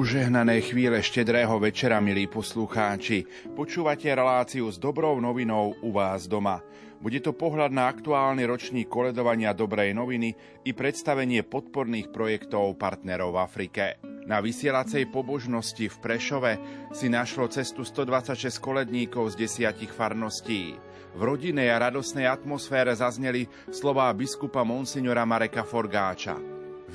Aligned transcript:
Požehnané 0.00 0.64
chvíle 0.64 0.98
štedrého 1.04 1.60
večera, 1.60 2.00
milí 2.00 2.24
poslucháči. 2.26 3.28
Počúvate 3.52 4.08
reláciu 4.10 4.66
s 4.66 4.80
dobrou 4.80 5.20
novinou 5.20 5.76
u 5.84 5.92
vás 5.92 6.24
doma. 6.24 6.64
Bude 6.98 7.22
to 7.22 7.36
pohľad 7.36 7.68
na 7.70 7.86
aktuálny 7.86 8.42
ročník 8.42 8.88
koledovania 8.88 9.52
dobrej 9.52 9.92
noviny 9.92 10.34
i 10.64 10.74
predstavenie 10.74 11.44
podporných 11.46 12.08
projektov 12.10 12.74
partnerov 12.80 13.36
v 13.36 13.42
Afrike. 13.44 14.09
Na 14.30 14.38
vysielacej 14.38 15.10
pobožnosti 15.10 15.90
v 15.90 15.96
Prešove 15.98 16.52
si 16.94 17.10
našlo 17.10 17.50
cestu 17.50 17.82
126 17.82 18.62
koledníkov 18.62 19.34
z 19.34 19.42
desiatich 19.42 19.90
farností. 19.90 20.78
V 21.18 21.20
rodinej 21.26 21.74
a 21.74 21.90
radosnej 21.90 22.30
atmosfére 22.30 22.94
zazneli 22.94 23.50
slová 23.74 24.06
biskupa 24.14 24.62
Monsignora 24.62 25.26
Mareka 25.26 25.66
Forgáča. 25.66 26.38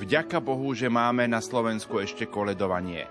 Vďaka 0.00 0.40
Bohu, 0.40 0.72
že 0.72 0.88
máme 0.88 1.28
na 1.28 1.44
Slovensku 1.44 2.00
ešte 2.00 2.24
koledovanie. 2.24 3.04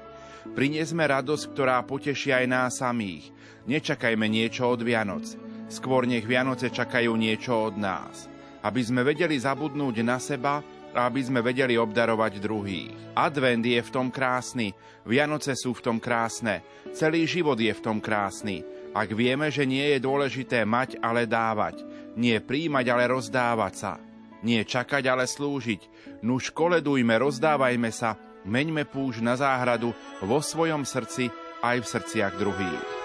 Priniesme 0.57 1.05
radosť, 1.05 1.45
ktorá 1.53 1.85
poteší 1.85 2.33
aj 2.33 2.45
nás 2.49 2.81
samých. 2.81 3.29
Nečakajme 3.69 4.25
niečo 4.25 4.65
od 4.65 4.81
Vianoc. 4.81 5.37
Skôr 5.69 6.09
nech 6.09 6.25
Vianoce 6.25 6.73
čakajú 6.73 7.13
niečo 7.13 7.69
od 7.69 7.77
nás. 7.77 8.25
Aby 8.65 8.81
sme 8.81 9.05
vedeli 9.05 9.37
zabudnúť 9.37 10.01
na 10.01 10.17
seba 10.17 10.65
aby 10.95 11.21
sme 11.21 11.43
vedeli 11.43 11.75
obdarovať 11.75 12.39
druhých. 12.39 12.95
Advent 13.13 13.67
je 13.67 13.83
v 13.83 13.93
tom 13.93 14.07
krásny, 14.07 14.71
Vianoce 15.03 15.53
sú 15.53 15.75
v 15.75 15.83
tom 15.83 15.97
krásne, 15.99 16.63
celý 16.95 17.27
život 17.27 17.59
je 17.59 17.69
v 17.69 17.83
tom 17.83 17.99
krásny. 17.99 18.63
Ak 18.95 19.11
vieme, 19.11 19.51
že 19.51 19.67
nie 19.67 19.83
je 19.91 19.99
dôležité 19.99 20.63
mať, 20.63 20.97
ale 21.03 21.27
dávať, 21.27 21.83
nie 22.15 22.39
príjmať, 22.39 22.85
ale 22.87 23.11
rozdávať 23.11 23.73
sa, 23.75 23.93
nie 24.39 24.63
čakať, 24.63 25.03
ale 25.11 25.27
slúžiť. 25.27 25.81
Nuž 26.23 26.55
koledujme, 26.55 27.19
rozdávajme 27.19 27.91
sa, 27.91 28.15
meňme 28.47 28.87
púž 28.87 29.19
na 29.19 29.35
záhradu 29.35 29.91
vo 30.23 30.39
svojom 30.39 30.87
srdci 30.87 31.27
aj 31.59 31.83
v 31.83 31.89
srdciach 31.91 32.33
druhých. 32.39 33.04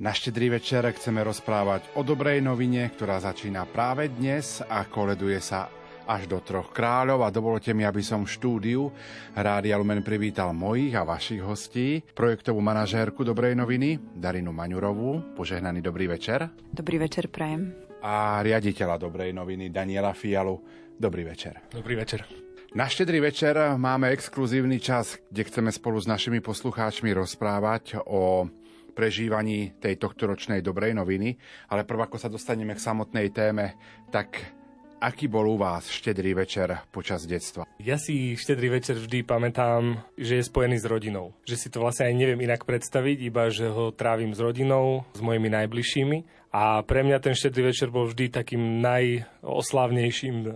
Na 0.00 0.16
štedrý 0.16 0.56
večer 0.56 0.80
chceme 0.96 1.20
rozprávať 1.20 1.92
o 1.92 2.00
dobrej 2.00 2.40
novine, 2.40 2.88
ktorá 2.88 3.20
začína 3.20 3.68
práve 3.68 4.08
dnes 4.08 4.64
a 4.64 4.88
koleduje 4.88 5.36
sa 5.44 5.68
až 6.08 6.24
do 6.24 6.40
troch 6.40 6.72
kráľov 6.72 7.20
a 7.20 7.28
dovolte 7.28 7.76
mi, 7.76 7.84
aby 7.84 8.00
som 8.00 8.24
v 8.24 8.32
štúdiu 8.32 8.88
Rádia 9.36 9.76
Lumen 9.76 10.00
privítal 10.00 10.56
mojich 10.56 10.96
a 10.96 11.04
vašich 11.04 11.44
hostí, 11.44 12.00
projektovú 12.16 12.64
manažérku 12.64 13.28
Dobrej 13.28 13.52
noviny 13.52 14.00
Darinu 14.16 14.56
Maňurovú. 14.56 15.36
Požehnaný 15.36 15.84
dobrý 15.84 16.08
večer. 16.08 16.48
Dobrý 16.72 16.96
večer, 16.96 17.28
prajem. 17.28 17.68
A 18.00 18.40
riaditeľa 18.40 18.96
Dobrej 18.96 19.36
noviny 19.36 19.68
Daniela 19.68 20.16
Fialu. 20.16 20.56
Dobrý 20.96 21.28
večer. 21.28 21.60
Dobrý 21.76 22.00
večer. 22.00 22.24
Na 22.72 22.88
štedrý 22.88 23.20
večer 23.20 23.76
máme 23.76 24.16
exkluzívny 24.16 24.80
čas, 24.80 25.20
kde 25.28 25.44
chceme 25.44 25.68
spolu 25.68 26.00
s 26.00 26.08
našimi 26.08 26.40
poslucháčmi 26.40 27.12
rozprávať 27.12 28.00
o 28.08 28.48
prežívaní 28.90 29.78
tej 29.78 29.96
tohtoročnej 29.96 30.60
dobrej 30.60 30.94
noviny. 30.94 31.38
Ale 31.70 31.86
prv 31.86 32.10
ako 32.10 32.16
sa 32.18 32.28
dostaneme 32.28 32.76
k 32.76 32.84
samotnej 32.84 33.30
téme, 33.32 33.78
tak 34.10 34.60
Aký 35.00 35.32
bol 35.32 35.48
u 35.48 35.56
vás 35.56 35.88
štedrý 35.88 36.36
večer 36.36 36.76
počas 36.92 37.24
detstva? 37.24 37.64
Ja 37.80 37.96
si 37.96 38.36
štedrý 38.36 38.68
večer 38.68 39.00
vždy 39.00 39.24
pamätám, 39.24 39.96
že 40.12 40.36
je 40.36 40.44
spojený 40.44 40.76
s 40.76 40.84
rodinou. 40.84 41.32
Že 41.48 41.56
si 41.56 41.68
to 41.72 41.80
vlastne 41.80 42.12
aj 42.12 42.20
neviem 42.20 42.44
inak 42.44 42.68
predstaviť, 42.68 43.16
iba 43.24 43.48
že 43.48 43.72
ho 43.72 43.96
trávim 43.96 44.36
s 44.36 44.40
rodinou, 44.44 45.08
s 45.16 45.24
mojimi 45.24 45.48
najbližšími. 45.48 46.52
A 46.52 46.84
pre 46.84 47.00
mňa 47.00 47.16
ten 47.16 47.32
štedrý 47.32 47.72
večer 47.72 47.88
bol 47.88 48.12
vždy 48.12 48.28
takým 48.28 48.84
najoslavnejším 48.84 50.36
e, 50.44 50.48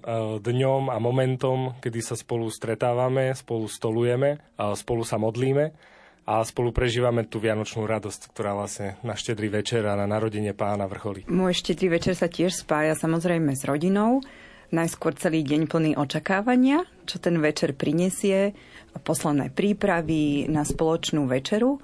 dňom 0.44 0.92
a 0.92 1.00
momentom, 1.00 1.80
kedy 1.80 2.04
sa 2.04 2.12
spolu 2.12 2.52
stretávame, 2.52 3.32
spolu 3.32 3.64
stolujeme, 3.64 4.44
spolu 4.76 5.08
sa 5.08 5.16
modlíme 5.16 5.93
a 6.24 6.40
spolu 6.40 6.72
prežívame 6.72 7.28
tú 7.28 7.36
vianočnú 7.36 7.84
radosť, 7.84 8.32
ktorá 8.32 8.56
vlastne 8.56 8.96
na 9.04 9.12
štedrý 9.12 9.52
večer 9.52 9.84
a 9.84 9.92
na 9.92 10.08
narodenie 10.08 10.56
pána 10.56 10.88
vrcholí. 10.88 11.28
Môj 11.28 11.60
štedrý 11.60 12.00
večer 12.00 12.16
sa 12.16 12.32
tiež 12.32 12.64
spája 12.64 12.96
samozrejme 12.96 13.52
s 13.52 13.68
rodinou. 13.68 14.24
Najskôr 14.72 15.14
celý 15.14 15.44
deň 15.44 15.68
plný 15.68 15.90
očakávania, 16.00 16.88
čo 17.04 17.20
ten 17.20 17.36
večer 17.38 17.76
prinesie, 17.76 18.56
posledné 19.04 19.52
prípravy 19.52 20.48
na 20.48 20.64
spoločnú 20.64 21.28
večeru 21.28 21.78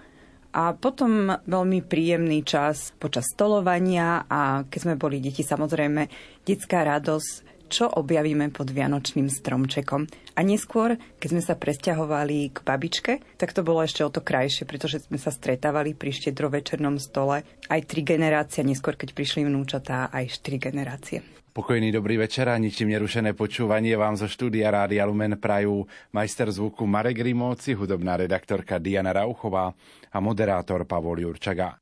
a 0.50 0.74
potom 0.74 1.30
veľmi 1.46 1.86
príjemný 1.86 2.42
čas 2.42 2.90
počas 2.98 3.28
stolovania 3.30 4.26
a 4.26 4.66
keď 4.66 4.80
sme 4.82 4.94
boli 4.98 5.22
deti, 5.22 5.46
samozrejme 5.46 6.10
detská 6.42 6.82
radosť 6.82 7.59
čo 7.70 7.86
objavíme 7.86 8.50
pod 8.50 8.75
Vianočným 8.75 9.31
stromčekom. 9.31 10.10
A 10.34 10.41
neskôr, 10.42 10.98
keď 11.22 11.28
sme 11.31 11.42
sa 11.47 11.54
presťahovali 11.54 12.50
k 12.50 12.58
babičke, 12.66 13.12
tak 13.38 13.54
to 13.54 13.62
bolo 13.62 13.86
ešte 13.86 14.03
o 14.03 14.10
to 14.10 14.19
krajšie, 14.20 14.66
pretože 14.66 15.06
sme 15.06 15.16
sa 15.16 15.31
stretávali 15.31 15.94
pri 15.94 16.10
štedrovečernom 16.10 16.98
stole 16.98 17.47
aj 17.70 17.80
tri 17.86 18.03
generácie, 18.03 18.66
neskôr, 18.66 18.98
keď 18.98 19.14
prišli 19.14 19.47
vnúčatá, 19.47 20.10
aj 20.10 20.34
štyri 20.34 20.59
generácie. 20.59 21.22
Pokojný 21.50 21.91
dobrý 21.91 22.14
večer 22.14 22.47
a 22.47 22.54
ničím 22.54 22.94
nerušené 22.94 23.34
počúvanie 23.34 23.98
vám 23.98 24.14
zo 24.14 24.30
štúdia 24.30 24.70
Rádia 24.70 25.03
Lumen 25.03 25.34
prajú 25.34 25.82
majster 26.14 26.47
zvuku 26.47 26.86
Marek 26.86 27.19
Rimovci, 27.26 27.75
hudobná 27.75 28.14
redaktorka 28.14 28.78
Diana 28.78 29.10
Rauchová 29.10 29.75
a 30.14 30.19
moderátor 30.22 30.86
Pavol 30.86 31.26
Jurčaga. 31.26 31.75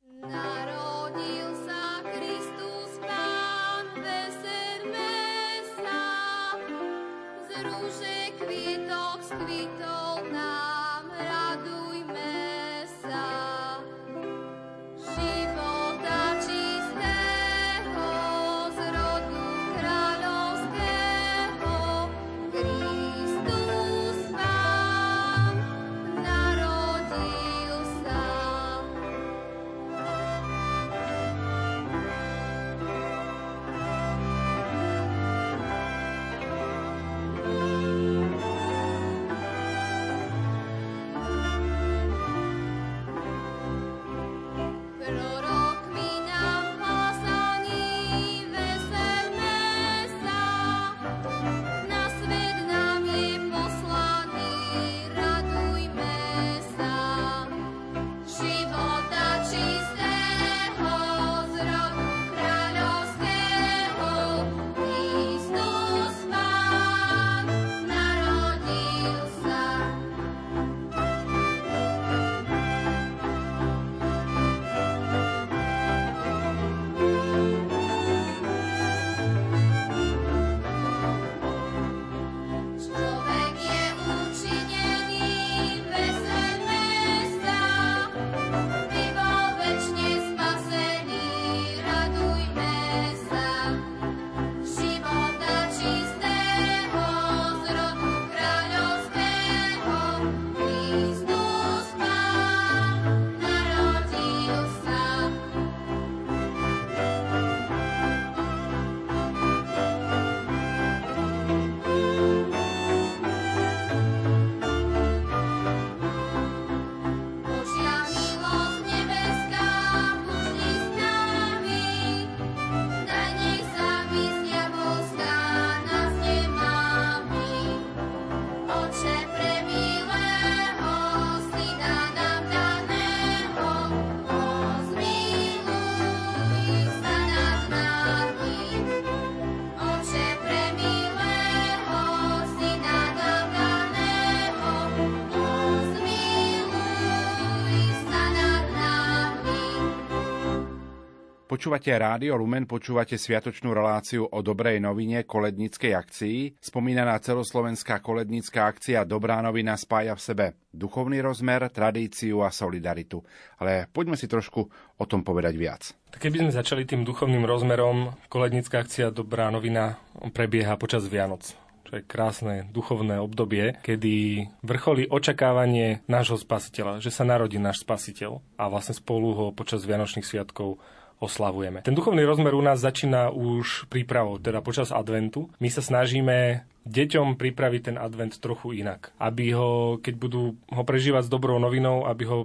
Počúvate 151.59 151.91
Rádio 151.91 152.39
Lumen, 152.39 152.63
počúvate 152.63 153.19
sviatočnú 153.19 153.75
reláciu 153.75 154.23
o 154.23 154.39
dobrej 154.39 154.79
novine 154.79 155.27
kolednickej 155.27 155.91
akcii. 155.91 156.55
Spomínaná 156.55 157.19
celoslovenská 157.19 157.99
kolednická 157.99 158.71
akcia 158.71 159.03
Dobrá 159.03 159.43
novina 159.43 159.75
spája 159.75 160.15
v 160.15 160.23
sebe 160.23 160.45
duchovný 160.71 161.19
rozmer, 161.19 161.67
tradíciu 161.67 162.47
a 162.47 162.55
solidaritu. 162.55 163.19
Ale 163.59 163.91
poďme 163.91 164.15
si 164.15 164.31
trošku 164.31 164.71
o 164.71 165.03
tom 165.03 165.19
povedať 165.19 165.59
viac. 165.59 165.91
Tak 166.15 166.31
keby 166.31 166.47
sme 166.47 166.55
začali 166.55 166.87
tým 166.87 167.03
duchovným 167.03 167.43
rozmerom, 167.43 168.15
kolednická 168.31 168.79
akcia 168.79 169.11
Dobrá 169.11 169.51
novina 169.51 169.99
prebieha 170.31 170.79
počas 170.79 171.11
Vianoc 171.11 171.43
čo 171.89 171.97
je 171.97 172.05
krásne 172.05 172.69
duchovné 172.69 173.17
obdobie, 173.17 173.73
kedy 173.81 174.45
vrcholí 174.61 175.09
očakávanie 175.09 176.05
nášho 176.05 176.37
spasiteľa, 176.37 177.01
že 177.01 177.09
sa 177.09 177.25
narodí 177.25 177.57
náš 177.57 177.81
spasiteľ 177.81 178.45
a 178.61 178.69
vlastne 178.69 178.93
spolu 178.93 179.33
ho 179.33 179.45
počas 179.49 179.89
Vianočných 179.89 180.21
sviatkov 180.21 180.77
oslavujeme. 181.19 181.83
Ten 181.83 181.95
duchovný 181.95 182.23
rozmer 182.23 182.55
u 182.55 182.63
nás 182.63 182.79
začína 182.79 183.29
už 183.29 183.91
prípravou, 183.91 184.39
teda 184.39 184.63
počas 184.63 184.89
adventu. 184.95 185.51
My 185.59 185.67
sa 185.67 185.83
snažíme 185.83 186.63
deťom 186.87 187.35
pripraviť 187.35 187.81
ten 187.93 187.97
advent 187.99 188.39
trochu 188.39 188.79
inak. 188.79 189.11
Aby 189.19 189.53
ho, 189.53 189.99
keď 189.99 190.15
budú 190.15 190.55
ho 190.55 190.83
prežívať 190.87 191.27
s 191.27 191.33
dobrou 191.33 191.59
novinou, 191.59 192.07
aby 192.07 192.23
ho 192.25 192.37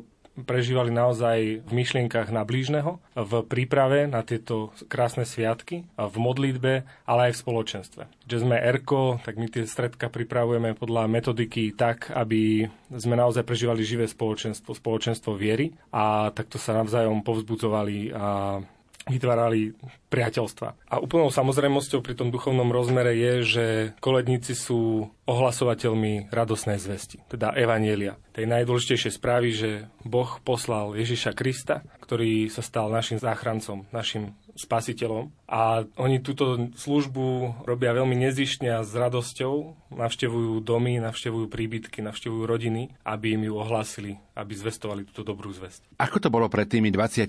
prežívali 0.42 0.90
naozaj 0.90 1.62
v 1.62 1.70
myšlienkach 1.70 2.34
na 2.34 2.42
blížneho, 2.42 2.98
v 3.14 3.32
príprave 3.46 4.10
na 4.10 4.26
tieto 4.26 4.74
krásne 4.90 5.22
sviatky, 5.22 5.86
v 5.94 6.16
modlitbe, 6.18 6.82
ale 7.06 7.20
aj 7.30 7.38
v 7.38 7.42
spoločenstve. 7.46 8.02
Že 8.26 8.42
sme 8.42 8.56
ERKO, 8.58 9.22
tak 9.22 9.38
my 9.38 9.46
tie 9.46 9.62
stredka 9.62 10.10
pripravujeme 10.10 10.74
podľa 10.74 11.06
metodiky 11.06 11.70
tak, 11.78 12.10
aby 12.10 12.66
sme 12.90 13.14
naozaj 13.14 13.46
prežívali 13.46 13.86
živé 13.86 14.10
spoločenstvo, 14.10 14.74
spoločenstvo 14.74 15.38
viery 15.38 15.70
a 15.94 16.34
takto 16.34 16.58
sa 16.58 16.74
navzájom 16.74 17.22
povzbudzovali 17.22 18.10
a 18.10 18.58
vytvárali 19.04 19.76
priateľstva. 20.08 20.68
A 20.88 20.96
úplnou 21.00 21.28
samozrejmosťou 21.28 22.00
pri 22.00 22.14
tom 22.16 22.32
duchovnom 22.32 22.72
rozmere 22.72 23.12
je, 23.16 23.32
že 23.44 23.66
koledníci 24.00 24.56
sú 24.56 25.12
ohlasovateľmi 25.28 26.32
radosnej 26.32 26.80
zvesti, 26.80 27.20
teda 27.28 27.52
Evanielia. 27.52 28.16
Tej 28.32 28.48
najdôležitejšej 28.48 29.12
správy, 29.16 29.48
že 29.52 29.70
Boh 30.04 30.40
poslal 30.40 30.96
Ježiša 30.96 31.36
Krista, 31.36 31.84
ktorý 32.00 32.48
sa 32.48 32.64
stal 32.64 32.88
našim 32.88 33.20
záchrancom, 33.20 33.88
našim 33.92 34.36
spasiteľom. 34.54 35.30
A 35.50 35.84
oni 35.98 36.22
túto 36.22 36.70
službu 36.74 37.56
robia 37.66 37.94
veľmi 37.94 38.14
nezištne 38.18 38.70
a 38.74 38.80
s 38.82 38.94
radosťou. 38.94 39.76
Navštevujú 39.94 40.62
domy, 40.62 40.98
navštevujú 40.98 41.46
príbytky, 41.50 42.02
navštevujú 42.02 42.42
rodiny, 42.46 42.90
aby 43.06 43.38
im 43.38 43.50
ju 43.50 43.54
ohlásili, 43.58 44.12
aby 44.34 44.52
zvestovali 44.54 45.06
túto 45.06 45.22
dobrú 45.22 45.50
zväzť. 45.54 45.98
Ako 46.00 46.18
to 46.18 46.32
bolo 46.32 46.50
pred 46.50 46.66
tými 46.66 46.90
28 46.90 47.28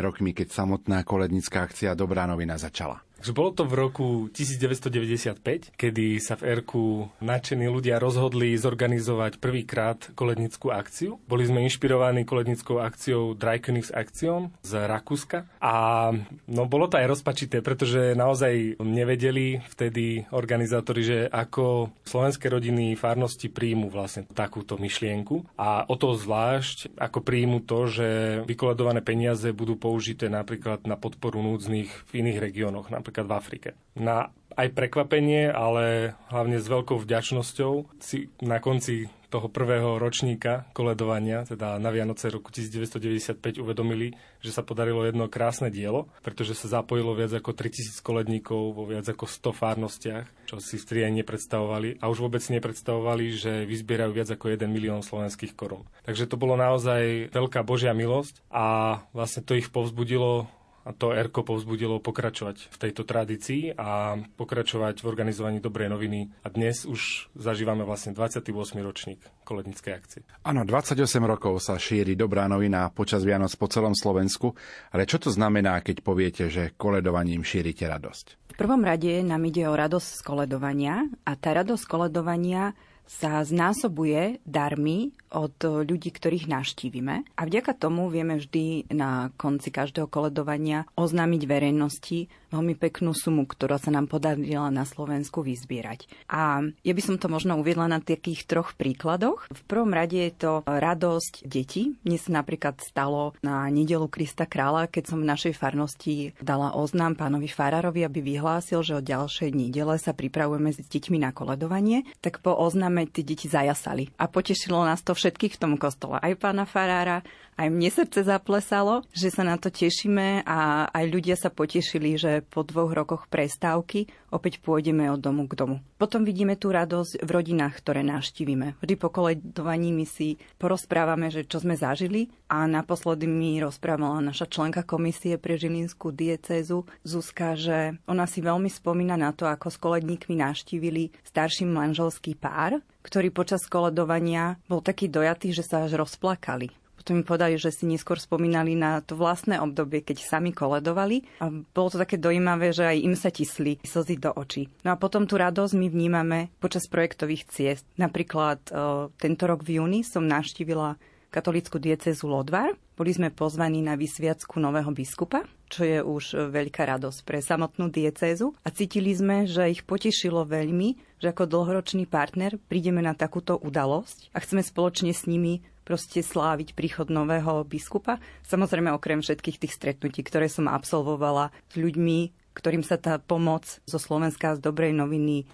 rokmi, 0.00 0.36
keď 0.36 0.52
samotná 0.52 1.06
kolednická 1.06 1.64
akcia 1.64 1.96
Dobrá 1.96 2.28
novina 2.28 2.58
začala? 2.60 3.00
Takže 3.24 3.40
bolo 3.40 3.56
to 3.56 3.64
v 3.64 3.88
roku 3.88 4.06
1995, 4.36 5.72
kedy 5.80 6.20
sa 6.20 6.36
v 6.36 6.60
Erku 6.60 7.08
nadšení 7.24 7.72
ľudia 7.72 7.96
rozhodli 7.96 8.52
zorganizovať 8.52 9.40
prvýkrát 9.40 10.12
kolednickú 10.12 10.68
akciu. 10.68 11.16
Boli 11.24 11.48
sme 11.48 11.64
inšpirovaní 11.64 12.28
kolednickou 12.28 12.84
akciou 12.84 13.32
Dreikönigs 13.32 13.96
Aktion 13.96 14.52
z 14.60 14.76
Rakúska 14.76 15.48
a 15.56 16.12
no 16.52 16.68
bolo 16.68 16.84
to 16.84 17.00
aj 17.00 17.16
rozpačité, 17.16 17.64
pretože 17.64 18.12
naozaj 18.12 18.76
nevedeli 18.84 19.56
vtedy 19.72 20.28
organizátori, 20.28 21.00
že 21.00 21.18
ako 21.24 21.96
slovenské 22.04 22.52
rodiny 22.52 22.92
farnosti 22.92 23.48
príjmu 23.48 23.88
vlastne 23.88 24.28
takúto 24.36 24.76
myšlienku 24.76 25.48
a 25.56 25.88
o 25.88 25.96
to 25.96 26.12
zvlášť, 26.12 27.00
ako 27.00 27.24
príjmu 27.24 27.64
to, 27.64 27.88
že 27.88 28.08
vykoledované 28.44 29.00
peniaze 29.00 29.48
budú 29.56 29.80
použité 29.80 30.28
napríklad 30.28 30.84
na 30.84 31.00
podporu 31.00 31.40
núdznych 31.40 31.88
v 31.88 32.20
iných 32.20 32.52
regiónoch, 32.52 32.92
napríklad 32.92 33.13
napríklad 33.14 33.30
v 33.30 33.38
Afrike. 33.38 33.70
Na 33.94 34.34
aj 34.54 34.70
prekvapenie, 34.70 35.50
ale 35.50 36.14
hlavne 36.30 36.62
s 36.62 36.66
veľkou 36.70 36.98
vďačnosťou 37.02 37.98
si 37.98 38.30
na 38.38 38.62
konci 38.62 39.10
toho 39.26 39.50
prvého 39.50 39.98
ročníka 39.98 40.70
koledovania, 40.70 41.42
teda 41.42 41.82
na 41.82 41.90
Vianoce 41.90 42.30
roku 42.30 42.54
1995 42.54 43.58
uvedomili, 43.58 44.14
že 44.38 44.54
sa 44.54 44.62
podarilo 44.62 45.02
jedno 45.02 45.26
krásne 45.26 45.74
dielo, 45.74 46.06
pretože 46.22 46.54
sa 46.54 46.78
zapojilo 46.78 47.18
viac 47.18 47.34
ako 47.34 47.50
3000 47.50 47.98
koledníkov 47.98 48.78
vo 48.78 48.86
viac 48.86 49.10
ako 49.10 49.26
100 49.26 49.50
fárnostiach, 49.58 50.26
čo 50.46 50.62
si 50.62 50.78
v 50.78 51.02
aj 51.02 51.18
nepredstavovali 51.18 51.98
a 51.98 52.06
už 52.06 52.22
vôbec 52.22 52.46
nepredstavovali, 52.46 53.34
že 53.34 53.66
vyzbierajú 53.66 54.14
viac 54.14 54.30
ako 54.30 54.54
1 54.54 54.70
milión 54.70 55.02
slovenských 55.02 55.58
korún. 55.58 55.82
Takže 56.06 56.30
to 56.30 56.38
bolo 56.38 56.54
naozaj 56.54 57.34
veľká 57.34 57.66
Božia 57.66 57.90
milosť 57.90 58.38
a 58.54 59.02
vlastne 59.10 59.42
to 59.42 59.58
ich 59.58 59.66
povzbudilo 59.74 60.46
to 60.92 61.16
ERKO 61.16 61.48
povzbudilo 61.48 61.96
pokračovať 62.04 62.68
v 62.68 62.76
tejto 62.76 63.08
tradícii 63.08 63.72
a 63.72 64.20
pokračovať 64.36 65.00
v 65.00 65.06
organizovaní 65.08 65.58
dobrej 65.64 65.88
noviny. 65.88 66.28
A 66.44 66.52
dnes 66.52 66.84
už 66.84 67.32
zažívame 67.32 67.88
vlastne 67.88 68.12
28. 68.12 68.52
ročník 68.84 69.24
kolednickej 69.48 69.92
akcie. 69.96 70.20
Áno, 70.44 70.68
28 70.68 71.00
rokov 71.24 71.64
sa 71.64 71.80
šíri 71.80 72.12
dobrá 72.12 72.44
novina 72.44 72.92
počas 72.92 73.24
Vianoc 73.24 73.56
po 73.56 73.64
celom 73.72 73.96
Slovensku, 73.96 74.52
ale 74.92 75.08
čo 75.08 75.16
to 75.16 75.32
znamená, 75.32 75.80
keď 75.80 76.04
poviete, 76.04 76.52
že 76.52 76.76
koledovaním 76.76 77.40
šírite 77.40 77.88
radosť? 77.88 78.52
V 78.52 78.62
prvom 78.62 78.84
rade 78.84 79.24
nám 79.24 79.42
ide 79.48 79.66
o 79.66 79.74
radosť 79.74 80.08
z 80.14 80.22
koledovania 80.22 81.08
a 81.24 81.32
tá 81.34 81.56
radosť 81.56 81.84
koledovania 81.88 82.76
sa 83.04 83.44
znásobuje 83.44 84.40
darmi 84.48 85.12
od 85.34 85.54
ľudí, 85.60 86.08
ktorých 86.08 86.48
naštívime. 86.48 87.26
A 87.36 87.42
vďaka 87.44 87.76
tomu 87.76 88.08
vieme 88.08 88.40
vždy 88.40 88.88
na 88.96 89.28
konci 89.36 89.68
každého 89.68 90.08
koledovania 90.08 90.88
oznámiť 90.96 91.42
verejnosti 91.44 92.32
veľmi 92.54 92.78
peknú 92.78 93.10
sumu, 93.10 93.42
ktorá 93.50 93.82
sa 93.82 93.90
nám 93.90 94.06
podarila 94.06 94.70
na 94.70 94.86
Slovensku 94.86 95.42
vyzbierať. 95.42 96.06
A 96.30 96.62
ja 96.62 96.92
by 96.94 97.02
som 97.02 97.18
to 97.18 97.26
možno 97.26 97.58
uviedla 97.58 97.90
na 97.90 97.98
takých 97.98 98.46
troch 98.46 98.78
príkladoch. 98.78 99.50
V 99.50 99.62
prvom 99.66 99.90
rade 99.90 100.14
je 100.14 100.32
to 100.38 100.52
radosť 100.62 101.42
detí. 101.42 101.98
Mne 102.06 102.18
sa 102.22 102.30
napríklad 102.38 102.78
stalo 102.78 103.34
na 103.42 103.66
nedelu 103.66 104.06
Krista 104.06 104.46
kráľa, 104.46 104.86
keď 104.86 105.04
som 105.10 105.18
v 105.20 105.30
našej 105.34 105.54
farnosti 105.58 106.30
dala 106.38 106.78
oznám 106.78 107.18
pánovi 107.18 107.50
Farárovi, 107.50 108.06
aby 108.06 108.22
vyhlásil, 108.22 108.86
že 108.86 108.94
od 108.94 109.04
ďalšej 109.04 109.50
nedele 109.50 109.98
sa 109.98 110.14
pripravujeme 110.14 110.70
s 110.70 110.78
deťmi 110.86 111.18
na 111.18 111.34
koledovanie, 111.34 112.06
tak 112.22 112.38
po 112.38 112.54
oznáme 112.54 113.10
tie 113.10 113.26
deti 113.26 113.50
zajasali. 113.50 114.14
A 114.20 114.30
potešilo 114.30 114.86
nás 114.86 115.02
to 115.02 115.16
všetkých 115.16 115.58
v 115.58 115.60
tom 115.60 115.74
kostole. 115.80 116.20
Aj 116.22 116.32
pána 116.38 116.68
Farára, 116.68 117.26
aj 117.54 117.68
mne 117.70 117.90
srdce 117.90 118.26
zaplesalo, 118.26 119.06
že 119.14 119.30
sa 119.30 119.46
na 119.46 119.54
to 119.54 119.70
tešíme 119.70 120.42
a 120.42 120.90
aj 120.90 121.04
ľudia 121.06 121.36
sa 121.38 121.54
potešili, 121.54 122.18
že 122.18 122.42
po 122.42 122.66
dvoch 122.66 122.90
rokoch 122.90 123.30
prestávky 123.30 124.10
opäť 124.34 124.58
pôjdeme 124.58 125.06
od 125.06 125.22
domu 125.22 125.46
k 125.46 125.54
domu. 125.54 125.76
Potom 125.94 126.26
vidíme 126.26 126.58
tú 126.58 126.74
radosť 126.74 127.22
v 127.22 127.30
rodinách, 127.30 127.78
ktoré 127.78 128.02
navštívime. 128.02 128.74
Vždy 128.82 128.94
po 128.98 129.08
koledovaní 129.14 129.94
my 129.94 130.02
si 130.02 130.42
porozprávame, 130.58 131.30
že 131.30 131.46
čo 131.46 131.62
sme 131.62 131.78
zažili 131.78 132.34
a 132.50 132.66
naposledy 132.66 133.30
mi 133.30 133.62
rozprávala 133.62 134.18
naša 134.18 134.50
členka 134.50 134.82
komisie 134.82 135.38
pre 135.38 135.54
Žilinskú 135.54 136.10
diecézu 136.10 136.82
Zuzka, 137.06 137.54
že 137.54 137.94
ona 138.10 138.26
si 138.26 138.42
veľmi 138.42 138.68
spomína 138.68 139.14
na 139.14 139.30
to, 139.30 139.46
ako 139.46 139.70
s 139.70 139.78
koledníkmi 139.78 140.34
navštívili 140.42 141.14
starší 141.22 141.70
manželský 141.70 142.34
pár, 142.34 142.82
ktorý 143.06 143.30
počas 143.30 143.62
koledovania 143.70 144.58
bol 144.66 144.82
taký 144.82 145.06
dojatý, 145.06 145.54
že 145.54 145.62
sa 145.62 145.86
až 145.86 146.00
rozplakali 146.02 146.83
potom 147.04 147.20
mi 147.20 147.28
povedali, 147.28 147.60
že 147.60 147.68
si 147.68 147.84
neskôr 147.84 148.16
spomínali 148.16 148.72
na 148.72 149.04
to 149.04 149.12
vlastné 149.12 149.60
obdobie, 149.60 150.00
keď 150.00 150.24
sami 150.24 150.56
koledovali 150.56 151.28
a 151.44 151.52
bolo 151.52 151.92
to 151.92 152.00
také 152.00 152.16
dojímavé, 152.16 152.72
že 152.72 152.88
aj 152.88 152.96
im 153.04 153.12
sa 153.12 153.28
tisli 153.28 153.76
slzy 153.84 154.16
do 154.16 154.32
očí. 154.32 154.72
No 154.88 154.96
a 154.96 155.00
potom 155.00 155.28
tú 155.28 155.36
radosť 155.36 155.76
my 155.76 155.92
vnímame 155.92 156.48
počas 156.64 156.88
projektových 156.88 157.44
ciest. 157.52 157.84
Napríklad 158.00 158.72
e, 158.72 158.72
tento 159.20 159.44
rok 159.44 159.60
v 159.60 159.84
júni 159.84 160.00
som 160.00 160.24
navštívila 160.24 160.96
katolickú 161.28 161.76
diecezu 161.76 162.24
Lodvar. 162.24 162.72
Boli 162.94 163.10
sme 163.10 163.34
pozvaní 163.34 163.82
na 163.82 163.98
vysviacku 163.98 164.62
nového 164.62 164.94
biskupa, 164.94 165.42
čo 165.66 165.82
je 165.82 165.98
už 165.98 166.54
veľká 166.54 166.86
radosť 166.86 167.26
pre 167.26 167.42
samotnú 167.42 167.90
diecézu. 167.90 168.54
A 168.62 168.70
cítili 168.70 169.10
sme, 169.10 169.44
že 169.44 169.66
ich 169.66 169.82
potešilo 169.82 170.46
veľmi, 170.46 171.18
že 171.18 171.34
ako 171.34 171.50
dlhoročný 171.50 172.06
partner 172.06 172.54
prídeme 172.70 173.02
na 173.02 173.18
takúto 173.18 173.58
udalosť 173.58 174.30
a 174.30 174.38
chceme 174.38 174.62
spoločne 174.62 175.10
s 175.10 175.26
nimi 175.26 175.58
proste 175.84 176.24
sláviť 176.24 176.72
príchod 176.72 177.12
nového 177.12 177.62
biskupa. 177.68 178.18
Samozrejme 178.48 178.90
okrem 178.90 179.20
všetkých 179.20 179.60
tých 179.60 179.76
stretnutí, 179.76 180.24
ktoré 180.24 180.48
som 180.48 180.66
absolvovala 180.66 181.52
s 181.70 181.74
ľuďmi, 181.76 182.18
ktorým 182.56 182.82
sa 182.82 182.96
tá 182.96 183.20
pomoc 183.20 183.84
zo 183.84 184.00
Slovenska 184.00 184.56
z 184.56 184.64
dobrej 184.64 184.96
noviny 184.96 185.44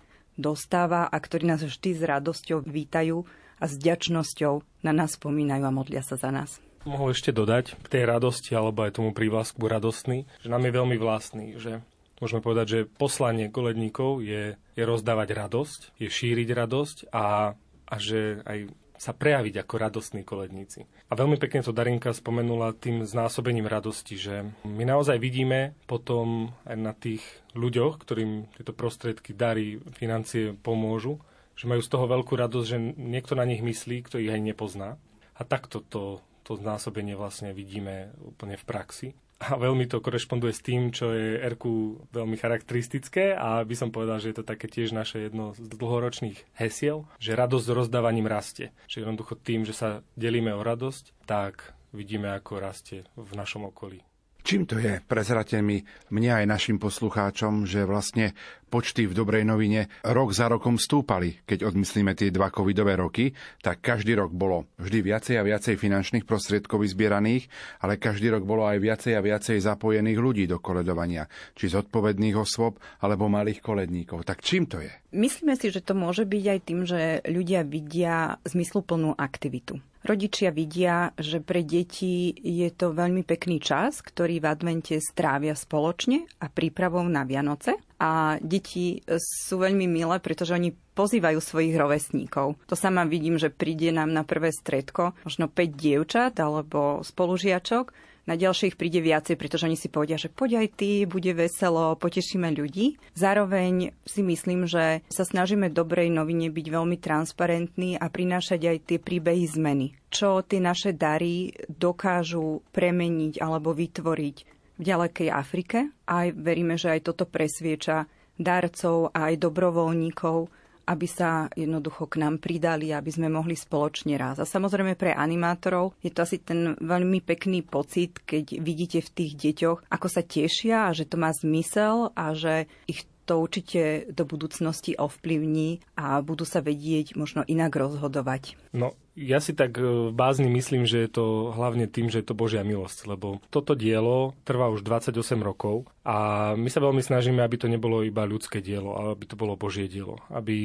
dostáva 0.41 1.11
a 1.11 1.17
ktorí 1.21 1.51
nás 1.51 1.61
vždy 1.61 1.91
s 1.99 2.03
radosťou 2.07 2.65
vítajú 2.65 3.27
a 3.61 3.65
s 3.69 3.77
ďačnosťou 3.77 4.85
na 4.87 4.93
nás 4.97 5.21
spomínajú 5.21 5.63
a 5.69 5.75
modlia 5.75 6.01
sa 6.01 6.17
za 6.17 6.33
nás. 6.33 6.63
Mohol 6.89 7.13
ešte 7.13 7.29
dodať 7.29 7.77
k 7.77 7.87
tej 7.93 8.05
radosti 8.09 8.57
alebo 8.57 8.89
aj 8.89 8.97
tomu 8.97 9.13
prívlasku 9.13 9.61
radostný, 9.61 10.25
že 10.41 10.49
nám 10.49 10.65
je 10.65 10.73
veľmi 10.73 10.97
vlastný, 10.97 11.61
že 11.61 11.85
môžeme 12.25 12.41
povedať, 12.41 12.67
že 12.73 12.89
poslanie 12.89 13.53
koledníkov 13.53 14.25
je, 14.25 14.57
je 14.57 14.85
rozdávať 14.89 15.29
radosť, 15.37 15.81
je 16.01 16.09
šíriť 16.09 16.49
radosť 16.57 16.97
a, 17.13 17.53
a 17.85 17.95
že 18.01 18.41
aj 18.49 18.73
sa 19.01 19.17
prejaviť 19.17 19.65
ako 19.65 19.75
radostní 19.81 20.29
koledníci. 20.29 20.85
A 21.09 21.17
veľmi 21.17 21.41
pekne 21.41 21.65
to 21.65 21.73
Darinka 21.73 22.13
spomenula 22.13 22.77
tým 22.77 23.09
znásobením 23.09 23.65
radosti, 23.65 24.21
že 24.21 24.45
my 24.69 24.85
naozaj 24.85 25.17
vidíme 25.17 25.73
potom 25.89 26.53
aj 26.69 26.77
na 26.77 26.93
tých 26.93 27.25
ľuďoch, 27.57 27.97
ktorým 27.97 28.53
tieto 28.61 28.77
prostriedky, 28.77 29.33
dary, 29.33 29.81
financie 29.97 30.53
pomôžu, 30.53 31.17
že 31.57 31.65
majú 31.65 31.81
z 31.81 31.89
toho 31.89 32.05
veľkú 32.05 32.37
radosť, 32.37 32.67
že 32.69 32.79
niekto 33.01 33.33
na 33.33 33.49
nich 33.49 33.65
myslí, 33.65 34.05
kto 34.05 34.21
ich 34.21 34.29
aj 34.29 34.45
nepozná. 34.45 35.01
A 35.33 35.49
takto 35.49 35.81
to, 35.81 36.21
to 36.45 36.61
znásobenie 36.61 37.17
vlastne 37.17 37.57
vidíme 37.57 38.13
úplne 38.21 38.61
v 38.61 38.69
praxi 38.69 39.09
a 39.41 39.57
veľmi 39.57 39.89
to 39.89 40.05
korešponduje 40.05 40.53
s 40.53 40.61
tým, 40.61 40.93
čo 40.93 41.17
je 41.17 41.41
Erku 41.41 42.05
veľmi 42.13 42.37
charakteristické 42.37 43.33
a 43.33 43.65
by 43.65 43.73
som 43.73 43.89
povedal, 43.89 44.21
že 44.21 44.31
je 44.31 44.37
to 44.37 44.45
také 44.45 44.69
tiež 44.69 44.93
naše 44.93 45.33
jedno 45.33 45.57
z 45.57 45.65
dlhoročných 45.65 46.61
hesiel, 46.61 47.09
že 47.17 47.33
radosť 47.33 47.65
s 47.65 47.77
rozdávaním 47.77 48.29
rastie. 48.29 48.77
Čiže 48.85 49.09
jednoducho 49.09 49.35
tým, 49.41 49.65
že 49.65 49.73
sa 49.73 50.05
delíme 50.13 50.53
o 50.53 50.61
radosť, 50.61 51.25
tak 51.25 51.73
vidíme, 51.97 52.37
ako 52.37 52.61
rastie 52.61 53.09
v 53.17 53.33
našom 53.33 53.65
okolí. 53.73 54.05
Čím 54.51 54.67
to 54.67 54.83
je? 54.83 54.99
Prezrate 55.07 55.63
mi 55.63 55.79
mne 56.11 56.43
aj 56.43 56.51
našim 56.51 56.83
poslucháčom, 56.83 57.71
že 57.71 57.87
vlastne 57.87 58.35
počty 58.67 59.07
v 59.07 59.15
Dobrej 59.15 59.47
novine 59.47 59.87
rok 60.03 60.35
za 60.35 60.51
rokom 60.51 60.75
stúpali. 60.75 61.39
Keď 61.47 61.71
odmyslíme 61.71 62.19
tie 62.19 62.35
dva 62.35 62.51
covidové 62.51 62.99
roky, 62.99 63.31
tak 63.63 63.79
každý 63.79 64.19
rok 64.19 64.35
bolo 64.35 64.67
vždy 64.83 65.07
viacej 65.07 65.39
a 65.39 65.47
viacej 65.47 65.79
finančných 65.79 66.27
prostriedkov 66.27 66.83
vyzbieraných, 66.83 67.47
ale 67.79 68.03
každý 68.03 68.35
rok 68.35 68.43
bolo 68.43 68.67
aj 68.67 68.83
viacej 68.83 69.15
a 69.15 69.23
viacej 69.23 69.63
zapojených 69.63 70.19
ľudí 70.19 70.51
do 70.51 70.59
koledovania, 70.59 71.31
či 71.55 71.71
zodpovedných 71.71 72.35
osôb, 72.35 72.83
alebo 73.07 73.31
malých 73.31 73.63
koledníkov. 73.63 74.27
Tak 74.27 74.43
čím 74.43 74.67
to 74.67 74.83
je? 74.83 74.91
Myslíme 75.15 75.55
si, 75.55 75.71
že 75.71 75.79
to 75.79 75.95
môže 75.95 76.27
byť 76.27 76.45
aj 76.51 76.61
tým, 76.67 76.81
že 76.91 77.23
ľudia 77.23 77.63
vidia 77.63 78.35
zmysluplnú 78.43 79.15
aktivitu. 79.15 79.79
Rodičia 80.01 80.49
vidia, 80.49 81.13
že 81.21 81.45
pre 81.45 81.61
deti 81.61 82.33
je 82.33 82.73
to 82.73 82.97
veľmi 82.97 83.21
pekný 83.21 83.61
čas, 83.61 84.01
ktorý 84.01 84.41
v 84.41 84.49
advente 84.49 84.97
strávia 84.97 85.53
spoločne 85.53 86.25
a 86.41 86.49
prípravou 86.49 87.05
na 87.05 87.29
Vianoce. 87.29 87.77
A 88.01 88.41
deti 88.41 89.05
sú 89.21 89.61
veľmi 89.61 89.85
milé, 89.85 90.17
pretože 90.25 90.57
oni 90.57 90.73
pozývajú 90.73 91.37
svojich 91.37 91.77
rovesníkov. 91.77 92.57
To 92.65 92.77
sama 92.77 93.05
vidím, 93.05 93.37
že 93.37 93.53
príde 93.53 93.93
nám 93.93 94.09
na 94.09 94.25
prvé 94.25 94.57
stredko 94.57 95.13
možno 95.21 95.53
5 95.53 95.57
dievčat 95.77 96.33
alebo 96.41 97.05
spolužiačok 97.05 98.10
na 98.31 98.39
ďalších 98.39 98.79
príde 98.79 99.03
viacej, 99.03 99.35
pretože 99.35 99.67
oni 99.67 99.75
si 99.75 99.91
povedia, 99.91 100.15
že 100.15 100.31
poď 100.31 100.63
aj 100.63 100.69
ty, 100.79 101.03
bude 101.03 101.35
veselo, 101.35 101.99
potešíme 101.99 102.55
ľudí. 102.55 102.95
Zároveň 103.19 103.91
si 104.07 104.23
myslím, 104.23 104.71
že 104.71 105.03
sa 105.11 105.27
snažíme 105.27 105.67
dobrej 105.67 106.15
novine 106.15 106.47
byť 106.47 106.67
veľmi 106.71 106.95
transparentní 107.03 107.99
a 107.99 108.07
prinášať 108.07 108.61
aj 108.71 108.77
tie 108.87 108.99
príbehy 109.03 109.51
zmeny. 109.51 109.99
Čo 110.15 110.47
tie 110.47 110.63
naše 110.63 110.95
dary 110.95 111.51
dokážu 111.67 112.63
premeniť 112.71 113.43
alebo 113.43 113.75
vytvoriť 113.75 114.37
v 114.79 114.83
ďalekej 114.83 115.29
Afrike. 115.35 115.91
A 116.07 116.31
veríme, 116.31 116.79
že 116.79 116.95
aj 116.95 117.11
toto 117.11 117.27
presvieča 117.27 118.07
darcov 118.41 119.13
a 119.13 119.29
aj 119.29 119.43
dobrovoľníkov, 119.43 120.49
aby 120.91 121.07
sa 121.07 121.47
jednoducho 121.55 122.11
k 122.11 122.19
nám 122.19 122.43
pridali, 122.43 122.91
aby 122.91 123.11
sme 123.15 123.31
mohli 123.31 123.55
spoločne 123.55 124.19
raz. 124.19 124.43
A 124.43 124.47
samozrejme 124.49 124.99
pre 124.99 125.15
animátorov 125.15 125.95
je 126.03 126.11
to 126.11 126.27
asi 126.27 126.43
ten 126.43 126.75
veľmi 126.83 127.23
pekný 127.23 127.63
pocit, 127.63 128.19
keď 128.27 128.59
vidíte 128.59 128.99
v 129.07 129.15
tých 129.15 129.33
deťoch, 129.39 129.79
ako 129.87 130.07
sa 130.11 130.27
tešia 130.27 130.91
a 130.91 130.97
že 130.97 131.07
to 131.07 131.15
má 131.15 131.31
zmysel 131.31 132.11
a 132.19 132.35
že 132.35 132.67
ich 132.91 133.07
to 133.31 133.39
určite 133.39 134.11
do 134.11 134.27
budúcnosti 134.27 134.99
ovplyvní 134.99 135.79
a 135.95 136.19
budú 136.19 136.43
sa 136.43 136.59
vedieť 136.59 137.15
možno 137.15 137.47
inak 137.47 137.71
rozhodovať. 137.71 138.59
No, 138.75 138.99
ja 139.21 139.39
si 139.45 139.53
tak 139.53 139.77
e, 139.77 140.09
bázny 140.09 140.49
myslím, 140.49 140.89
že 140.89 141.05
je 141.05 141.11
to 141.13 141.53
hlavne 141.53 141.85
tým, 141.85 142.09
že 142.09 142.25
je 142.25 142.27
to 142.33 142.39
Božia 142.39 142.65
milosť, 142.65 143.05
lebo 143.05 143.45
toto 143.53 143.77
dielo 143.77 144.33
trvá 144.49 144.73
už 144.73 144.81
28 144.81 145.21
rokov 145.45 145.85
a 146.01 146.51
my 146.57 146.69
sa 146.73 146.81
veľmi 146.81 147.05
snažíme, 147.05 147.45
aby 147.45 147.61
to 147.61 147.69
nebolo 147.69 148.01
iba 148.01 148.25
ľudské 148.25 148.65
dielo, 148.65 148.97
ale 148.97 149.13
aby 149.13 149.25
to 149.29 149.37
bolo 149.37 149.61
Božie 149.61 149.85
dielo. 149.85 150.17
Aby 150.33 150.57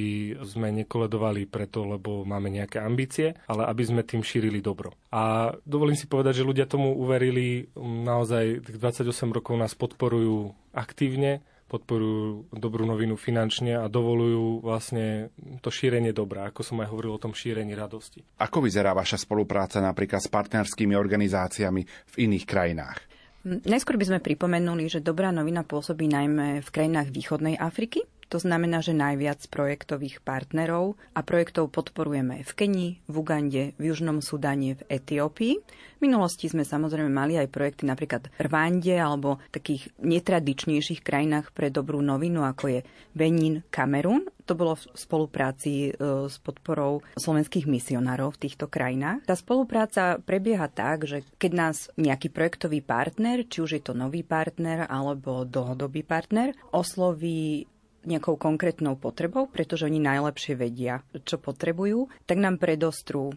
sme 0.48 0.72
nekoledovali 0.72 1.44
preto, 1.52 1.84
lebo 1.84 2.24
máme 2.24 2.48
nejaké 2.48 2.80
ambície, 2.80 3.36
ale 3.52 3.68
aby 3.68 3.84
sme 3.84 4.02
tým 4.08 4.24
šírili 4.24 4.64
dobro. 4.64 4.96
A 5.12 5.52
dovolím 5.68 6.00
si 6.00 6.08
povedať, 6.08 6.40
že 6.40 6.48
ľudia 6.48 6.66
tomu 6.72 6.96
uverili, 6.96 7.68
naozaj 7.76 8.64
tých 8.64 8.80
28 8.80 9.36
rokov 9.36 9.60
nás 9.60 9.76
podporujú 9.76 10.56
aktívne, 10.72 11.44
podporujú 11.66 12.54
dobrú 12.54 12.86
novinu 12.86 13.18
finančne 13.18 13.76
a 13.82 13.90
dovolujú 13.90 14.62
vlastne 14.62 15.34
to 15.66 15.74
šírenie 15.74 16.14
dobra, 16.14 16.50
ako 16.54 16.62
som 16.62 16.78
aj 16.82 16.90
hovoril 16.94 17.18
o 17.18 17.22
tom 17.22 17.34
šírení 17.34 17.74
radosti. 17.74 18.22
Ako 18.38 18.62
vyzerá 18.62 18.94
vaša 18.94 19.18
spolupráca 19.18 19.82
napríklad 19.82 20.22
s 20.22 20.30
partnerskými 20.30 20.94
organizáciami 20.94 21.82
v 21.86 22.16
iných 22.30 22.46
krajinách? 22.46 23.00
Najskôr 23.46 24.02
by 24.02 24.10
sme 24.10 24.20
pripomenuli, 24.26 24.90
že 24.90 25.06
dobrá 25.06 25.30
novina 25.30 25.62
pôsobí 25.62 26.10
najmä 26.10 26.66
v 26.66 26.70
krajinách 26.74 27.14
východnej 27.14 27.62
Afriky, 27.62 28.02
to 28.26 28.42
znamená, 28.42 28.82
že 28.82 28.98
najviac 28.98 29.46
projektových 29.54 30.26
partnerov 30.26 30.98
a 31.14 31.22
projektov 31.22 31.70
podporujeme 31.70 32.42
v 32.42 32.52
Kenii, 32.58 32.92
v 33.06 33.16
Ugande, 33.16 33.64
v 33.78 33.84
Južnom 33.94 34.20
Sudane, 34.26 34.76
v 34.76 34.82
Etiópii. 34.90 35.54
V 35.96 36.00
minulosti 36.02 36.50
sme 36.50 36.66
samozrejme 36.66 37.08
mali 37.08 37.38
aj 37.38 37.54
projekty 37.54 37.86
napríklad 37.86 38.28
v 38.34 38.40
Rwande 38.50 38.98
alebo 38.98 39.38
v 39.38 39.54
takých 39.54 39.84
netradičnejších 40.02 41.06
krajinách 41.06 41.54
pre 41.54 41.70
dobrú 41.70 42.02
novinu, 42.02 42.44
ako 42.44 42.66
je 42.68 42.80
Benin, 43.14 43.62
Kamerun. 43.70 44.28
To 44.46 44.54
bolo 44.54 44.78
v 44.78 44.84
spolupráci 44.94 45.90
e, 45.90 45.92
s 46.30 46.38
podporou 46.38 47.02
slovenských 47.18 47.66
misionárov 47.66 48.38
v 48.38 48.42
týchto 48.46 48.70
krajinách. 48.70 49.26
Tá 49.26 49.34
spolupráca 49.34 50.22
prebieha 50.22 50.70
tak, 50.70 51.10
že 51.10 51.26
keď 51.42 51.52
nás 51.54 51.90
nejaký 51.98 52.30
projektový 52.30 52.86
partner, 52.86 53.42
či 53.50 53.66
už 53.66 53.72
je 53.80 53.82
to 53.82 53.98
nový 53.98 54.22
partner 54.22 54.86
alebo 54.86 55.50
dlhodobý 55.50 56.06
partner, 56.06 56.54
osloví 56.70 57.66
nejakou 58.06 58.38
konkrétnou 58.38 58.96
potrebou, 58.96 59.50
pretože 59.50 59.86
oni 59.90 60.00
najlepšie 60.02 60.54
vedia, 60.56 61.02
čo 61.26 61.42
potrebujú, 61.42 62.08
tak 62.30 62.38
nám 62.40 62.62
predostrú 62.62 63.34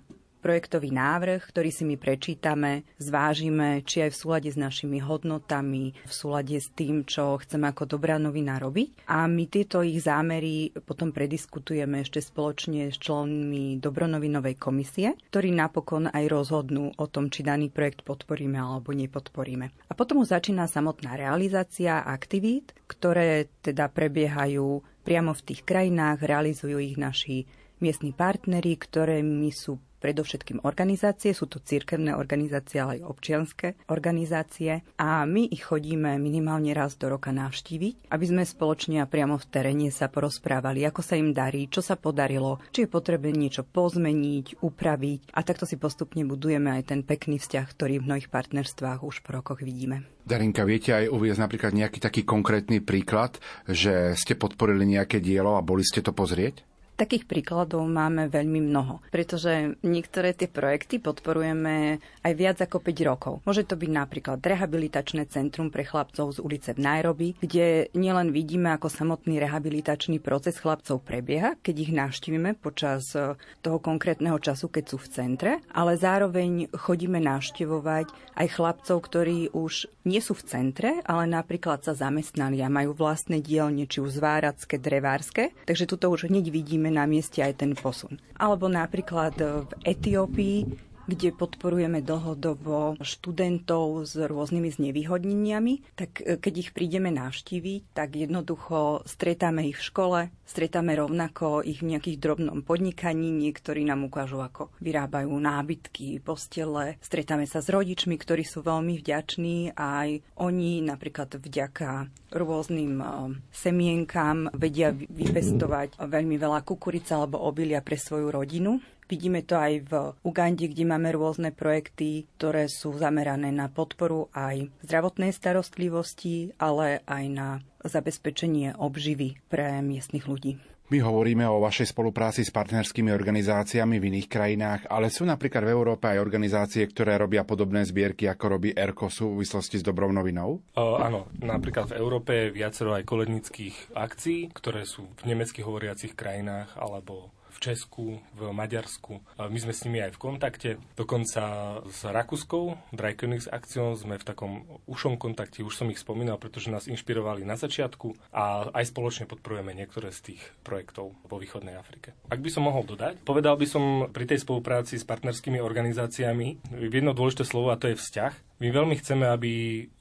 projektový 0.49 0.97
návrh, 0.97 1.53
ktorý 1.53 1.69
si 1.69 1.85
my 1.85 2.01
prečítame, 2.01 2.89
zvážime, 2.97 3.85
či 3.85 4.09
aj 4.09 4.17
v 4.17 4.21
súlade 4.25 4.49
s 4.49 4.57
našimi 4.57 4.97
hodnotami, 4.97 5.93
v 5.93 6.13
súlade 6.17 6.57
s 6.57 6.73
tým, 6.73 7.05
čo 7.05 7.37
chceme 7.37 7.69
ako 7.69 7.85
dobrá 7.85 8.17
novina 8.17 8.57
robiť. 8.57 9.05
A 9.13 9.29
my 9.29 9.45
tieto 9.45 9.85
ich 9.85 10.01
zámery 10.01 10.73
potom 10.89 11.13
prediskutujeme 11.13 12.01
ešte 12.01 12.25
spoločne 12.25 12.89
s 12.89 12.97
členmi 12.97 13.77
Dobronovinovej 13.77 14.57
komisie, 14.57 15.21
ktorí 15.29 15.53
napokon 15.53 16.09
aj 16.09 16.25
rozhodnú 16.25 16.97
o 16.97 17.07
tom, 17.13 17.29
či 17.29 17.45
daný 17.45 17.69
projekt 17.69 18.09
podporíme 18.09 18.57
alebo 18.57 18.97
nepodporíme. 18.97 19.69
A 19.69 19.93
potom 19.93 20.25
už 20.25 20.33
začína 20.33 20.65
samotná 20.65 21.21
realizácia 21.21 22.01
aktivít, 22.09 22.73
ktoré 22.89 23.53
teda 23.61 23.93
prebiehajú 23.93 24.81
priamo 25.05 25.37
v 25.37 25.45
tých 25.45 25.61
krajinách, 25.69 26.25
realizujú 26.25 26.81
ich 26.81 26.97
naši 26.97 27.45
miestni 27.85 28.17
partnery, 28.17 28.75
ktoré 28.81 29.21
my 29.21 29.53
sú 29.53 29.77
predovšetkým 29.99 30.63
organizácie, 30.65 31.35
sú 31.35 31.51
to 31.51 31.59
cirkevné 31.63 32.15
organizácie, 32.15 32.79
ale 32.79 32.99
aj 32.99 33.07
občianské 33.07 33.69
organizácie 33.91 34.83
a 34.97 35.27
my 35.27 35.51
ich 35.51 35.67
chodíme 35.67 36.17
minimálne 36.17 36.71
raz 36.73 36.95
do 36.95 37.11
roka 37.11 37.35
navštíviť, 37.35 38.11
aby 38.11 38.25
sme 38.25 38.43
spoločne 38.47 39.03
a 39.03 39.11
priamo 39.11 39.37
v 39.37 39.49
teréne 39.51 39.89
sa 39.91 40.07
porozprávali, 40.07 40.87
ako 40.87 41.03
sa 41.03 41.19
im 41.19 41.35
darí, 41.35 41.67
čo 41.67 41.83
sa 41.83 41.99
podarilo, 41.99 42.63
či 42.71 42.87
je 42.87 42.93
potrebné 42.93 43.35
niečo 43.35 43.67
pozmeniť, 43.67 44.63
upraviť 44.63 45.35
a 45.35 45.41
takto 45.43 45.67
si 45.67 45.77
postupne 45.77 46.23
budujeme 46.23 46.73
aj 46.79 46.95
ten 46.95 47.01
pekný 47.03 47.43
vzťah, 47.43 47.67
ktorý 47.67 48.01
v 48.01 48.07
mnohých 48.07 48.29
partnerstvách 48.31 49.03
už 49.03 49.25
po 49.25 49.35
rokoch 49.35 49.61
vidíme. 49.65 50.07
Darinka, 50.29 50.69
viete 50.69 50.93
aj 50.93 51.09
uviezť 51.09 51.41
napríklad 51.41 51.73
nejaký 51.73 52.05
taký 52.05 52.21
konkrétny 52.29 52.85
príklad, 52.85 53.41
že 53.65 54.13
ste 54.13 54.37
podporili 54.37 54.85
nejaké 54.85 55.25
dielo 55.25 55.57
a 55.57 55.65
boli 55.65 55.81
ste 55.81 56.05
to 56.05 56.13
pozrieť? 56.13 56.68
Takých 56.99 57.31
príkladov 57.31 57.87
máme 57.87 58.27
veľmi 58.27 58.59
mnoho, 58.59 58.99
pretože 59.15 59.79
niektoré 59.87 60.35
tie 60.35 60.51
projekty 60.51 60.99
podporujeme 60.99 62.03
aj 62.27 62.33
viac 62.35 62.59
ako 62.59 62.83
5 62.83 63.07
rokov. 63.07 63.35
Môže 63.47 63.63
to 63.63 63.79
byť 63.79 63.87
napríklad 63.87 64.43
rehabilitačné 64.43 65.31
centrum 65.31 65.71
pre 65.71 65.87
chlapcov 65.87 66.35
z 66.35 66.43
ulice 66.43 66.75
v 66.75 66.83
Nairobi, 66.83 67.29
kde 67.39 67.87
nielen 67.95 68.35
vidíme, 68.35 68.75
ako 68.75 68.91
samotný 68.91 69.39
rehabilitačný 69.39 70.19
proces 70.19 70.59
chlapcov 70.59 70.99
prebieha, 71.07 71.55
keď 71.63 71.75
ich 71.87 71.93
navštívime 71.95 72.59
počas 72.59 73.15
e, 73.15 73.39
toho 73.63 73.79
konkrétneho 73.79 74.43
času, 74.43 74.67
keď 74.67 74.85
sú 74.91 74.99
v 74.99 75.11
centre, 75.15 75.53
ale 75.71 75.95
zároveň 75.95 76.67
chodíme 76.75 77.23
navštevovať 77.23 78.11
aj 78.35 78.47
chlapcov, 78.51 78.99
ktorí 79.07 79.55
už 79.55 79.87
nie 80.03 80.19
sú 80.19 80.35
v 80.35 80.47
centre, 80.51 80.91
ale 81.07 81.31
napríklad 81.31 81.87
sa 81.87 81.95
zamestnali 81.95 82.59
a 82.59 82.73
majú 82.73 82.91
vlastné 82.91 83.39
dielne, 83.39 83.87
či 83.87 84.03
už 84.03 84.19
zváracké, 84.19 84.83
drevárske. 84.83 85.55
Takže 85.63 85.87
tuto 85.87 86.11
už 86.11 86.27
hneď 86.27 86.51
vidíme 86.51 86.88
na 86.91 87.05
mieste 87.05 87.45
aj 87.45 87.61
ten 87.61 87.73
posun. 87.77 88.17
Alebo 88.39 88.67
napríklad 88.67 89.37
v 89.39 89.71
Etiópii 89.85 90.88
kde 91.09 91.33
podporujeme 91.33 92.05
dlhodobo 92.05 93.01
študentov 93.01 94.05
s 94.05 94.13
rôznymi 94.13 94.69
znevýhodneniami, 94.69 95.97
tak 95.97 96.21
e, 96.21 96.37
keď 96.37 96.55
ich 96.69 96.71
prídeme 96.77 97.09
navštíviť, 97.09 97.97
tak 97.97 98.13
jednoducho 98.13 99.09
stretáme 99.09 99.65
ich 99.73 99.81
v 99.81 99.87
škole, 99.89 100.21
stretáme 100.45 100.93
rovnako 101.01 101.65
ich 101.65 101.81
v 101.81 101.97
nejakých 101.97 102.21
drobnom 102.21 102.61
podnikaní, 102.61 103.33
niektorí 103.33 103.89
nám 103.89 104.05
ukážu, 104.05 104.45
ako 104.45 104.69
vyrábajú 104.85 105.33
nábytky, 105.33 106.21
postele, 106.21 107.01
stretáme 107.01 107.49
sa 107.49 107.65
s 107.65 107.73
rodičmi, 107.73 108.21
ktorí 108.21 108.45
sú 108.45 108.61
veľmi 108.61 109.01
vďační 109.01 109.73
a 109.73 110.05
aj 110.05 110.11
oni 110.37 110.85
napríklad 110.85 111.41
vďaka 111.41 112.13
rôznym 112.37 113.01
e, 113.01 113.07
semienkám 113.49 114.53
vedia 114.53 114.93
vypestovať 114.93 115.97
veľmi 115.97 116.37
veľa 116.37 116.61
kukurica 116.69 117.17
alebo 117.17 117.41
obilia 117.41 117.81
pre 117.81 117.97
svoju 117.97 118.29
rodinu. 118.29 118.98
Vidíme 119.09 119.41
to 119.41 119.57
aj 119.57 119.73
v 119.89 119.93
Ugande, 120.21 120.69
kde 120.69 120.85
máme 120.85 121.09
rôzne 121.17 121.49
projekty, 121.49 122.29
ktoré 122.37 122.69
sú 122.69 122.93
zamerané 122.93 123.49
na 123.49 123.73
podporu 123.73 124.29
aj 124.37 124.69
zdravotnej 124.85 125.33
starostlivosti, 125.33 126.53
ale 126.61 127.01
aj 127.09 127.25
na 127.33 127.49
zabezpečenie 127.89 128.77
obživy 128.77 129.41
pre 129.49 129.81
miestnych 129.81 130.29
ľudí. 130.29 130.61
My 130.89 131.05
hovoríme 131.05 131.45
o 131.45 131.61
vašej 131.61 131.93
spolupráci 131.93 132.49
s 132.49 132.53
partnerskými 132.53 133.13
organizáciami 133.13 134.01
v 134.01 134.09
iných 134.09 134.29
krajinách, 134.29 134.89
ale 134.89 135.13
sú 135.13 135.29
napríklad 135.29 135.69
v 135.69 135.73
Európe 135.77 136.09
aj 136.09 136.17
organizácie, 136.17 136.89
ktoré 136.89 137.21
robia 137.21 137.45
podobné 137.45 137.85
zbierky, 137.85 138.25
ako 138.25 138.57
robí 138.57 138.73
ERKO 138.73 139.13
v 139.13 139.19
súvislosti 139.21 139.81
s 139.81 139.85
dobrou 139.85 140.09
novinou? 140.09 140.65
O, 140.81 140.97
áno, 140.97 141.29
napríklad 141.45 141.93
v 141.93 141.97
Európe 142.01 142.33
je 142.33 142.57
viacero 142.57 142.97
aj 142.97 143.05
kolednických 143.05 143.93
akcií, 143.93 144.49
ktoré 144.49 144.89
sú 144.89 145.05
v 145.21 145.29
nemecky 145.29 145.61
hovoriacich 145.61 146.17
krajinách 146.17 146.73
alebo 146.81 147.37
v 147.59 147.75
Česku, 147.75 148.23
v 148.39 148.55
Maďarsku. 148.55 149.19
My 149.35 149.59
sme 149.59 149.75
s 149.75 149.83
nimi 149.83 149.99
aj 149.99 150.15
v 150.15 150.23
kontakte. 150.23 150.71
Dokonca 150.95 151.43
s 151.91 152.07
Rakúskou 152.07 152.79
Drykönigs 152.95 153.51
akciou 153.51 153.99
sme 153.99 154.15
v 154.15 154.23
takom 154.23 154.63
ušom 154.87 155.19
kontakte, 155.19 155.67
už 155.67 155.75
som 155.75 155.91
ich 155.91 155.99
spomínal, 155.99 156.39
pretože 156.39 156.71
nás 156.71 156.87
inšpirovali 156.87 157.43
na 157.43 157.59
začiatku 157.59 158.15
a 158.31 158.71
aj 158.71 158.95
spoločne 158.95 159.27
podporujeme 159.27 159.75
niektoré 159.75 160.15
z 160.15 160.33
tých 160.33 160.43
projektov 160.63 161.19
vo 161.27 161.37
východnej 161.43 161.75
Afrike. 161.75 162.15
Ak 162.31 162.39
by 162.39 162.47
som 162.47 162.71
mohol 162.71 162.87
dodať, 162.87 163.27
povedal 163.27 163.59
by 163.59 163.67
som 163.67 164.07
pri 164.15 164.31
tej 164.31 164.47
spolupráci 164.47 164.95
s 164.95 165.03
partnerskými 165.03 165.59
organizáciami 165.59 166.79
jedno 166.79 167.11
dôležité 167.11 167.43
slovo 167.43 167.75
a 167.75 167.81
to 167.81 167.91
je 167.91 167.99
vzťah. 167.99 168.63
My 168.63 168.71
veľmi 168.71 168.95
chceme, 169.03 169.27
aby 169.27 169.53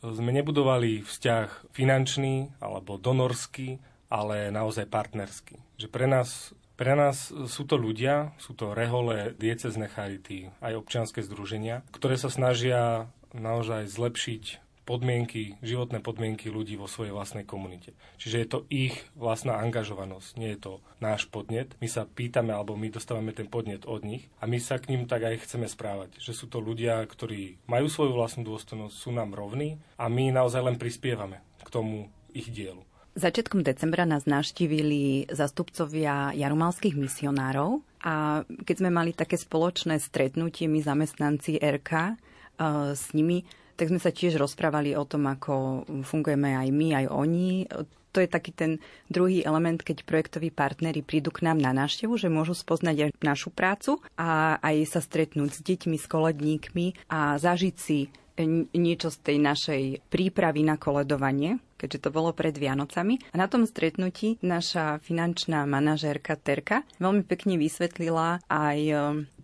sme 0.06 0.30
nebudovali 0.30 1.02
vzťah 1.02 1.74
finančný 1.74 2.62
alebo 2.62 3.02
donorský, 3.02 3.82
ale 4.14 4.54
naozaj 4.54 4.86
partnerský. 4.94 5.58
Že 5.82 5.88
pre 5.90 6.06
nás 6.06 6.54
pre 6.78 6.94
nás 6.94 7.34
sú 7.34 7.64
to 7.66 7.76
ľudia, 7.76 8.38
sú 8.38 8.54
to 8.54 8.78
rehole, 8.78 9.34
diecezne 9.36 9.90
charity, 9.90 10.54
aj 10.62 10.78
občianske 10.78 11.26
združenia, 11.26 11.82
ktoré 11.90 12.16
sa 12.16 12.30
snažia 12.30 13.10
naozaj 13.34 13.90
zlepšiť 13.90 14.68
podmienky, 14.88 15.60
životné 15.60 16.00
podmienky 16.00 16.48
ľudí 16.48 16.80
vo 16.80 16.88
svojej 16.88 17.12
vlastnej 17.12 17.44
komunite. 17.44 17.92
Čiže 18.24 18.38
je 18.40 18.48
to 18.48 18.60
ich 18.72 18.96
vlastná 19.20 19.60
angažovanosť, 19.60 20.40
nie 20.40 20.56
je 20.56 20.64
to 20.64 20.74
náš 21.04 21.28
podnet. 21.28 21.76
My 21.84 21.92
sa 21.92 22.08
pýtame 22.08 22.56
alebo 22.56 22.80
my 22.80 22.88
dostávame 22.88 23.36
ten 23.36 23.52
podnet 23.52 23.84
od 23.84 24.08
nich 24.08 24.32
a 24.40 24.48
my 24.48 24.56
sa 24.64 24.80
k 24.80 24.96
ním 24.96 25.04
tak 25.04 25.28
aj 25.28 25.44
chceme 25.44 25.68
správať. 25.68 26.16
Že 26.24 26.32
sú 26.32 26.46
to 26.48 26.64
ľudia, 26.64 27.04
ktorí 27.04 27.60
majú 27.68 27.92
svoju 27.92 28.16
vlastnú 28.16 28.48
dôstojnosť, 28.48 28.96
sú 28.96 29.12
nám 29.12 29.36
rovní 29.36 29.84
a 30.00 30.08
my 30.08 30.32
naozaj 30.32 30.64
len 30.64 30.80
prispievame 30.80 31.44
k 31.60 31.68
tomu 31.68 32.08
ich 32.32 32.48
dielu. 32.48 32.87
Začiatkom 33.18 33.66
decembra 33.66 34.06
nás 34.06 34.30
navštívili 34.30 35.26
zastupcovia 35.34 36.38
jarumalských 36.38 36.94
misionárov 36.94 37.82
a 38.06 38.46
keď 38.46 38.76
sme 38.78 38.94
mali 38.94 39.10
také 39.10 39.42
spoločné 39.42 39.98
stretnutie, 39.98 40.70
my 40.70 40.86
zamestnanci 40.86 41.58
RK 41.58 41.92
uh, 42.14 42.94
s 42.94 43.10
nimi, 43.18 43.42
tak 43.74 43.90
sme 43.90 43.98
sa 43.98 44.14
tiež 44.14 44.38
rozprávali 44.38 44.94
o 44.94 45.02
tom, 45.02 45.26
ako 45.34 45.82
fungujeme 46.06 46.62
aj 46.62 46.70
my, 46.70 46.88
aj 46.94 47.06
oni. 47.10 47.66
To 48.14 48.22
je 48.22 48.30
taký 48.30 48.54
ten 48.54 48.78
druhý 49.10 49.42
element, 49.42 49.82
keď 49.82 50.06
projektoví 50.06 50.54
partnery 50.54 51.02
prídu 51.02 51.34
k 51.34 51.42
nám 51.50 51.58
na 51.58 51.74
návštevu, 51.74 52.22
že 52.22 52.30
môžu 52.30 52.54
spoznať 52.54 53.10
aj 53.10 53.12
našu 53.26 53.50
prácu 53.50 53.98
a 54.14 54.62
aj 54.62 54.94
sa 54.94 55.02
stretnúť 55.02 55.58
s 55.58 55.62
deťmi, 55.66 55.98
s 55.98 56.06
koledníkmi 56.06 57.10
a 57.10 57.42
zažiť 57.42 57.76
si 57.82 58.14
niečo 58.78 59.10
z 59.10 59.18
tej 59.26 59.38
našej 59.42 59.84
prípravy 60.14 60.62
na 60.62 60.78
koledovanie 60.78 61.58
keďže 61.78 62.04
to 62.04 62.10
bolo 62.10 62.34
pred 62.34 62.58
Vianocami. 62.58 63.22
A 63.32 63.36
na 63.40 63.48
tom 63.48 63.64
stretnutí 63.70 64.42
naša 64.42 64.98
finančná 65.06 65.64
manažérka 65.70 66.36
Terka 66.36 66.84
veľmi 66.98 67.24
pekne 67.24 67.56
vysvetlila 67.62 68.42
aj 68.50 68.80
e, 68.82 68.96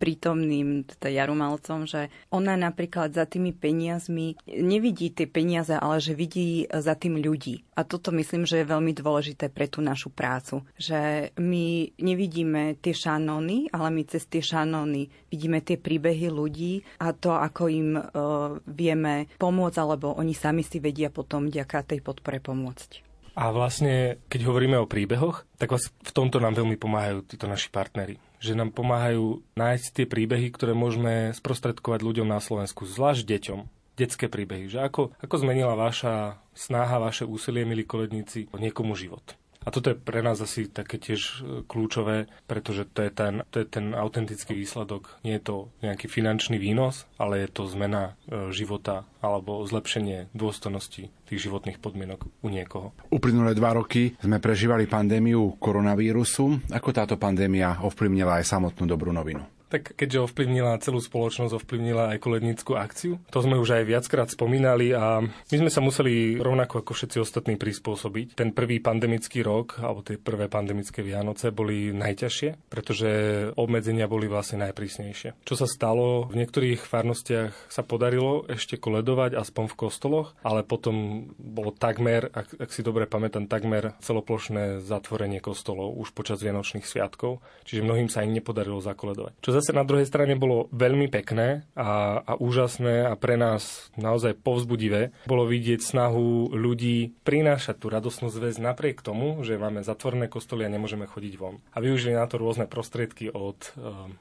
prítomným 0.01 0.83
teda 0.83 1.07
Jarumalcom, 1.13 1.87
že 1.87 2.11
ona 2.33 2.59
napríklad 2.59 3.13
za 3.13 3.23
tými 3.29 3.53
peniazmi 3.53 4.35
nevidí 4.49 5.13
tie 5.13 5.29
peniaze, 5.29 5.77
ale 5.77 6.01
že 6.01 6.17
vidí 6.17 6.65
za 6.67 6.97
tým 6.97 7.21
ľudí. 7.21 7.63
A 7.77 7.85
toto 7.85 8.11
myslím, 8.11 8.43
že 8.43 8.61
je 8.61 8.71
veľmi 8.73 8.91
dôležité 8.91 9.49
pre 9.49 9.71
tú 9.71 9.79
našu 9.79 10.11
prácu. 10.11 10.65
Že 10.77 11.31
my 11.39 11.95
nevidíme 11.97 12.77
tie 12.81 12.93
šanóny, 12.93 13.71
ale 13.73 13.89
my 13.89 14.03
cez 14.05 14.25
tie 14.29 14.41
šanóny 14.43 15.09
vidíme 15.31 15.63
tie 15.63 15.77
príbehy 15.79 16.29
ľudí 16.29 16.85
a 17.01 17.11
to, 17.15 17.33
ako 17.33 17.71
im 17.71 17.97
uh, 17.97 18.57
vieme 18.69 19.27
pomôcť, 19.41 19.77
alebo 19.81 20.13
oni 20.15 20.37
sami 20.37 20.61
si 20.61 20.77
vedia 20.77 21.09
potom 21.09 21.49
ďaká 21.49 21.81
tej 21.83 21.99
podpore 22.05 22.22
podpore 22.23 22.39
pomôcť. 22.39 23.03
A 23.35 23.51
vlastne, 23.51 24.23
keď 24.31 24.47
hovoríme 24.47 24.79
o 24.79 24.87
príbehoch, 24.87 25.43
tak 25.59 25.75
vás 25.75 25.91
v 25.91 26.11
tomto 26.15 26.39
nám 26.39 26.55
veľmi 26.55 26.79
pomáhajú 26.79 27.27
títo 27.27 27.51
naši 27.51 27.67
partnery. 27.67 28.15
Že 28.39 28.55
nám 28.55 28.71
pomáhajú 28.71 29.43
nájsť 29.59 29.85
tie 29.91 30.05
príbehy, 30.07 30.55
ktoré 30.55 30.71
môžeme 30.71 31.35
sprostredkovať 31.35 31.99
ľuďom 31.99 32.31
na 32.31 32.39
Slovensku, 32.39 32.87
zvlášť 32.87 33.27
deťom. 33.27 33.59
Detské 33.99 34.31
príbehy. 34.31 34.71
Že 34.71 34.79
ako, 34.87 35.01
ako 35.19 35.35
zmenila 35.43 35.75
vaša 35.75 36.39
snaha, 36.55 37.03
vaše 37.03 37.27
úsilie, 37.27 37.67
milí 37.67 37.83
koledníci, 37.83 38.47
niekomu 38.55 38.95
život. 38.95 39.35
A 39.63 39.69
toto 39.71 39.91
je 39.91 39.97
pre 39.97 40.19
nás 40.19 40.39
asi 40.43 40.67
také 40.67 40.99
tiež 40.99 41.21
e, 41.21 41.33
kľúčové, 41.63 42.27
pretože 42.45 42.83
to 42.91 43.03
je 43.03 43.11
ten, 43.11 43.33
to 43.49 43.63
je 43.63 43.67
ten 43.67 43.95
autentický 43.95 44.53
výsledok. 44.53 45.23
Nie 45.23 45.39
je 45.39 45.43
to 45.43 45.55
nejaký 45.79 46.11
finančný 46.11 46.59
výnos, 46.59 47.07
ale 47.15 47.43
je 47.43 47.49
to 47.49 47.63
zmena 47.71 48.19
e, 48.27 48.51
života 48.51 49.07
alebo 49.23 49.63
zlepšenie 49.63 50.33
dôstojnosti 50.35 51.07
tých 51.07 51.39
životných 51.39 51.79
podmienok 51.79 52.27
u 52.43 52.47
niekoho. 52.51 52.91
Uplynulé 53.07 53.55
dva 53.55 53.79
roky 53.79 54.19
sme 54.19 54.43
prežívali 54.43 54.85
pandémiu 54.85 55.55
koronavírusu. 55.57 56.67
Ako 56.69 56.89
táto 56.91 57.15
pandémia 57.15 57.79
ovplyvnila 57.79 58.43
aj 58.43 58.51
samotnú 58.51 58.83
dobrú 58.83 59.15
novinu? 59.15 59.52
Tak 59.73 59.97
keďže 59.97 60.29
ovplyvnila 60.29 60.77
celú 60.85 61.01
spoločnosť, 61.01 61.57
ovplyvnila 61.57 62.13
aj 62.13 62.21
kolednickú 62.21 62.77
akciu. 62.77 63.17
To 63.33 63.41
sme 63.41 63.57
už 63.57 63.81
aj 63.81 63.89
viackrát 63.89 64.29
spomínali 64.29 64.93
a 64.93 65.25
my 65.25 65.55
sme 65.57 65.73
sa 65.73 65.81
museli 65.81 66.37
rovnako 66.37 66.85
ako 66.85 66.93
všetci 66.93 67.17
ostatní 67.17 67.57
prispôsobiť. 67.57 68.37
Ten 68.37 68.53
prvý 68.53 68.77
pandemický 68.77 69.41
rok, 69.41 69.81
alebo 69.81 70.05
tie 70.05 70.21
prvé 70.21 70.45
pandemické 70.45 71.01
Vianoce 71.01 71.49
boli 71.49 71.89
najťažšie, 71.89 72.69
pretože 72.69 73.09
obmedzenia 73.57 74.05
boli 74.05 74.29
vlastne 74.29 74.61
najprísnejšie. 74.69 75.41
Čo 75.41 75.55
sa 75.57 75.65
stalo, 75.65 76.29
v 76.29 76.45
niektorých 76.45 76.85
farnostiach 76.85 77.73
sa 77.73 77.81
podarilo 77.81 78.45
ešte 78.45 78.77
koledovať, 78.77 79.33
aspoň 79.33 79.73
v 79.73 79.79
kostoloch, 79.79 80.37
ale 80.45 80.61
potom 80.61 81.25
bolo 81.41 81.73
takmer, 81.73 82.29
ak, 82.29 82.61
ak 82.61 82.69
si 82.69 82.85
dobre 82.85 83.09
pamätám, 83.09 83.49
takmer 83.49 83.97
celoplošné 84.05 84.85
zatvorenie 84.85 85.41
kostolov 85.41 85.97
už 85.97 86.13
počas 86.13 86.45
Vianočných 86.45 86.85
sviatkov, 86.85 87.41
čiže 87.65 87.81
mnohým 87.81 88.11
sa 88.11 88.21
im 88.21 88.37
nepodarilo 88.37 88.77
zakoledovať. 88.77 89.41
Čo 89.41 89.62
zase 89.63 89.71
na 89.71 89.87
druhej 89.87 90.03
strane 90.03 90.35
bolo 90.35 90.67
veľmi 90.75 91.07
pekné 91.07 91.63
a, 91.71 92.19
a 92.19 92.35
úžasné 92.35 93.07
a 93.07 93.15
pre 93.15 93.39
nás 93.39 93.87
naozaj 93.95 94.35
povzbudivé 94.43 95.15
bolo 95.23 95.47
vidieť 95.47 95.79
snahu 95.79 96.51
ľudí 96.51 97.15
prinášať 97.23 97.79
tú 97.79 97.87
radosnú 97.87 98.27
zväz 98.27 98.59
napriek 98.59 98.99
tomu, 98.99 99.39
že 99.47 99.55
máme 99.55 99.79
zatvorené 99.87 100.27
kostoly 100.27 100.67
a 100.67 100.73
nemôžeme 100.75 101.07
chodiť 101.07 101.33
von. 101.39 101.63
A 101.71 101.79
využili 101.79 102.11
na 102.11 102.27
to 102.27 102.43
rôzne 102.43 102.67
prostriedky 102.67 103.31
od 103.31 103.55
e, 103.55 103.69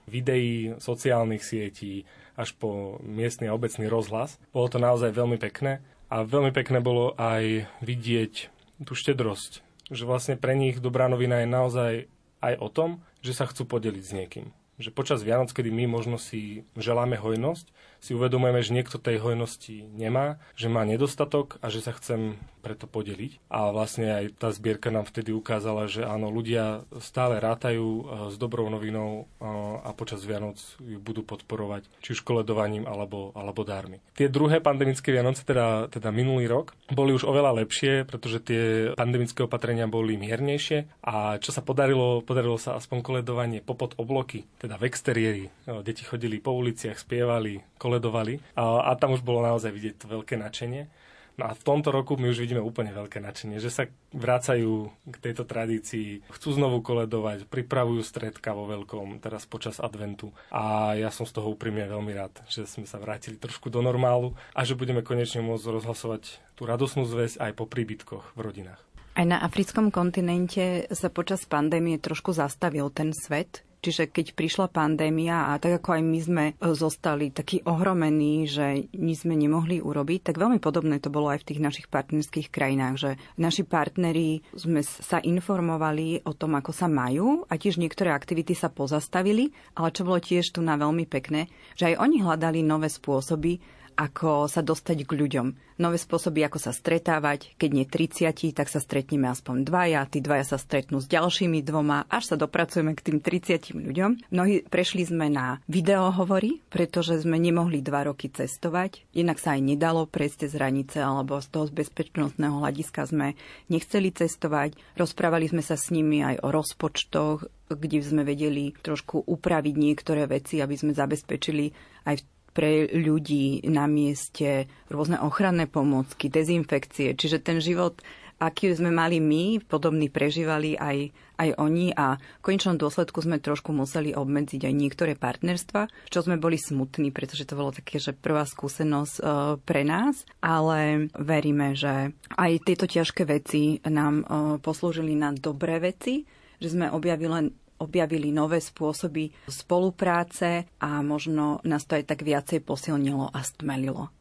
videí, 0.06 0.78
sociálnych 0.78 1.42
sietí 1.42 2.06
až 2.38 2.54
po 2.54 3.02
miestny 3.02 3.50
a 3.50 3.58
obecný 3.58 3.90
rozhlas. 3.90 4.38
Bolo 4.54 4.70
to 4.70 4.78
naozaj 4.78 5.10
veľmi 5.10 5.42
pekné 5.42 5.82
a 6.06 6.22
veľmi 6.22 6.54
pekné 6.54 6.78
bolo 6.78 7.18
aj 7.18 7.66
vidieť 7.82 8.46
tú 8.86 8.94
štedrosť, 8.94 9.66
že 9.90 10.06
vlastne 10.06 10.38
pre 10.38 10.54
nich 10.54 10.78
dobrá 10.78 11.10
novina 11.10 11.42
je 11.42 11.50
naozaj 11.50 11.92
aj 12.38 12.54
o 12.62 12.70
tom, 12.70 13.02
že 13.26 13.34
sa 13.34 13.50
chcú 13.50 13.66
podeliť 13.66 14.04
s 14.06 14.14
niekým 14.14 14.46
že 14.82 14.90
počas 14.90 15.22
Vianoc, 15.22 15.54
kedy 15.54 15.70
my 15.70 15.86
možno 15.86 16.18
si 16.18 16.66
želáme 16.74 17.14
hojnosť, 17.14 17.70
si 18.02 18.18
uvedomujeme, 18.18 18.58
že 18.66 18.74
niekto 18.74 18.98
tej 18.98 19.22
hojnosti 19.22 19.86
nemá, 19.94 20.42
že 20.58 20.66
má 20.66 20.82
nedostatok 20.82 21.62
a 21.62 21.70
že 21.70 21.86
sa 21.86 21.94
chcem 21.94 22.34
preto 22.62 22.90
podeliť. 22.90 23.38
A 23.50 23.70
vlastne 23.70 24.10
aj 24.10 24.24
tá 24.38 24.50
zbierka 24.50 24.90
nám 24.90 25.06
vtedy 25.06 25.30
ukázala, 25.34 25.86
že 25.86 26.06
áno, 26.06 26.30
ľudia 26.30 26.86
stále 26.98 27.38
rátajú 27.38 27.86
e, 27.86 28.02
s 28.30 28.38
dobrou 28.38 28.66
novinou 28.70 29.26
e, 29.42 29.46
a 29.82 29.90
počas 29.94 30.22
Vianoc 30.22 30.58
ju 30.78 30.98
budú 31.02 31.26
podporovať, 31.26 31.86
či 32.02 32.14
už 32.14 32.22
koledovaním 32.22 32.86
alebo, 32.86 33.34
alebo 33.34 33.66
dármi. 33.66 33.98
Tie 34.14 34.30
druhé 34.30 34.62
pandemické 34.62 35.10
Vianoce, 35.10 35.42
teda, 35.42 35.90
teda 35.90 36.14
minulý 36.14 36.46
rok, 36.46 36.74
boli 36.90 37.14
už 37.14 37.26
oveľa 37.26 37.62
lepšie, 37.62 38.06
pretože 38.06 38.38
tie 38.42 38.62
pandemické 38.94 39.42
opatrenia 39.42 39.90
boli 39.90 40.14
miernejšie 40.14 41.02
a 41.02 41.38
čo 41.42 41.50
sa 41.50 41.66
podarilo, 41.66 42.22
podarilo 42.22 42.58
sa 42.58 42.78
aspoň 42.78 42.98
koledovanie 43.02 43.58
popod 43.58 43.98
obloky 43.98 44.46
teda 44.62 44.78
v 44.78 44.86
exteriéri. 44.86 45.44
Deti 45.82 46.06
chodili 46.06 46.38
po 46.38 46.54
uliciach, 46.54 46.98
spievali, 46.98 47.58
koledovali 47.92 48.40
a, 48.56 48.88
a 48.88 48.96
tam 48.96 49.12
už 49.12 49.20
bolo 49.20 49.44
naozaj 49.44 49.68
vidieť 49.68 49.94
to 50.00 50.06
veľké 50.08 50.40
nadšenie. 50.40 50.88
No 51.32 51.48
a 51.48 51.56
v 51.56 51.64
tomto 51.64 51.88
roku 51.88 52.20
my 52.20 52.28
už 52.28 52.44
vidíme 52.44 52.60
úplne 52.60 52.92
veľké 52.92 53.16
nadšenie, 53.16 53.56
že 53.56 53.72
sa 53.72 53.88
vracajú 54.12 54.92
k 55.08 55.16
tejto 55.16 55.48
tradícii, 55.48 56.28
chcú 56.28 56.48
znovu 56.52 56.84
koledovať, 56.84 57.48
pripravujú 57.48 58.04
stredka 58.04 58.52
vo 58.52 58.68
veľkom, 58.68 59.16
teraz 59.16 59.48
počas 59.48 59.80
adventu. 59.80 60.28
A 60.52 60.92
ja 60.92 61.08
som 61.08 61.24
z 61.24 61.32
toho 61.32 61.56
úprimne 61.56 61.88
veľmi 61.88 62.12
rád, 62.12 62.36
že 62.52 62.68
sme 62.68 62.84
sa 62.84 63.00
vrátili 63.00 63.40
trošku 63.40 63.72
do 63.72 63.80
normálu 63.80 64.36
a 64.52 64.60
že 64.68 64.76
budeme 64.76 65.00
konečne 65.00 65.40
môcť 65.40 65.72
rozhlasovať 65.72 66.36
tú 66.52 66.68
radosnú 66.68 67.08
zväzť 67.08 67.40
aj 67.40 67.52
po 67.56 67.64
príbytkoch 67.64 68.36
v 68.36 68.40
rodinách. 68.44 68.80
Aj 69.16 69.24
na 69.24 69.40
africkom 69.40 69.88
kontinente 69.88 70.84
sa 70.92 71.08
počas 71.08 71.48
pandémie 71.48 71.96
trošku 71.96 72.36
zastavil 72.36 72.92
ten 72.92 73.16
svet. 73.16 73.64
Čiže 73.82 74.14
keď 74.14 74.38
prišla 74.38 74.70
pandémia 74.70 75.50
a 75.50 75.58
tak 75.58 75.82
ako 75.82 75.98
aj 75.98 76.02
my 76.06 76.20
sme 76.22 76.44
e, 76.54 76.70
zostali 76.70 77.34
takí 77.34 77.66
ohromení, 77.66 78.46
že 78.46 78.86
nič 78.94 79.26
sme 79.26 79.34
nemohli 79.34 79.82
urobiť, 79.82 80.30
tak 80.30 80.38
veľmi 80.38 80.62
podobné 80.62 81.02
to 81.02 81.10
bolo 81.10 81.34
aj 81.34 81.42
v 81.42 81.48
tých 81.50 81.60
našich 81.60 81.86
partnerských 81.90 82.46
krajinách, 82.54 82.94
že 82.94 83.10
naši 83.34 83.66
partneri 83.66 84.46
sme 84.54 84.86
sa 84.86 85.18
informovali 85.18 86.22
o 86.22 86.30
tom, 86.30 86.54
ako 86.54 86.70
sa 86.70 86.86
majú 86.86 87.42
a 87.50 87.58
tiež 87.58 87.82
niektoré 87.82 88.14
aktivity 88.14 88.54
sa 88.54 88.70
pozastavili, 88.70 89.50
ale 89.74 89.90
čo 89.90 90.06
bolo 90.06 90.22
tiež 90.22 90.54
tu 90.54 90.62
na 90.62 90.78
veľmi 90.78 91.02
pekné, 91.10 91.50
že 91.74 91.90
aj 91.90 92.06
oni 92.06 92.22
hľadali 92.22 92.62
nové 92.62 92.86
spôsoby, 92.86 93.81
ako 93.94 94.48
sa 94.48 94.64
dostať 94.64 95.04
k 95.04 95.12
ľuďom. 95.12 95.46
Nové 95.80 95.98
spôsoby, 95.98 96.46
ako 96.46 96.62
sa 96.62 96.70
stretávať. 96.70 97.58
Keď 97.58 97.70
nie 97.72 97.86
30, 97.88 98.54
tak 98.54 98.70
sa 98.70 98.78
stretneme 98.78 99.26
aspoň 99.26 99.66
dvaja. 99.66 100.06
Tí 100.06 100.22
dvaja 100.22 100.54
sa 100.54 100.58
stretnú 100.60 101.02
s 101.02 101.10
ďalšími 101.10 101.64
dvoma, 101.64 102.06
až 102.06 102.34
sa 102.34 102.36
dopracujeme 102.38 102.94
k 102.94 103.04
tým 103.10 103.18
30 103.18 103.74
ľuďom. 103.74 104.10
Mnohí 104.30 104.62
prešli 104.68 105.02
sme 105.08 105.26
na 105.26 105.58
videohovory, 105.66 106.62
pretože 106.70 107.24
sme 107.24 107.40
nemohli 107.40 107.82
dva 107.82 108.06
roky 108.06 108.30
cestovať. 108.30 109.02
Inak 109.16 109.42
sa 109.42 109.58
aj 109.58 109.62
nedalo 109.64 110.06
prejsť 110.06 110.46
cez 110.46 110.52
hranice, 110.54 111.02
alebo 111.02 111.42
z 111.42 111.48
toho 111.50 111.64
z 111.66 111.72
bezpečnostného 111.74 112.62
hľadiska 112.62 113.08
sme 113.08 113.34
nechceli 113.72 114.14
cestovať. 114.14 114.78
Rozprávali 114.94 115.50
sme 115.50 115.64
sa 115.66 115.74
s 115.74 115.90
nimi 115.90 116.22
aj 116.22 116.46
o 116.46 116.48
rozpočtoch, 116.54 117.48
kde 117.72 118.04
sme 118.04 118.22
vedeli 118.22 118.76
trošku 118.76 119.24
upraviť 119.24 119.74
niektoré 119.74 120.28
veci, 120.28 120.60
aby 120.60 120.76
sme 120.76 120.92
zabezpečili 120.92 121.72
aj 122.04 122.20
v 122.20 122.24
pre 122.52 122.88
ľudí 122.92 123.64
na 123.68 123.88
mieste 123.88 124.68
rôzne 124.92 125.18
ochranné 125.20 125.64
pomôcky, 125.64 126.28
dezinfekcie. 126.28 127.16
Čiže 127.16 127.40
ten 127.40 127.58
život, 127.58 127.98
aký 128.36 128.72
sme 128.76 128.92
mali 128.92 129.18
my, 129.18 129.64
podobný 129.64 130.12
prežívali 130.12 130.76
aj, 130.76 131.14
aj 131.40 131.48
oni 131.56 131.96
a 131.96 132.18
v 132.18 132.44
konečnom 132.44 132.76
dôsledku 132.76 133.24
sme 133.24 133.40
trošku 133.40 133.72
museli 133.72 134.12
obmedziť 134.12 134.68
aj 134.68 134.74
niektoré 134.74 135.12
partnerstva, 135.16 135.88
čo 136.10 136.20
sme 136.20 136.36
boli 136.36 136.60
smutní, 136.60 137.14
pretože 137.14 137.48
to 137.48 137.56
bolo 137.56 137.72
také, 137.72 138.02
že 138.02 138.12
prvá 138.12 138.44
skúsenosť 138.44 139.14
e, 139.16 139.22
pre 139.62 139.82
nás, 139.86 140.28
ale 140.42 141.08
veríme, 141.16 141.72
že 141.78 142.12
aj 142.36 142.52
tieto 142.68 142.84
ťažké 142.90 143.22
veci 143.24 143.80
nám 143.86 144.14
e, 144.20 144.24
poslúžili 144.60 145.14
na 145.16 145.30
dobré 145.32 145.78
veci, 145.78 146.28
že 146.62 146.74
sme 146.74 146.90
objavili 146.90 147.61
objavili 147.82 148.30
nové 148.30 148.62
spôsoby 148.62 149.34
spolupráce 149.50 150.70
a 150.78 151.02
možno 151.02 151.58
nás 151.66 151.82
to 151.84 151.98
aj 151.98 152.14
tak 152.14 152.22
viacej 152.22 152.62
posilnilo 152.62 153.26
a 153.34 153.42
stmelilo. 153.42 154.14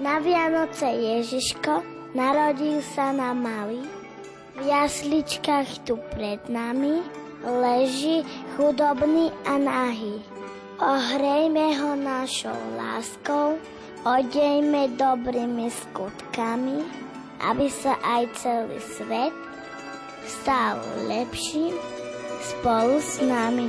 Na 0.00 0.16
Vianoce 0.16 0.88
Ježiško 0.88 1.84
narodil 2.16 2.80
sa 2.96 3.12
na 3.12 3.36
malý. 3.36 3.84
V 4.56 4.64
jasličkách 4.64 5.84
tu 5.84 6.00
pred 6.16 6.40
nami 6.48 7.04
leží 7.44 8.24
chudobný 8.56 9.32
a 9.44 9.60
nahý. 9.60 10.20
Ohrejme 10.80 11.76
ho 11.76 11.92
našou 11.96 12.56
láskou, 12.76 13.60
Odejme 14.00 14.96
dobrými 14.96 15.68
skutkami, 15.68 16.88
aby 17.44 17.68
sa 17.68 18.00
aj 18.00 18.32
celý 18.32 18.80
svet 18.96 19.34
stal 20.24 20.80
lepším 21.04 21.76
spolu 22.40 22.96
s 22.96 23.20
nami. 23.20 23.68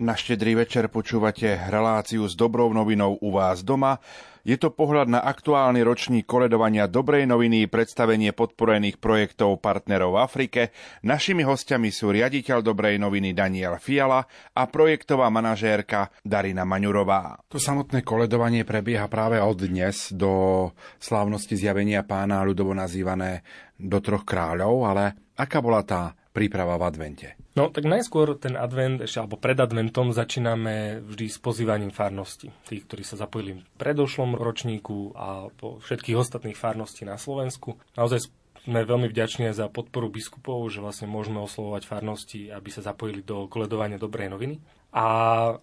Na 0.00 0.16
štedrý 0.16 0.56
večer 0.56 0.88
počúvate 0.88 1.60
reláciu 1.68 2.24
s 2.24 2.32
dobrou 2.32 2.72
novinou 2.72 3.20
u 3.20 3.36
vás 3.36 3.60
doma. 3.60 4.00
Je 4.48 4.56
to 4.56 4.72
pohľad 4.72 5.12
na 5.12 5.20
aktuálny 5.20 5.84
ročník 5.84 6.24
koledovania 6.24 6.88
dobrej 6.88 7.28
noviny 7.28 7.68
predstavenie 7.68 8.32
podporených 8.32 8.96
projektov 8.96 9.60
partnerov 9.60 10.16
v 10.16 10.22
Afrike. 10.24 10.62
Našimi 11.04 11.44
hostiami 11.44 11.92
sú 11.92 12.16
riaditeľ 12.16 12.64
dobrej 12.64 12.96
noviny 12.96 13.36
Daniel 13.36 13.76
Fiala 13.76 14.24
a 14.56 14.62
projektová 14.72 15.28
manažérka 15.28 16.08
Darina 16.24 16.64
Maňurová. 16.64 17.44
To 17.52 17.60
samotné 17.60 18.00
koledovanie 18.00 18.64
prebieha 18.64 19.04
práve 19.04 19.36
od 19.36 19.68
dnes 19.68 20.16
do 20.16 20.72
slávnosti 20.96 21.60
zjavenia 21.60 22.08
pána 22.08 22.40
ľudovo 22.40 22.72
nazývané 22.72 23.44
do 23.76 24.00
troch 24.00 24.24
kráľov, 24.24 24.96
ale 24.96 25.36
aká 25.36 25.60
bola 25.60 25.84
tá 25.84 26.16
príprava 26.30 26.78
v 26.78 26.86
advente? 26.86 27.28
No, 27.58 27.68
tak 27.68 27.84
najskôr 27.86 28.38
ten 28.38 28.54
advent, 28.54 29.02
ešte 29.02 29.20
alebo 29.20 29.36
pred 29.36 29.58
adventom 29.58 30.14
začíname 30.14 31.02
vždy 31.02 31.26
s 31.26 31.38
pozývaním 31.42 31.90
farnosti. 31.90 32.54
Tých, 32.66 32.86
ktorí 32.86 33.02
sa 33.02 33.18
zapojili 33.18 33.58
v 33.58 33.64
predošlom 33.76 34.38
ročníku 34.38 35.12
a 35.18 35.50
po 35.50 35.82
všetkých 35.82 36.18
ostatných 36.18 36.58
farností 36.58 37.02
na 37.02 37.18
Slovensku. 37.18 37.78
Naozaj 37.98 38.30
sme 38.60 38.84
veľmi 38.84 39.08
vďační 39.08 39.50
za 39.56 39.72
podporu 39.72 40.12
biskupov, 40.12 40.68
že 40.68 40.84
vlastne 40.84 41.08
môžeme 41.08 41.40
oslovovať 41.40 41.88
farnosti, 41.88 42.52
aby 42.52 42.68
sa 42.68 42.84
zapojili 42.84 43.24
do 43.24 43.48
koledovania 43.48 43.96
dobrej 43.96 44.28
noviny. 44.28 44.60
A 44.90 45.06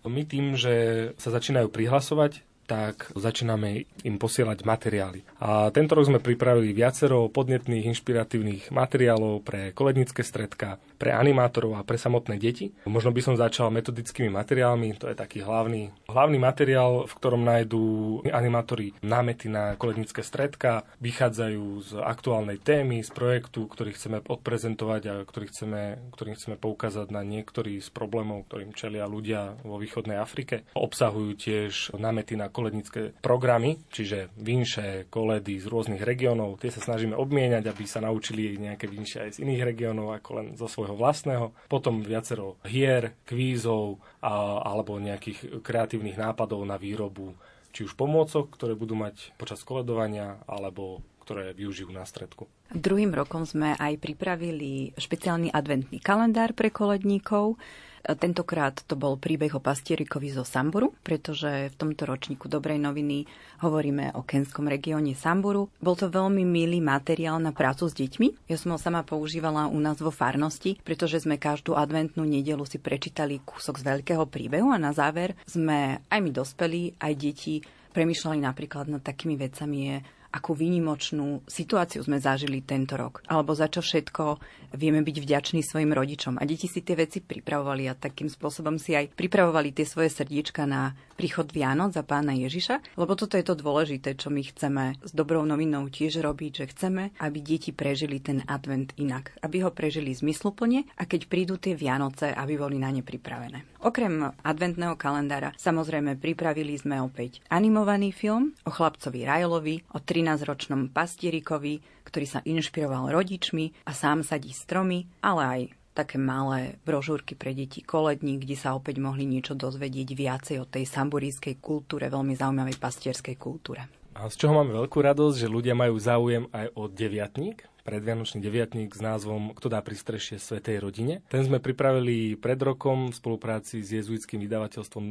my 0.08 0.22
tým, 0.24 0.56
že 0.56 0.74
sa 1.20 1.36
začínajú 1.36 1.68
prihlasovať, 1.68 2.47
tak 2.68 3.10
začíname 3.16 3.88
im 4.04 4.20
posielať 4.20 4.68
materiály. 4.68 5.24
A 5.40 5.72
tento 5.72 5.96
rok 5.96 6.12
sme 6.12 6.20
pripravili 6.20 6.76
viacero 6.76 7.32
podnetných, 7.32 7.88
inšpiratívnych 7.96 8.76
materiálov 8.76 9.42
pre 9.42 9.72
kolednické 9.72 10.22
stredka, 10.22 10.76
pre 10.98 11.14
animátorov 11.14 11.78
a 11.78 11.86
pre 11.86 11.96
samotné 11.96 12.42
deti. 12.42 12.74
Možno 12.90 13.14
by 13.14 13.22
som 13.22 13.36
začal 13.38 13.70
metodickými 13.70 14.34
materiálmi, 14.34 14.98
to 14.98 15.10
je 15.10 15.16
taký 15.18 15.46
hlavný, 15.46 15.94
hlavný 16.10 16.38
materiál, 16.42 17.06
v 17.06 17.14
ktorom 17.14 17.46
nájdú 17.46 17.84
animátori 18.30 18.98
námety 19.06 19.48
na 19.48 19.78
kolednické 19.78 20.26
stredka, 20.26 20.84
vychádzajú 21.00 21.66
z 21.82 21.92
aktuálnej 22.02 22.58
témy, 22.62 23.06
z 23.06 23.12
projektu, 23.12 23.70
ktorý 23.70 23.94
chceme 23.94 24.18
odprezentovať 24.26 25.02
a 25.10 25.14
ktorý 25.26 25.46
chceme, 25.52 25.82
ktorým 26.14 26.36
chceme 26.36 26.56
poukázať 26.58 27.08
na 27.14 27.22
niektorý 27.22 27.82
z 27.82 27.90
problémov, 27.92 28.48
ktorým 28.48 28.74
čelia 28.74 29.06
ľudia 29.06 29.60
vo 29.62 29.78
východnej 29.78 30.18
Afrike. 30.18 30.66
Obsahujú 30.74 31.32
tiež 31.38 31.94
námety 31.98 32.40
na 32.40 32.48
kolednické 32.48 33.12
programy, 33.20 33.82
čiže 33.92 34.32
vinše, 34.40 35.10
koledy 35.12 35.60
z 35.60 35.68
rôznych 35.68 36.02
regiónov. 36.02 36.62
Tie 36.64 36.72
sa 36.72 36.80
snažíme 36.80 37.18
obmieniať, 37.18 37.68
aby 37.68 37.84
sa 37.84 38.00
naučili 38.00 38.56
nejaké 38.56 38.88
vinše 38.88 39.28
aj 39.28 39.30
z 39.38 39.42
iných 39.44 39.66
regiónov 39.68 40.16
ako 40.16 40.30
len 40.40 40.48
zo 40.56 40.70
svojho 40.70 40.87
vlastného. 40.94 41.52
Potom 41.68 42.06
viacero 42.06 42.62
hier, 42.64 43.18
kvízov 43.26 44.00
a, 44.22 44.62
alebo 44.64 45.02
nejakých 45.02 45.60
kreatívnych 45.66 46.16
nápadov 46.16 46.64
na 46.64 46.78
výrobu 46.80 47.34
či 47.76 47.86
už 47.86 47.94
pomôcok, 47.94 48.50
ktoré 48.58 48.74
budú 48.74 48.98
mať 48.98 49.38
počas 49.38 49.62
koledovania, 49.62 50.42
alebo 50.50 51.06
ktoré 51.28 51.52
využijú 51.52 51.92
na 51.92 52.08
stredku. 52.08 52.48
Druhým 52.72 53.12
rokom 53.12 53.44
sme 53.44 53.76
aj 53.76 54.00
pripravili 54.00 54.96
špeciálny 54.96 55.52
adventný 55.52 56.00
kalendár 56.00 56.56
pre 56.56 56.72
koledníkov. 56.72 57.60
Tentokrát 58.08 58.80
to 58.88 58.96
bol 58.96 59.20
príbeh 59.20 59.52
o 59.52 59.60
pastierikovi 59.60 60.32
zo 60.32 60.48
Samburu, 60.48 60.96
pretože 61.04 61.68
v 61.68 61.76
tomto 61.76 62.08
ročníku 62.08 62.48
Dobrej 62.48 62.80
noviny 62.80 63.28
hovoríme 63.60 64.16
o 64.16 64.24
kenskom 64.24 64.72
regióne 64.72 65.12
Samburu. 65.12 65.68
Bol 65.84 66.00
to 66.00 66.08
veľmi 66.08 66.48
milý 66.48 66.80
materiál 66.80 67.36
na 67.44 67.52
prácu 67.52 67.92
s 67.92 67.98
deťmi. 68.00 68.48
Ja 68.48 68.56
som 68.56 68.72
ho 68.72 68.80
sama 68.80 69.04
používala 69.04 69.68
u 69.68 69.76
nás 69.84 70.00
vo 70.00 70.16
farnosti, 70.16 70.80
pretože 70.88 71.28
sme 71.28 71.36
každú 71.36 71.76
adventnú 71.76 72.24
nedelu 72.24 72.64
si 72.64 72.80
prečítali 72.80 73.44
kúsok 73.44 73.84
z 73.84 73.88
veľkého 73.92 74.24
príbehu 74.24 74.72
a 74.72 74.80
na 74.80 74.96
záver 74.96 75.36
sme 75.44 76.00
aj 76.08 76.20
my 76.24 76.32
dospelí, 76.32 76.96
aj 77.04 77.14
deti 77.20 77.60
premyšľali 77.92 78.40
napríklad 78.40 78.88
nad 78.88 79.02
takými 79.02 79.36
vecami 79.36 79.78
je, 79.90 79.98
akú 80.28 80.54
výnimočnú 80.54 81.42
situáciu 81.50 82.06
sme 82.06 82.22
zažili 82.22 82.62
tento 82.62 82.94
rok. 82.94 83.26
Alebo 83.26 83.58
za 83.58 83.72
čo 83.72 83.82
všetko 83.82 84.38
vieme 84.72 85.04
byť 85.04 85.18
vďační 85.20 85.62
svojim 85.62 85.92
rodičom. 85.92 86.40
A 86.40 86.48
deti 86.48 86.72
si 86.72 86.80
tie 86.80 86.96
veci 86.96 87.20
pripravovali 87.20 87.92
a 87.92 87.98
takým 87.98 88.32
spôsobom 88.32 88.80
si 88.80 88.96
aj 88.96 89.12
pripravovali 89.14 89.76
tie 89.76 89.84
svoje 89.84 90.08
srdíčka 90.14 90.64
na 90.64 90.96
príchod 91.20 91.50
Vianoc 91.52 91.92
za 91.98 92.08
pána 92.08 92.32
Ježiša. 92.32 92.96
Lebo 92.96 93.20
toto 93.20 93.36
je 93.36 93.44
to 93.44 93.60
dôležité, 93.60 94.16
čo 94.16 94.32
my 94.32 94.42
chceme 94.46 94.96
s 95.04 95.12
dobrou 95.12 95.44
novinou 95.44 95.90
tiež 95.92 96.24
robiť, 96.24 96.52
že 96.64 96.66
chceme, 96.72 97.12
aby 97.20 97.38
deti 97.44 97.76
prežili 97.76 98.24
ten 98.24 98.46
advent 98.48 98.96
inak. 98.96 99.36
Aby 99.44 99.68
ho 99.68 99.72
prežili 99.76 100.16
zmysluplne 100.16 100.88
a 100.96 101.04
keď 101.04 101.28
prídu 101.28 101.60
tie 101.60 101.76
Vianoce, 101.76 102.32
aby 102.32 102.56
boli 102.56 102.80
na 102.80 102.94
ne 102.94 103.04
pripravené. 103.04 103.84
Okrem 103.84 104.34
adventného 104.42 104.98
kalendára 104.98 105.54
samozrejme 105.60 106.18
pripravili 106.18 106.78
sme 106.78 106.98
opäť 107.04 107.46
animovaný 107.54 108.10
film 108.10 108.54
o 108.66 108.72
chlapcovi 108.74 109.22
Rajlovi, 109.26 109.76
o 109.94 110.02
13 110.02 110.38
13-ročnom 110.38 110.94
pastierikovi, 110.94 111.82
ktorý 112.06 112.26
sa 112.30 112.40
inšpiroval 112.46 113.12
rodičmi 113.12 113.88
a 113.90 113.92
sám 113.92 114.24
sadí 114.24 114.54
stromy, 114.58 115.06
ale 115.22 115.42
aj 115.46 115.62
také 115.94 116.22
malé 116.22 116.78
brožúrky 116.86 117.34
pre 117.34 117.58
deti 117.58 117.82
kolední, 117.82 118.38
kde 118.38 118.54
sa 118.54 118.78
opäť 118.78 119.02
mohli 119.02 119.26
niečo 119.26 119.58
dozvedieť 119.58 120.10
viacej 120.14 120.58
o 120.62 120.70
tej 120.70 120.86
samburískej 120.86 121.58
kultúre, 121.58 122.10
veľmi 122.10 122.38
zaujímavej 122.38 122.78
pastierskej 122.78 123.38
kultúre. 123.38 123.86
A 124.18 124.30
z 124.30 124.38
čoho 124.38 124.58
máme 124.58 124.74
veľkú 124.74 124.98
radosť, 124.98 125.46
že 125.46 125.50
ľudia 125.50 125.78
majú 125.78 125.98
záujem 125.98 126.50
aj 126.50 126.74
o 126.74 126.90
deviatník, 126.90 127.66
predvianočný 127.86 128.42
deviatník 128.42 128.92
s 128.92 129.02
názvom 129.02 129.54
Kto 129.54 129.70
dá 129.70 129.80
pristrešie 129.80 130.42
Svetej 130.42 130.82
rodine. 130.82 131.22
Ten 131.30 131.46
sme 131.46 131.62
pripravili 131.62 132.36
pred 132.36 132.58
rokom 132.60 133.14
v 133.14 133.18
spolupráci 133.18 133.80
s 133.80 133.94
jezuitským 133.94 134.42
vydavateľstvom 134.42 135.06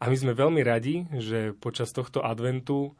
a 0.00 0.04
my 0.08 0.16
sme 0.16 0.32
veľmi 0.32 0.62
radi, 0.64 1.04
že 1.20 1.52
počas 1.58 1.92
tohto 1.92 2.24
adventu 2.24 2.96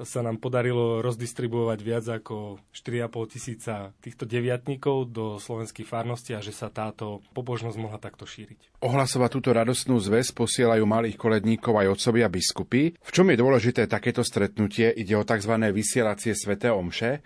sa 0.00 0.24
nám 0.24 0.40
podarilo 0.40 1.04
rozdistribuovať 1.04 1.78
viac 1.84 2.04
ako 2.08 2.56
4,5 2.72 3.32
tisíca 3.36 3.74
týchto 4.00 4.24
deviatníkov 4.24 5.12
do 5.12 5.36
slovenských 5.36 5.84
farností 5.84 6.32
a 6.32 6.40
že 6.40 6.56
sa 6.56 6.72
táto 6.72 7.20
pobožnosť 7.36 7.76
mohla 7.76 8.00
takto 8.00 8.24
šíriť. 8.24 8.80
Ohlasovať 8.80 9.30
túto 9.36 9.50
radostnú 9.52 10.00
zväz 10.00 10.32
posielajú 10.32 10.82
malých 10.88 11.20
koledníkov 11.20 11.76
aj 11.76 12.00
otcovia 12.00 12.32
biskupy. 12.32 12.96
V 12.96 13.10
čom 13.12 13.28
je 13.28 13.36
dôležité 13.36 13.84
takéto 13.84 14.24
stretnutie? 14.24 14.88
Ide 14.88 15.14
o 15.20 15.28
tzv. 15.28 15.52
vysielacie 15.70 16.32
sveté 16.32 16.72
omše. 16.72 17.20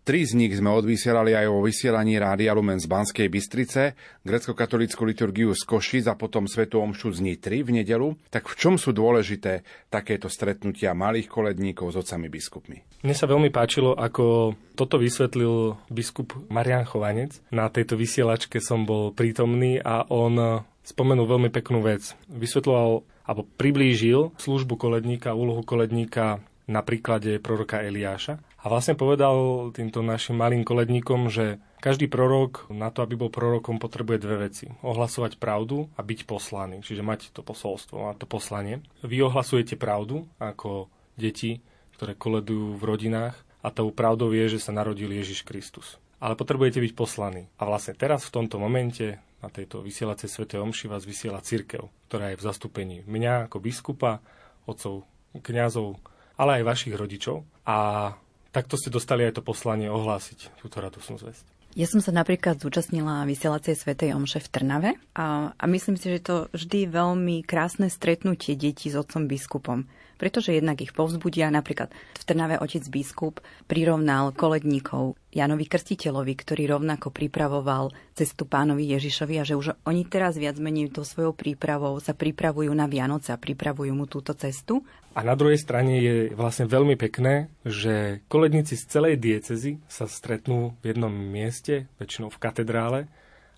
Tri 0.00 0.24
z 0.24 0.32
nich 0.32 0.56
sme 0.56 0.72
odvysielali 0.72 1.36
aj 1.36 1.46
vo 1.52 1.60
vysielaní 1.60 2.16
Rádia 2.16 2.56
Lumen 2.56 2.80
z 2.80 2.88
Banskej 2.88 3.28
Bystrice, 3.28 3.92
grecko-katolickú 4.24 5.04
liturgiu 5.04 5.52
z 5.52 5.60
Košic 5.68 6.08
a 6.08 6.16
potom 6.16 6.48
Svetu 6.48 6.80
Omšu 6.80 7.20
z 7.20 7.20
Nitry 7.20 7.60
v 7.60 7.84
nedelu. 7.84 8.16
Tak 8.32 8.48
v 8.48 8.54
čom 8.56 8.80
sú 8.80 8.96
dôležité 8.96 9.60
takéto 9.92 10.32
stretnutia 10.32 10.96
malých 10.96 11.28
koledníkov 11.28 11.92
s 11.92 12.00
otcami 12.00 12.32
biskupmi? 12.32 12.80
Mne 13.04 13.12
sa 13.12 13.28
veľmi 13.28 13.52
páčilo, 13.52 13.92
ako 13.92 14.56
toto 14.72 14.96
vysvetlil 14.96 15.76
biskup 15.92 16.32
Marian 16.48 16.88
Chovanec. 16.88 17.36
Na 17.52 17.68
tejto 17.68 18.00
vysielačke 18.00 18.56
som 18.56 18.88
bol 18.88 19.12
prítomný 19.12 19.84
a 19.84 20.08
on 20.08 20.64
spomenul 20.80 21.28
veľmi 21.28 21.52
peknú 21.52 21.84
vec. 21.84 22.16
Vysvetloval 22.32 23.04
alebo 23.28 23.44
priblížil 23.60 24.32
službu 24.40 24.80
koledníka, 24.80 25.36
úlohu 25.36 25.60
koledníka 25.60 26.40
na 26.70 26.80
príklade 26.80 27.36
proroka 27.36 27.84
Eliáša 27.84 28.40
a 28.60 28.66
vlastne 28.68 28.92
povedal 28.92 29.68
týmto 29.72 30.04
našim 30.04 30.36
malým 30.36 30.68
koledníkom, 30.68 31.32
že 31.32 31.58
každý 31.80 32.12
prorok 32.12 32.68
na 32.68 32.92
to, 32.92 33.00
aby 33.00 33.16
bol 33.16 33.32
prorokom, 33.32 33.80
potrebuje 33.80 34.20
dve 34.20 34.36
veci. 34.52 34.68
Ohlasovať 34.84 35.40
pravdu 35.40 35.88
a 35.96 36.04
byť 36.04 36.28
poslaný, 36.28 36.84
čiže 36.84 37.00
mať 37.00 37.32
to 37.32 37.40
posolstvo 37.40 38.12
a 38.12 38.16
to 38.16 38.28
poslanie. 38.28 38.84
Vy 39.00 39.24
ohlasujete 39.24 39.80
pravdu 39.80 40.28
ako 40.36 40.92
deti, 41.16 41.64
ktoré 41.96 42.12
koledujú 42.12 42.76
v 42.76 42.82
rodinách 42.84 43.36
a 43.64 43.72
tou 43.72 43.88
pravdou 43.92 44.32
je, 44.32 44.56
že 44.56 44.60
sa 44.60 44.76
narodil 44.76 45.08
Ježiš 45.08 45.44
Kristus. 45.44 45.96
Ale 46.20 46.36
potrebujete 46.36 46.84
byť 46.84 46.92
poslaní. 46.92 47.48
A 47.56 47.64
vlastne 47.64 47.96
teraz 47.96 48.28
v 48.28 48.44
tomto 48.44 48.60
momente 48.60 49.16
na 49.40 49.48
tejto 49.48 49.80
vysielacej 49.80 50.28
Sv. 50.28 50.44
Omši 50.52 50.84
vás 50.92 51.08
vysiela 51.08 51.40
církev, 51.40 51.88
ktorá 52.12 52.32
je 52.32 52.40
v 52.40 52.44
zastúpení 52.44 52.96
mňa 53.08 53.48
ako 53.48 53.56
biskupa, 53.56 54.20
otcov, 54.68 55.08
kňazov, 55.32 55.96
ale 56.36 56.60
aj 56.60 56.68
vašich 56.68 56.92
rodičov. 56.92 57.48
A 57.64 58.12
takto 58.50 58.78
ste 58.78 58.90
dostali 58.92 59.26
aj 59.26 59.38
to 59.38 59.42
poslanie 59.42 59.90
ohlásiť 59.90 60.58
túto 60.58 60.78
radosnú 60.78 61.18
zväzť. 61.18 61.46
Ja 61.78 61.86
som 61.86 62.02
sa 62.02 62.10
napríklad 62.10 62.58
zúčastnila 62.58 63.22
vysielacej 63.30 63.78
Svetej 63.78 64.10
Omše 64.18 64.42
v 64.42 64.48
Trnave 64.50 64.90
a, 65.14 65.54
a 65.54 65.64
myslím 65.70 65.94
si, 65.94 66.10
že 66.10 66.26
to 66.26 66.36
vždy 66.50 66.90
veľmi 66.90 67.46
krásne 67.46 67.86
stretnutie 67.86 68.58
detí 68.58 68.90
s 68.90 68.98
otcom 68.98 69.30
biskupom 69.30 69.86
pretože 70.20 70.52
jednak 70.52 70.84
ich 70.84 70.92
povzbudia. 70.92 71.48
Napríklad 71.48 71.88
v 71.90 72.22
Trnave 72.28 72.60
otec 72.60 72.84
biskup 72.92 73.40
prirovnal 73.64 74.36
koledníkov 74.36 75.16
Janovi 75.32 75.64
Krstiteľovi, 75.64 76.36
ktorý 76.36 76.76
rovnako 76.76 77.08
pripravoval 77.08 77.96
cestu 78.12 78.44
pánovi 78.44 78.92
Ježišovi 78.92 79.40
a 79.40 79.48
že 79.48 79.56
už 79.56 79.80
oni 79.88 80.04
teraz 80.04 80.36
viac 80.36 80.60
menej 80.60 80.92
tou 80.92 81.08
svojou 81.08 81.32
prípravou 81.32 81.96
sa 82.04 82.12
pripravujú 82.12 82.68
na 82.76 82.84
Vianoce 82.84 83.32
a 83.32 83.40
pripravujú 83.40 83.96
mu 83.96 84.04
túto 84.04 84.36
cestu. 84.36 84.84
A 85.16 85.24
na 85.24 85.32
druhej 85.32 85.58
strane 85.58 86.04
je 86.04 86.14
vlastne 86.36 86.68
veľmi 86.68 87.00
pekné, 87.00 87.48
že 87.64 88.20
koledníci 88.28 88.76
z 88.76 88.84
celej 88.86 89.18
diecezy 89.18 89.80
sa 89.88 90.04
stretnú 90.04 90.76
v 90.84 90.94
jednom 90.94 91.10
mieste, 91.10 91.90
väčšinou 91.98 92.30
v 92.30 92.38
katedrále, 92.38 93.00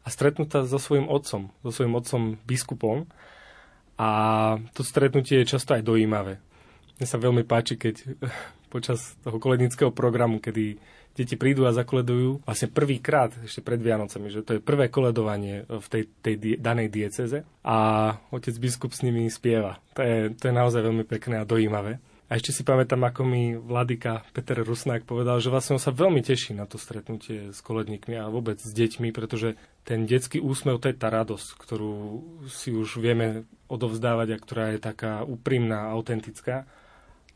a 0.03 0.09
stretnú 0.11 0.51
sa 0.51 0.66
so 0.66 0.79
svojím 0.83 1.07
otcom, 1.07 1.55
so 1.62 1.70
svojím 1.70 1.94
otcom 1.94 2.22
biskupom 2.42 3.07
A 3.98 4.09
to 4.75 4.83
stretnutie 4.83 5.42
je 5.42 5.53
často 5.55 5.79
aj 5.79 5.87
dojímavé. 5.87 6.42
Mne 7.03 7.11
sa 7.11 7.19
veľmi 7.19 7.43
páči, 7.43 7.75
keď 7.75 8.15
počas 8.75 9.19
toho 9.27 9.43
kolednického 9.43 9.91
programu, 9.91 10.38
kedy 10.38 10.79
deti 11.19 11.35
prídu 11.35 11.67
a 11.67 11.75
zakoledujú 11.75 12.47
vlastne 12.47 12.71
prvýkrát 12.71 13.35
ešte 13.43 13.59
pred 13.59 13.83
Vianocami, 13.83 14.31
že 14.31 14.47
to 14.47 14.55
je 14.55 14.62
prvé 14.62 14.87
koledovanie 14.87 15.67
v 15.67 15.87
tej, 15.91 16.03
tej 16.23 16.35
die, 16.38 16.55
danej 16.55 16.95
dieceze 16.95 17.43
a 17.67 17.77
otec 18.31 18.55
biskup 18.55 18.95
s 18.95 19.03
nimi 19.03 19.27
spieva. 19.35 19.83
To 19.99 20.01
je, 20.07 20.31
to 20.31 20.47
je 20.47 20.55
naozaj 20.55 20.79
veľmi 20.79 21.03
pekné 21.03 21.43
a 21.43 21.45
dojímavé. 21.45 21.99
A 22.31 22.38
ešte 22.38 22.55
si 22.55 22.62
pamätám, 22.62 23.03
ako 23.03 23.27
mi 23.27 23.59
vladyka 23.59 24.23
Peter 24.31 24.62
Rusnák 24.62 25.03
povedal, 25.03 25.43
že 25.43 25.51
vlastne 25.51 25.77
on 25.77 25.83
sa 25.83 25.91
veľmi 25.91 26.23
teší 26.23 26.55
na 26.55 26.71
to 26.71 26.79
stretnutie 26.79 27.51
s 27.51 27.59
koledníkmi 27.67 28.15
a 28.15 28.31
vôbec 28.31 28.62
s 28.62 28.71
deťmi, 28.71 29.11
pretože 29.11 29.59
ten 29.83 30.07
detský 30.07 30.38
úsmev, 30.38 30.79
to 30.79 30.87
je 30.87 30.97
tá 30.97 31.11
radosť, 31.11 31.59
ktorú 31.59 32.23
si 32.47 32.71
už 32.71 33.03
vieme 33.03 33.43
odovzdávať 33.67 34.29
a 34.33 34.38
ktorá 34.38 34.65
je 34.71 34.79
taká 34.79 35.27
úprimná, 35.27 35.91
autentická 35.91 36.71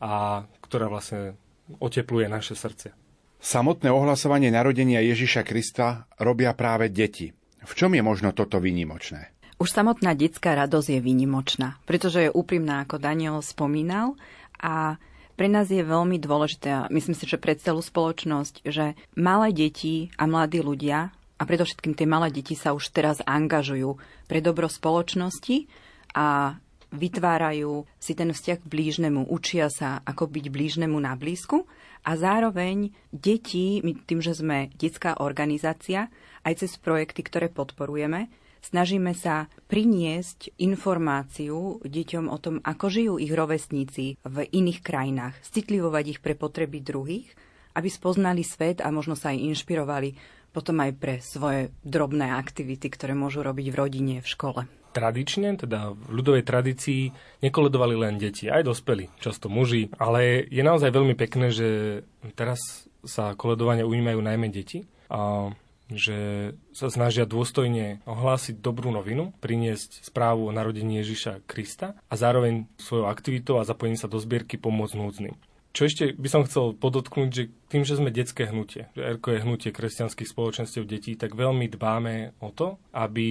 a 0.01 0.43
ktorá 0.61 0.87
vlastne 0.87 1.35
otepluje 1.79 2.29
naše 2.31 2.55
srdce. 2.55 2.93
Samotné 3.37 3.93
ohlasovanie 3.93 4.49
narodenia 4.49 5.03
Ježiša 5.03 5.45
Krista 5.45 6.09
robia 6.17 6.57
práve 6.57 6.89
deti. 6.89 7.33
V 7.61 7.73
čom 7.75 7.93
je 7.93 8.01
možno 8.01 8.33
toto 8.33 8.57
výnimočné? 8.57 9.33
Už 9.57 9.73
samotná 9.73 10.13
detská 10.13 10.53
radosť 10.53 10.97
je 10.97 10.99
výnimočná, 11.01 11.81
pretože 11.89 12.29
je 12.29 12.33
úprimná, 12.33 12.85
ako 12.85 13.01
Daniel 13.01 13.41
spomínal, 13.41 14.13
a 14.57 15.01
pre 15.37 15.49
nás 15.49 15.69
je 15.69 15.81
veľmi 15.85 16.17
dôležité, 16.17 16.69
a 16.69 16.89
myslím 16.89 17.17
si, 17.17 17.25
že 17.29 17.41
pre 17.41 17.57
celú 17.57 17.81
spoločnosť, 17.81 18.65
že 18.65 18.97
malé 19.17 19.53
deti 19.53 20.13
a 20.17 20.25
mladí 20.25 20.61
ľudia, 20.61 21.13
a 21.37 21.43
predovšetkým 21.45 21.93
tie 21.93 22.09
malé 22.09 22.33
deti 22.33 22.57
sa 22.57 22.73
už 22.73 22.89
teraz 22.89 23.21
angažujú 23.21 24.01
pre 24.25 24.41
dobro 24.41 24.65
spoločnosti 24.65 25.69
a 26.17 26.57
vytvárajú 26.91 27.83
si 27.99 28.15
ten 28.15 28.31
vzťah 28.31 28.57
k 28.63 28.69
blížnemu, 28.69 29.27
učia 29.27 29.67
sa, 29.67 29.99
ako 30.07 30.31
byť 30.31 30.45
blížnemu 30.47 30.97
na 30.97 31.13
blízku 31.19 31.67
a 32.07 32.15
zároveň 32.15 32.95
deti, 33.11 33.83
my 33.83 33.97
tým, 34.07 34.23
že 34.23 34.37
sme 34.37 34.71
detská 34.79 35.19
organizácia, 35.19 36.07
aj 36.47 36.63
cez 36.63 36.79
projekty, 36.79 37.27
ktoré 37.27 37.51
podporujeme, 37.51 38.31
snažíme 38.63 39.11
sa 39.11 39.51
priniesť 39.67 40.55
informáciu 40.63 41.83
deťom 41.83 42.31
o 42.31 42.37
tom, 42.39 42.63
ako 42.63 42.85
žijú 42.87 43.13
ich 43.19 43.33
rovesníci 43.35 44.15
v 44.23 44.37
iných 44.47 44.79
krajinách, 44.79 45.35
citlivovať 45.43 46.05
ich 46.17 46.19
pre 46.23 46.39
potreby 46.39 46.79
druhých, 46.79 47.27
aby 47.75 47.89
spoznali 47.91 48.41
svet 48.41 48.79
a 48.79 48.89
možno 48.89 49.13
sa 49.13 49.35
aj 49.35 49.43
inšpirovali 49.53 50.39
potom 50.55 50.79
aj 50.81 50.91
pre 50.97 51.15
svoje 51.21 51.69
drobné 51.85 52.33
aktivity, 52.33 52.89
ktoré 52.89 53.13
môžu 53.13 53.45
robiť 53.45 53.67
v 53.69 53.77
rodine, 53.77 54.15
v 54.23 54.31
škole 54.31 54.76
tradične, 54.97 55.53
teda 55.61 55.93
v 55.93 56.09
ľudovej 56.09 56.41
tradícii, 56.41 57.13
nekoledovali 57.45 57.93
len 57.93 58.17
deti, 58.17 58.49
aj 58.49 58.65
dospelí, 58.65 59.13
často 59.21 59.45
muži, 59.45 59.93
ale 60.01 60.41
je 60.49 60.65
naozaj 60.65 60.89
veľmi 60.89 61.13
pekné, 61.13 61.53
že 61.53 62.01
teraz 62.33 62.89
sa 63.05 63.37
koledovania 63.37 63.85
ujímajú 63.85 64.17
najmä 64.17 64.49
deti 64.49 64.89
a 65.13 65.53
že 65.87 66.51
sa 66.75 66.91
snažia 66.91 67.23
dôstojne 67.23 68.03
ohlásiť 68.03 68.59
dobrú 68.59 68.91
novinu, 68.91 69.31
priniesť 69.39 70.03
správu 70.03 70.51
o 70.51 70.55
narodení 70.55 70.99
Ježiša 70.99 71.47
Krista 71.47 71.95
a 72.11 72.13
zároveň 72.19 72.67
svojou 72.75 73.07
aktivitou 73.07 73.55
a 73.55 73.67
zapojením 73.67 74.01
sa 74.01 74.11
do 74.11 74.19
zbierky 74.19 74.59
pomôcť 74.59 74.99
núdznym. 74.99 75.35
Čo 75.77 75.85
ešte 75.85 76.17
by 76.17 76.25
som 76.25 76.41
chcel 76.41 76.73
podotknúť, 76.73 77.29
že 77.29 77.53
tým, 77.69 77.85
že 77.85 78.01
sme 78.01 78.09
detské 78.09 78.49
hnutie, 78.49 78.89
že 78.97 79.13
ERKO 79.13 79.29
je 79.29 79.43
hnutie 79.45 79.69
kresťanských 79.69 80.25
spoločenstiev 80.25 80.89
detí, 80.89 81.13
tak 81.13 81.37
veľmi 81.37 81.69
dbáme 81.69 82.33
o 82.41 82.49
to, 82.49 82.81
aby 82.97 83.25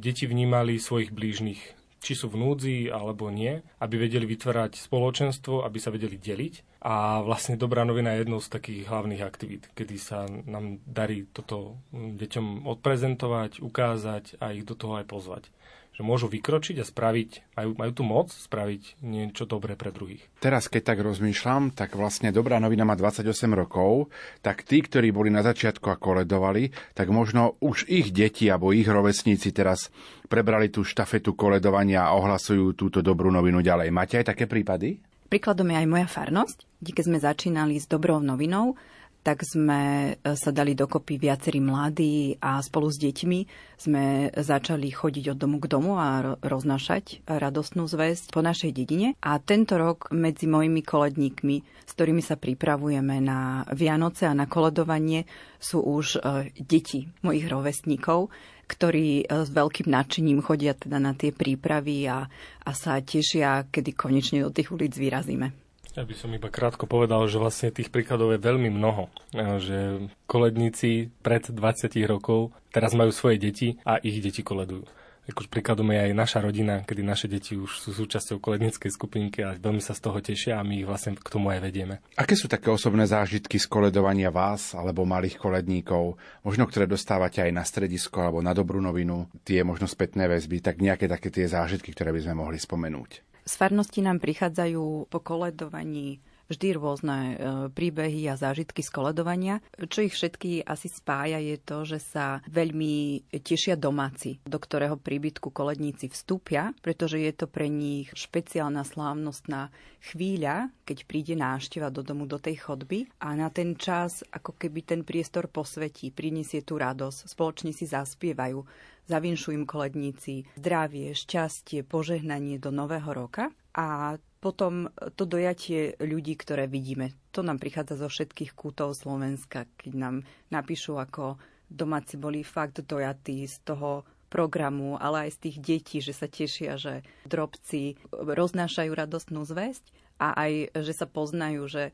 deti 0.00 0.24
vnímali 0.24 0.80
svojich 0.80 1.12
blížnych, 1.12 1.60
či 2.00 2.16
sú 2.16 2.32
v 2.32 2.40
núdzi 2.40 2.88
alebo 2.88 3.28
nie, 3.28 3.60
aby 3.84 4.00
vedeli 4.00 4.24
vytvárať 4.24 4.80
spoločenstvo, 4.80 5.60
aby 5.60 5.76
sa 5.76 5.92
vedeli 5.92 6.16
deliť. 6.16 6.80
A 6.88 7.20
vlastne 7.20 7.60
dobrá 7.60 7.84
novina 7.84 8.16
je 8.16 8.24
jednou 8.24 8.40
z 8.40 8.48
takých 8.48 8.88
hlavných 8.88 9.20
aktivít, 9.20 9.68
kedy 9.76 10.00
sa 10.00 10.24
nám 10.24 10.80
darí 10.88 11.28
toto 11.28 11.84
deťom 11.92 12.64
odprezentovať, 12.64 13.60
ukázať 13.60 14.40
a 14.40 14.56
ich 14.56 14.64
do 14.64 14.72
toho 14.72 14.96
aj 14.96 15.04
pozvať 15.04 15.52
že 16.00 16.08
môžu 16.08 16.32
vykročiť 16.32 16.80
a 16.80 16.88
spraviť, 16.88 17.60
majú, 17.60 17.70
majú 17.76 17.92
tú 17.92 18.02
moc 18.08 18.32
spraviť 18.32 19.04
niečo 19.04 19.44
dobré 19.44 19.76
pre 19.76 19.92
druhých. 19.92 20.24
Teraz, 20.40 20.72
keď 20.72 20.96
tak 20.96 21.04
rozmýšľam, 21.04 21.76
tak 21.76 21.92
vlastne 21.92 22.32
Dobrá 22.32 22.56
novina 22.56 22.88
má 22.88 22.96
28 22.96 23.28
rokov, 23.52 24.08
tak 24.40 24.64
tí, 24.64 24.80
ktorí 24.80 25.12
boli 25.12 25.28
na 25.28 25.44
začiatku 25.44 25.92
a 25.92 26.00
koledovali, 26.00 26.72
tak 26.96 27.12
možno 27.12 27.60
už 27.60 27.84
ich 27.92 28.16
deti 28.16 28.48
alebo 28.48 28.72
ich 28.72 28.88
rovesníci 28.88 29.52
teraz 29.52 29.92
prebrali 30.24 30.72
tú 30.72 30.88
štafetu 30.88 31.36
koledovania 31.36 32.08
a 32.08 32.16
ohlasujú 32.16 32.72
túto 32.72 33.04
dobrú 33.04 33.28
novinu 33.28 33.60
ďalej. 33.60 33.92
Máte 33.92 34.24
aj 34.24 34.32
také 34.32 34.48
prípady? 34.48 35.04
Príkladom 35.28 35.68
je 35.68 35.84
aj 35.84 35.88
moja 35.90 36.08
farnosť, 36.08 36.64
keď 36.80 37.04
sme 37.04 37.18
začínali 37.20 37.76
s 37.76 37.84
dobrou 37.84 38.24
novinou, 38.24 38.72
tak 39.20 39.44
sme 39.44 40.14
e, 40.16 40.34
sa 40.36 40.50
dali 40.50 40.72
dokopy 40.72 41.20
viacerí 41.20 41.60
mladí 41.60 42.40
a 42.40 42.60
spolu 42.64 42.88
s 42.88 42.96
deťmi 42.96 43.40
sme 43.76 44.32
začali 44.32 44.88
chodiť 44.88 45.32
od 45.32 45.38
domu 45.38 45.56
k 45.60 45.70
domu 45.70 46.00
a 46.00 46.36
roznášať 46.40 47.24
radostnú 47.28 47.84
zväzť 47.84 48.32
po 48.32 48.40
našej 48.40 48.72
dedine. 48.72 49.16
A 49.20 49.36
tento 49.40 49.76
rok 49.76 50.08
medzi 50.12 50.48
mojimi 50.48 50.80
koledníkmi, 50.80 51.56
s 51.84 51.92
ktorými 51.92 52.24
sa 52.24 52.40
pripravujeme 52.40 53.20
na 53.20 53.64
Vianoce 53.72 54.24
a 54.24 54.36
na 54.36 54.48
koledovanie, 54.48 55.28
sú 55.60 55.84
už 55.84 56.16
e, 56.16 56.52
deti 56.56 57.08
mojich 57.20 57.44
rovesníkov, 57.48 58.32
ktorí 58.70 59.24
e, 59.24 59.44
s 59.44 59.48
veľkým 59.52 59.90
nadšením 59.90 60.40
chodia 60.40 60.72
teda 60.72 60.96
na 60.96 61.12
tie 61.12 61.34
prípravy 61.34 62.08
a, 62.08 62.24
a 62.64 62.70
sa 62.72 62.96
tešia, 63.04 63.68
kedy 63.68 63.92
konečne 63.92 64.46
do 64.46 64.54
tých 64.54 64.72
ulic 64.72 64.96
vyrazíme. 64.96 65.69
Ja 66.00 66.08
by 66.08 66.16
som 66.16 66.32
iba 66.32 66.48
krátko 66.48 66.88
povedal, 66.88 67.28
že 67.28 67.36
vlastne 67.36 67.68
tých 67.68 67.92
príkladov 67.92 68.32
je 68.32 68.40
veľmi 68.40 68.72
mnoho. 68.72 69.12
Že 69.36 70.08
koledníci 70.24 71.12
pred 71.20 71.44
20 71.44 71.92
rokov 72.08 72.56
teraz 72.72 72.96
majú 72.96 73.12
svoje 73.12 73.36
deti 73.36 73.76
a 73.84 74.00
ich 74.00 74.16
deti 74.24 74.40
koledujú. 74.40 74.88
Akož 75.28 75.52
príkladom 75.52 75.92
je 75.92 76.00
aj 76.00 76.16
naša 76.16 76.40
rodina, 76.40 76.88
kedy 76.88 77.04
naše 77.04 77.28
deti 77.28 77.52
už 77.52 77.84
sú 77.84 77.92
súčasťou 77.92 78.40
koledníckej 78.40 78.88
skupinky 78.88 79.44
a 79.44 79.52
veľmi 79.60 79.84
sa 79.84 79.92
z 79.92 80.00
toho 80.08 80.24
tešia 80.24 80.56
a 80.56 80.64
my 80.64 80.80
ich 80.80 80.88
vlastne 80.88 81.20
k 81.20 81.28
tomu 81.28 81.52
aj 81.52 81.68
vedieme. 81.68 82.00
Aké 82.16 82.32
sú 82.32 82.48
také 82.48 82.72
osobné 82.72 83.04
zážitky 83.04 83.60
z 83.60 83.68
koledovania 83.68 84.32
vás 84.32 84.72
alebo 84.72 85.04
malých 85.04 85.36
koledníkov, 85.36 86.16
možno 86.40 86.64
ktoré 86.64 86.88
dostávate 86.88 87.44
aj 87.44 87.52
na 87.52 87.62
stredisko 87.62 88.24
alebo 88.24 88.40
na 88.40 88.56
dobrú 88.56 88.80
novinu, 88.80 89.28
tie 89.44 89.60
možno 89.68 89.84
spätné 89.84 90.32
väzby, 90.32 90.64
tak 90.64 90.80
nejaké 90.80 91.12
také 91.12 91.28
tie 91.28 91.44
zážitky, 91.44 91.92
ktoré 91.92 92.16
by 92.16 92.24
sme 92.24 92.40
mohli 92.40 92.56
spomenúť? 92.56 93.29
Z 93.48 93.56
farnosti 93.56 94.02
nám 94.02 94.18
prichádzajú 94.20 95.08
po 95.08 95.18
koledovaní 95.20 96.20
vždy 96.50 96.68
rôzne 96.74 97.16
e, 97.16 97.34
príbehy 97.70 98.26
a 98.26 98.34
zážitky 98.34 98.82
z 98.82 98.90
koledovania. 98.90 99.62
Čo 99.78 100.04
ich 100.04 100.18
všetky 100.18 100.66
asi 100.66 100.90
spája 100.90 101.38
je 101.38 101.56
to, 101.62 101.86
že 101.86 102.02
sa 102.02 102.42
veľmi 102.50 103.24
tešia 103.38 103.78
domáci, 103.78 104.42
do 104.42 104.58
ktorého 104.58 104.98
príbytku 104.98 105.54
koledníci 105.54 106.10
vstúpia, 106.10 106.74
pretože 106.82 107.22
je 107.22 107.30
to 107.30 107.46
pre 107.46 107.70
nich 107.70 108.10
špeciálna 108.12 108.82
slávnostná 108.82 109.70
chvíľa, 110.02 110.74
keď 110.82 110.98
príde 111.06 111.34
návšteva 111.38 111.94
do 111.94 112.02
domu, 112.02 112.26
do 112.26 112.42
tej 112.42 112.66
chodby 112.66 113.06
a 113.22 113.38
na 113.38 113.46
ten 113.54 113.78
čas 113.78 114.26
ako 114.34 114.58
keby 114.58 114.82
ten 114.82 115.00
priestor 115.06 115.46
posvetí, 115.46 116.10
prinesie 116.10 116.66
tú 116.66 116.82
radosť, 116.82 117.30
spoločne 117.30 117.70
si 117.70 117.86
zaspievajú 117.86 118.90
zavinšujú 119.10 119.54
im 119.58 119.66
koledníci 119.66 120.46
zdravie, 120.54 121.10
šťastie, 121.18 121.82
požehnanie 121.82 122.62
do 122.62 122.70
nového 122.70 123.10
roka 123.10 123.50
a 123.74 124.14
potom 124.40 124.88
to 125.14 125.28
dojatie 125.28 125.94
ľudí, 126.00 126.34
ktoré 126.34 126.64
vidíme. 126.64 127.12
To 127.36 127.44
nám 127.44 127.60
prichádza 127.60 128.00
zo 128.00 128.08
všetkých 128.08 128.56
kútov 128.56 128.96
Slovenska, 128.96 129.68
keď 129.76 129.92
nám 129.94 130.16
napíšu, 130.48 130.96
ako 130.96 131.36
domáci 131.68 132.16
boli 132.16 132.42
fakt 132.42 132.82
dojatí 132.82 133.46
z 133.46 133.56
toho 133.62 134.02
programu, 134.32 134.96
ale 134.96 135.28
aj 135.28 135.30
z 135.36 135.38
tých 135.44 135.56
detí, 135.60 135.98
že 136.00 136.14
sa 136.16 136.26
tešia, 136.26 136.80
že 136.80 137.04
drobci 137.26 138.00
roznášajú 138.10 138.90
radostnú 138.94 139.44
zväzť 139.44 139.84
a 140.22 140.36
aj, 140.46 140.52
že 140.86 140.92
sa 140.94 141.04
poznajú, 141.04 141.66
že 141.66 141.84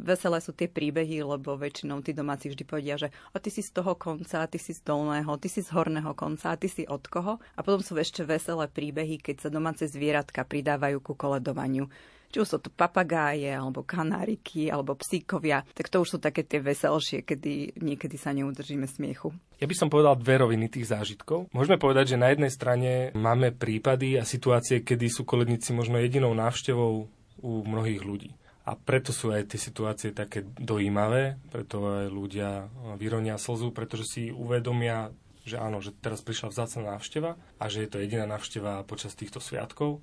veselé 0.00 0.40
sú 0.40 0.56
tie 0.56 0.66
príbehy, 0.70 1.20
lebo 1.20 1.60
väčšinou 1.60 2.00
tí 2.00 2.16
domáci 2.16 2.48
vždy 2.48 2.64
povedia, 2.64 2.96
že 2.96 3.12
a 3.32 3.36
ty 3.36 3.52
si 3.52 3.60
z 3.60 3.70
toho 3.76 3.92
konca, 3.94 4.48
ty 4.48 4.56
si 4.56 4.72
z 4.72 4.80
dolného, 4.80 5.36
ty 5.36 5.52
si 5.52 5.60
z 5.60 5.68
horného 5.72 6.16
konca, 6.16 6.56
ty 6.56 6.72
si 6.72 6.88
od 6.88 7.04
koho. 7.04 7.36
A 7.54 7.60
potom 7.60 7.84
sú 7.84 7.94
ešte 8.00 8.24
veselé 8.24 8.66
príbehy, 8.72 9.20
keď 9.20 9.48
sa 9.48 9.50
domáce 9.52 9.84
zvieratka 9.84 10.42
pridávajú 10.48 10.98
ku 11.04 11.12
koledovaniu 11.12 11.92
či 12.34 12.42
už 12.42 12.50
sú 12.50 12.58
to 12.58 12.66
papagáje, 12.66 13.46
alebo 13.46 13.86
kanáriky, 13.86 14.66
alebo 14.66 14.98
psíkovia, 14.98 15.62
tak 15.70 15.86
to 15.86 16.02
už 16.02 16.08
sú 16.10 16.18
také 16.18 16.42
tie 16.42 16.58
veselšie, 16.58 17.22
kedy 17.22 17.78
niekedy 17.78 18.18
sa 18.18 18.34
neudržíme 18.34 18.90
smiechu. 18.90 19.30
Ja 19.62 19.70
by 19.70 19.76
som 19.78 19.86
povedal 19.86 20.18
dve 20.18 20.42
roviny 20.42 20.66
tých 20.66 20.90
zážitkov. 20.90 21.46
Môžeme 21.54 21.78
povedať, 21.78 22.18
že 22.18 22.18
na 22.18 22.34
jednej 22.34 22.50
strane 22.50 23.14
máme 23.14 23.54
prípady 23.54 24.18
a 24.18 24.26
situácie, 24.26 24.82
kedy 24.82 25.06
sú 25.14 25.22
koledníci 25.22 25.70
možno 25.70 26.02
jedinou 26.02 26.34
návštevou 26.34 27.06
u 27.38 27.52
mnohých 27.62 28.02
ľudí. 28.02 28.34
A 28.64 28.72
preto 28.80 29.12
sú 29.12 29.28
aj 29.28 29.52
tie 29.52 29.60
situácie 29.60 30.16
také 30.16 30.40
dojímavé, 30.56 31.36
preto 31.52 31.84
aj 31.84 32.08
ľudia 32.08 32.72
vyronia 32.96 33.36
slzu, 33.36 33.76
pretože 33.76 34.08
si 34.08 34.22
uvedomia, 34.32 35.12
že 35.44 35.60
áno, 35.60 35.84
že 35.84 35.92
teraz 35.92 36.24
prišla 36.24 36.48
vzácna 36.48 36.96
návšteva 36.96 37.36
a 37.60 37.64
že 37.68 37.84
je 37.84 37.88
to 37.92 38.00
jediná 38.00 38.24
návšteva 38.24 38.80
počas 38.88 39.12
týchto 39.12 39.36
sviatkov 39.36 40.00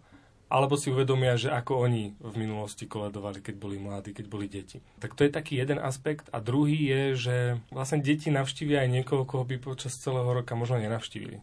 alebo 0.51 0.75
si 0.75 0.91
uvedomia, 0.91 1.39
že 1.39 1.47
ako 1.47 1.87
oni 1.87 2.11
v 2.19 2.35
minulosti 2.35 2.83
koledovali, 2.83 3.39
keď 3.39 3.55
boli 3.55 3.79
mladí, 3.79 4.11
keď 4.11 4.25
boli 4.27 4.51
deti. 4.51 4.83
Tak 4.99 5.15
to 5.15 5.23
je 5.23 5.31
taký 5.31 5.55
jeden 5.55 5.79
aspekt. 5.79 6.27
A 6.35 6.43
druhý 6.43 6.75
je, 6.75 7.03
že 7.15 7.35
vlastne 7.71 8.03
deti 8.03 8.27
navštívia 8.27 8.83
aj 8.83 8.89
niekoho, 8.91 9.23
koho 9.23 9.47
by 9.47 9.63
počas 9.63 9.95
celého 9.95 10.27
roka 10.27 10.51
možno 10.59 10.83
nenavštívili 10.83 11.39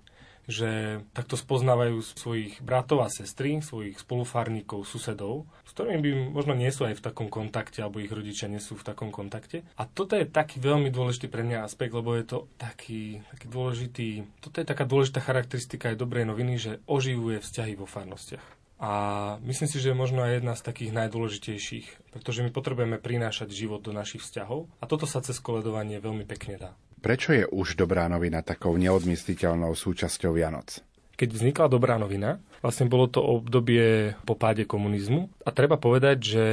že 0.49 1.05
takto 1.13 1.37
spoznávajú 1.37 2.01
svojich 2.01 2.65
bratov 2.65 3.05
a 3.05 3.13
sestry, 3.13 3.61
svojich 3.61 4.01
spolufárnikov, 4.01 4.89
susedov, 4.89 5.45
s 5.69 5.77
ktorými 5.77 6.01
by 6.01 6.11
možno 6.33 6.57
nie 6.57 6.73
sú 6.73 6.89
aj 6.89 6.97
v 6.97 7.05
takom 7.05 7.29
kontakte, 7.29 7.85
alebo 7.85 8.01
ich 8.01 8.09
rodičia 8.09 8.49
nie 8.49 8.59
sú 8.59 8.81
v 8.81 8.89
takom 8.89 9.13
kontakte. 9.13 9.69
A 9.77 9.85
toto 9.85 10.17
je 10.17 10.25
taký 10.25 10.57
veľmi 10.59 10.89
dôležitý 10.89 11.29
pre 11.29 11.45
mňa 11.45 11.69
aspekt, 11.69 11.93
lebo 11.93 12.17
je 12.17 12.25
to 12.25 12.39
taký, 12.57 13.21
taký 13.29 13.47
dôležitý, 13.53 14.09
toto 14.41 14.57
je 14.59 14.67
taká 14.67 14.89
dôležitá 14.89 15.21
charakteristika 15.21 15.93
aj 15.93 16.01
dobrej 16.01 16.25
noviny, 16.25 16.57
že 16.57 16.73
oživuje 16.89 17.45
vzťahy 17.45 17.77
vo 17.77 17.85
farnostiach. 17.85 18.59
A 18.79 18.91
myslím 19.43 19.69
si, 19.69 19.83
že 19.83 19.91
je 19.91 20.01
možno 20.01 20.23
aj 20.23 20.39
jedna 20.39 20.55
z 20.55 20.63
takých 20.63 20.95
najdôležitejších, 20.95 22.15
pretože 22.15 22.47
my 22.47 22.55
potrebujeme 22.55 23.03
prinášať 23.03 23.51
život 23.51 23.83
do 23.83 23.91
našich 23.91 24.23
vzťahov 24.23 24.71
a 24.79 24.85
toto 24.87 25.05
sa 25.05 25.19
cez 25.19 25.43
koledovanie 25.43 25.99
veľmi 25.99 26.23
pekne 26.25 26.57
dá. 26.57 26.71
Prečo 26.99 27.31
je 27.31 27.47
už 27.47 27.79
dobrá 27.79 28.11
novina 28.11 28.43
takou 28.43 28.75
neodmysliteľnou 28.75 29.71
súčasťou 29.71 30.35
Vianoc? 30.35 30.83
Keď 31.19 31.35
vznikla 31.35 31.67
dobrá 31.67 31.99
novina, 31.99 32.39
vlastne 32.63 32.87
bolo 32.87 33.11
to 33.11 33.19
obdobie 33.19 34.15
po 34.23 34.39
páde 34.39 34.63
komunizmu 34.63 35.27
a 35.43 35.51
treba 35.51 35.75
povedať, 35.75 36.19
že 36.23 36.45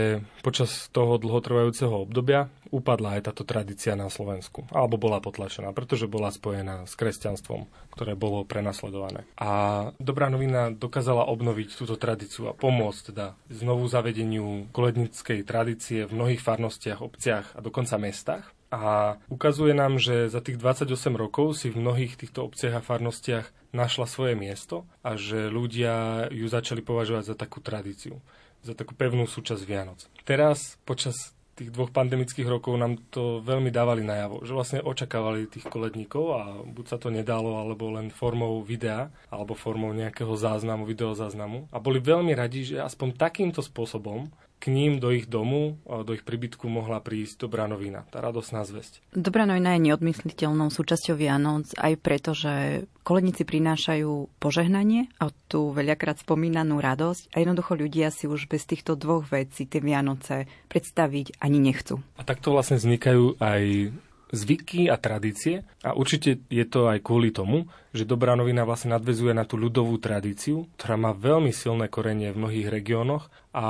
počas 0.42 0.90
toho 0.90 1.22
dlhotrvajúceho 1.22 1.94
obdobia 1.94 2.50
upadla 2.74 3.18
aj 3.18 3.30
táto 3.30 3.46
tradícia 3.46 3.94
na 3.94 4.10
Slovensku, 4.10 4.66
alebo 4.74 4.98
bola 4.98 5.22
potlačená, 5.22 5.70
pretože 5.70 6.10
bola 6.10 6.34
spojená 6.34 6.90
s 6.90 6.98
kresťanstvom, 6.98 7.70
ktoré 7.94 8.18
bolo 8.18 8.42
prenasledované. 8.42 9.30
A 9.38 9.94
dobrá 10.02 10.34
novina 10.34 10.74
dokázala 10.74 11.30
obnoviť 11.30 11.70
túto 11.78 11.94
tradíciu 11.94 12.50
a 12.50 12.58
pomôcť 12.58 13.14
teda 13.14 13.38
znovu 13.54 13.86
zavedeniu 13.86 14.66
kolednickej 14.74 15.46
tradície 15.46 16.10
v 16.10 16.16
mnohých 16.18 16.42
farnostiach, 16.42 17.06
obciach 17.06 17.54
a 17.54 17.62
dokonca 17.62 18.02
mestách 18.02 18.50
a 18.76 18.92
ukazuje 19.32 19.72
nám, 19.72 19.96
že 19.96 20.28
za 20.28 20.44
tých 20.44 20.60
28 20.60 20.92
rokov 21.16 21.56
si 21.56 21.72
v 21.72 21.80
mnohých 21.80 22.20
týchto 22.20 22.44
obciach 22.44 22.80
a 22.80 22.86
farnostiach 22.86 23.48
našla 23.72 24.08
svoje 24.08 24.36
miesto 24.36 24.84
a 25.00 25.16
že 25.16 25.48
ľudia 25.48 26.28
ju 26.32 26.48
začali 26.48 26.84
považovať 26.84 27.24
za 27.32 27.36
takú 27.40 27.64
tradíciu, 27.64 28.20
za 28.60 28.76
takú 28.76 28.92
pevnú 28.92 29.24
súčasť 29.28 29.64
Vianoc. 29.64 30.04
Teraz, 30.28 30.76
počas 30.84 31.36
tých 31.56 31.72
dvoch 31.72 31.88
pandemických 31.96 32.52
rokov 32.52 32.76
nám 32.76 33.00
to 33.08 33.40
veľmi 33.40 33.72
dávali 33.72 34.04
najavo, 34.04 34.44
že 34.44 34.52
vlastne 34.52 34.84
očakávali 34.84 35.48
tých 35.48 35.64
koledníkov 35.72 36.26
a 36.36 36.42
buď 36.68 36.86
sa 36.86 36.98
to 37.00 37.08
nedalo, 37.08 37.64
alebo 37.64 37.96
len 37.96 38.12
formou 38.12 38.60
videa, 38.60 39.08
alebo 39.32 39.56
formou 39.56 39.96
nejakého 39.96 40.36
záznamu, 40.36 40.84
videozáznamu. 40.84 41.72
A 41.72 41.80
boli 41.80 42.04
veľmi 42.04 42.36
radi, 42.36 42.76
že 42.76 42.84
aspoň 42.84 43.16
takýmto 43.16 43.64
spôsobom 43.64 44.28
k 44.58 44.74
ním 44.74 44.98
do 44.98 45.14
ich 45.14 45.30
domu, 45.30 45.78
do 45.86 46.12
ich 46.16 46.26
príbytku 46.26 46.66
mohla 46.66 46.98
prísť 47.04 47.46
dobrá 47.46 47.70
novina, 47.70 48.08
tá 48.10 48.18
radosná 48.24 48.66
zväzť. 48.66 49.04
Dobrá 49.14 49.46
novina 49.46 49.78
je 49.78 49.92
neodmysliteľnou 49.92 50.74
súčasťou 50.74 51.14
Vianoc 51.14 51.70
aj 51.78 51.94
preto, 52.02 52.34
že 52.34 52.86
koledníci 53.06 53.46
prinášajú 53.46 54.42
požehnanie 54.42 55.14
a 55.22 55.30
tú 55.52 55.70
veľakrát 55.70 56.18
spomínanú 56.18 56.82
radosť 56.82 57.36
a 57.38 57.46
jednoducho 57.46 57.78
ľudia 57.78 58.10
si 58.10 58.26
už 58.26 58.50
bez 58.50 58.66
týchto 58.66 58.98
dvoch 58.98 59.30
vecí 59.30 59.70
tie 59.70 59.84
Vianoce 59.84 60.50
predstaviť 60.72 61.38
ani 61.44 61.62
nechcú. 61.62 62.02
A 62.18 62.26
takto 62.26 62.50
vlastne 62.50 62.82
vznikajú 62.82 63.38
aj 63.38 63.94
zvyky 64.34 64.90
a 64.90 64.96
tradície. 64.98 65.68
A 65.86 65.94
určite 65.94 66.42
je 66.50 66.66
to 66.66 66.90
aj 66.90 67.04
kvôli 67.06 67.30
tomu, 67.30 67.70
že 67.96 68.08
Dobrá 68.08 68.36
novina 68.36 68.64
vlastne 68.64 68.96
nadvezuje 68.96 69.36
na 69.36 69.44
tú 69.44 69.60
ľudovú 69.60 69.98
tradíciu, 70.00 70.68
ktorá 70.78 70.96
má 70.96 71.12
veľmi 71.12 71.52
silné 71.52 71.88
korenie 71.92 72.32
v 72.32 72.40
mnohých 72.42 72.68
regiónoch. 72.72 73.28
A 73.56 73.66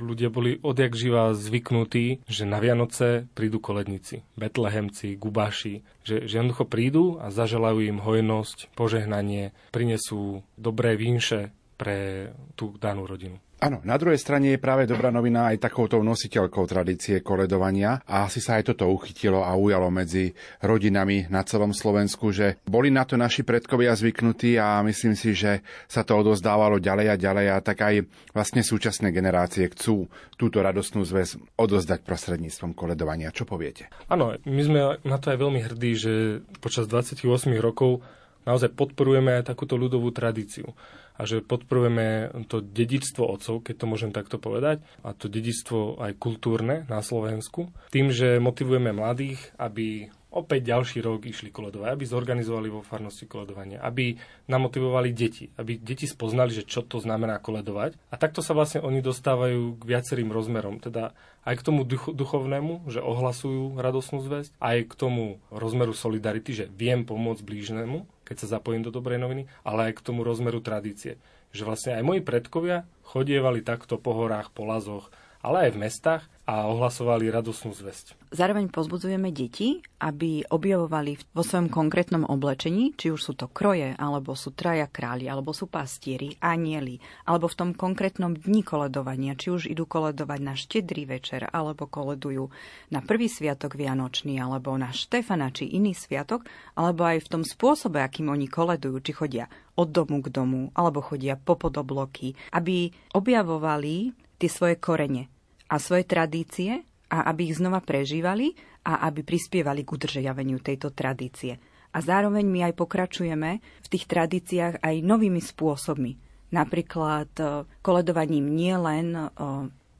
ľudia 0.00 0.32
boli 0.32 0.56
odjak 0.60 0.96
živa 0.96 1.36
zvyknutí, 1.36 2.24
že 2.24 2.44
na 2.48 2.58
Vianoce 2.58 3.28
prídu 3.36 3.60
koledníci, 3.60 4.24
betlehemci, 4.40 5.20
gubaši, 5.20 5.84
že, 6.02 6.24
že 6.24 6.34
jednoducho 6.40 6.64
prídu 6.64 7.04
a 7.20 7.28
zaželajú 7.28 7.80
im 7.86 7.98
hojnosť, 8.00 8.72
požehnanie, 8.72 9.52
prinesú 9.70 10.42
dobré 10.56 10.96
vínše 10.96 11.52
pre 11.76 12.30
tú 12.56 12.74
danú 12.80 13.04
rodinu. 13.04 13.42
Áno, 13.62 13.78
na 13.86 13.94
druhej 13.94 14.18
strane 14.18 14.50
je 14.50 14.58
práve 14.58 14.90
dobrá 14.90 15.14
novina 15.14 15.46
aj 15.46 15.70
takouto 15.70 16.02
nositeľkou 16.02 16.66
tradície 16.66 17.22
koledovania 17.22 18.02
a 18.10 18.26
asi 18.26 18.42
sa 18.42 18.58
aj 18.58 18.74
toto 18.74 18.90
uchytilo 18.90 19.46
a 19.46 19.54
ujalo 19.54 19.86
medzi 19.86 20.34
rodinami 20.58 21.30
na 21.30 21.46
celom 21.46 21.70
Slovensku, 21.70 22.34
že 22.34 22.58
boli 22.66 22.90
na 22.90 23.06
to 23.06 23.14
naši 23.14 23.46
predkovia 23.46 23.94
zvyknutí 23.94 24.58
a 24.58 24.82
myslím 24.82 25.14
si, 25.14 25.30
že 25.38 25.62
sa 25.86 26.02
to 26.02 26.18
odozdávalo 26.18 26.82
ďalej 26.82 27.14
a 27.14 27.16
ďalej 27.22 27.46
a 27.54 27.62
tak 27.62 27.86
aj 27.86 27.94
vlastne 28.34 28.66
súčasné 28.66 29.14
generácie 29.14 29.70
chcú 29.70 30.10
túto 30.34 30.58
radostnú 30.58 31.06
zväz 31.06 31.38
odozdať 31.54 32.02
prostredníctvom 32.02 32.74
koledovania. 32.74 33.30
Čo 33.30 33.46
poviete? 33.46 33.86
Áno, 34.10 34.34
my 34.42 34.62
sme 34.66 34.80
na 35.06 35.22
to 35.22 35.30
aj 35.30 35.38
veľmi 35.38 35.62
hrdí, 35.62 35.94
že 35.94 36.12
počas 36.58 36.90
28 36.90 37.30
rokov 37.62 38.02
naozaj 38.42 38.74
podporujeme 38.74 39.38
aj 39.38 39.54
takúto 39.54 39.78
ľudovú 39.78 40.10
tradíciu 40.10 40.74
a 41.16 41.22
že 41.28 41.44
podporujeme 41.44 42.32
to 42.48 42.64
dedičstvo 42.64 43.22
otcov, 43.26 43.62
keď 43.64 43.74
to 43.78 43.86
môžem 43.86 44.10
takto 44.10 44.40
povedať, 44.40 44.80
a 45.04 45.12
to 45.12 45.28
dedičstvo 45.28 46.00
aj 46.00 46.12
kultúrne 46.16 46.88
na 46.88 47.04
Slovensku, 47.04 47.70
tým, 47.92 48.10
že 48.10 48.40
motivujeme 48.40 48.90
mladých, 48.90 49.52
aby 49.60 50.08
opäť 50.32 50.72
ďalší 50.72 51.04
rok 51.04 51.28
išli 51.28 51.52
koledovať, 51.52 51.92
aby 51.92 52.04
zorganizovali 52.08 52.68
vo 52.72 52.80
farnosti 52.80 53.28
koledovanie, 53.28 53.76
aby 53.76 54.16
namotivovali 54.48 55.12
deti, 55.12 55.52
aby 55.60 55.76
deti 55.76 56.08
spoznali, 56.08 56.50
že 56.50 56.64
čo 56.64 56.80
to 56.82 56.98
znamená 56.98 57.38
koledovať. 57.38 58.00
A 58.08 58.16
takto 58.16 58.40
sa 58.40 58.56
vlastne 58.56 58.80
oni 58.80 59.04
dostávajú 59.04 59.76
k 59.76 59.82
viacerým 59.84 60.32
rozmerom, 60.32 60.80
teda 60.80 61.12
aj 61.44 61.54
k 61.60 61.66
tomu 61.66 61.84
duch- 61.84 62.16
duchovnému, 62.16 62.88
že 62.88 63.04
ohlasujú 63.04 63.76
radosnú 63.76 64.24
zväzť, 64.24 64.56
aj 64.58 64.76
k 64.88 64.92
tomu 64.96 65.24
rozmeru 65.52 65.92
solidarity, 65.92 66.56
že 66.56 66.66
viem 66.72 67.04
pomôcť 67.04 67.44
blížnemu, 67.44 68.08
keď 68.32 68.48
sa 68.48 68.56
zapojím 68.56 68.80
do 68.80 68.88
dobrej 68.88 69.20
noviny, 69.20 69.44
ale 69.60 69.92
aj 69.92 70.00
k 70.00 70.04
tomu 70.08 70.24
rozmeru 70.24 70.64
tradície. 70.64 71.20
Že 71.52 71.68
vlastne 71.68 71.92
aj 72.00 72.08
moji 72.08 72.24
predkovia 72.24 72.88
chodievali 73.04 73.60
takto 73.60 74.00
po 74.00 74.16
horách, 74.16 74.48
po 74.56 74.64
lazoch, 74.64 75.12
ale 75.44 75.68
aj 75.68 75.76
v 75.76 75.80
mestách 75.84 76.24
a 76.42 76.66
ohlasovali 76.66 77.30
radosnú 77.30 77.70
zväzť. 77.70 78.18
Zároveň 78.34 78.66
pozbudzujeme 78.66 79.30
deti, 79.30 79.78
aby 80.02 80.42
objavovali 80.42 81.14
vo 81.30 81.46
svojom 81.46 81.70
konkrétnom 81.70 82.26
oblečení, 82.26 82.98
či 82.98 83.14
už 83.14 83.20
sú 83.22 83.32
to 83.38 83.46
kroje, 83.46 83.94
alebo 83.94 84.34
sú 84.34 84.50
traja 84.50 84.90
králi, 84.90 85.30
alebo 85.30 85.54
sú 85.54 85.70
pastieri, 85.70 86.34
anieli, 86.42 86.98
alebo 87.30 87.46
v 87.46 87.54
tom 87.54 87.70
konkrétnom 87.78 88.34
dni 88.34 88.66
koledovania, 88.66 89.38
či 89.38 89.54
už 89.54 89.70
idú 89.70 89.86
koledovať 89.86 90.40
na 90.42 90.58
štedrý 90.58 91.06
večer, 91.06 91.46
alebo 91.46 91.86
koledujú 91.86 92.50
na 92.90 93.06
prvý 93.06 93.30
sviatok 93.30 93.78
Vianočný, 93.78 94.42
alebo 94.42 94.74
na 94.74 94.90
Štefana, 94.90 95.54
či 95.54 95.70
iný 95.78 95.94
sviatok, 95.94 96.42
alebo 96.74 97.06
aj 97.06 97.22
v 97.22 97.30
tom 97.38 97.42
spôsobe, 97.46 98.02
akým 98.02 98.34
oni 98.34 98.50
koledujú, 98.50 98.98
či 98.98 99.12
chodia 99.14 99.46
od 99.78 99.94
domu 99.94 100.18
k 100.18 100.34
domu, 100.34 100.74
alebo 100.74 101.06
chodia 101.06 101.38
po 101.38 101.54
podobloky, 101.54 102.34
aby 102.50 102.90
objavovali 103.14 104.10
tie 104.42 104.50
svoje 104.50 104.82
korene 104.82 105.30
a 105.72 105.80
svoje 105.80 106.04
tradície 106.04 106.84
a 107.08 107.32
aby 107.32 107.48
ich 107.48 107.56
znova 107.56 107.80
prežívali 107.80 108.52
a 108.84 109.08
aby 109.08 109.24
prispievali 109.24 109.88
k 109.88 109.96
udržiavaniu 109.96 110.60
tejto 110.60 110.92
tradície. 110.92 111.56
A 111.92 111.98
zároveň 112.00 112.44
my 112.44 112.60
aj 112.72 112.74
pokračujeme 112.76 113.50
v 113.60 113.88
tých 113.88 114.04
tradíciách 114.08 114.84
aj 114.84 114.94
novými 115.04 115.40
spôsobmi. 115.40 116.12
Napríklad 116.52 117.30
e, 117.40 117.44
koledovaním 117.84 118.48
nie 118.52 118.72
len 118.76 119.12
e, 119.12 119.24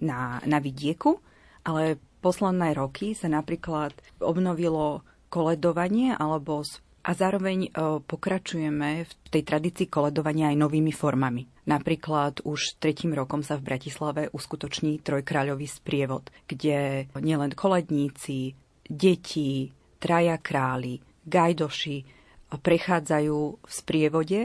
na, 0.04 0.20
na 0.44 0.58
vidieku, 0.60 1.20
ale 1.64 2.00
posledné 2.24 2.76
roky 2.76 3.12
sa 3.16 3.28
napríklad 3.28 3.92
obnovilo 4.20 5.04
koledovanie 5.32 6.16
alebo 6.16 6.64
a 7.02 7.10
zároveň 7.18 7.66
e, 7.66 7.70
pokračujeme 7.98 9.02
v 9.02 9.12
tej 9.26 9.42
tradícii 9.42 9.90
koledovania 9.90 10.54
aj 10.54 10.56
novými 10.62 10.94
formami. 10.94 11.50
Napríklad 11.66 12.46
už 12.46 12.78
tretím 12.78 13.14
rokom 13.14 13.42
sa 13.42 13.58
v 13.58 13.74
Bratislave 13.74 14.30
uskutoční 14.30 15.02
trojkráľový 15.02 15.66
sprievod, 15.66 16.30
kde 16.46 17.10
nielen 17.18 17.54
koledníci, 17.58 18.54
deti, 18.86 19.70
traja 19.98 20.38
králi, 20.38 21.02
gajdoši 21.26 22.22
prechádzajú 22.52 23.38
v 23.62 23.70
sprievode 23.70 24.40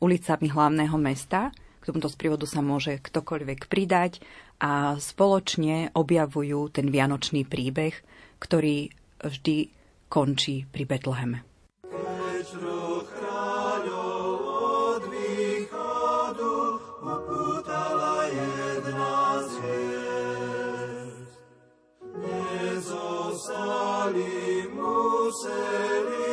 ulicami 0.00 0.46
hlavného 0.48 0.96
mesta. 1.00 1.52
K 1.80 1.88
tomuto 1.88 2.12
sprievodu 2.12 2.44
sa 2.44 2.60
môže 2.60 3.00
ktokoľvek 3.00 3.66
pridať 3.68 4.20
a 4.60 5.00
spoločne 5.00 5.96
objavujú 5.96 6.68
ten 6.76 6.92
vianočný 6.92 7.48
príbeh, 7.48 7.96
ktorý 8.36 8.92
vždy 9.20 9.56
končí 10.12 10.68
pri 10.68 10.84
Betleheme. 10.84 11.49
Od 12.40 12.56
východu 15.12 16.56
upútala 17.04 18.24
jedna 18.32 19.44
zviesť. 19.44 21.36
Nezostali, 22.16 23.12
museli 24.72 26.32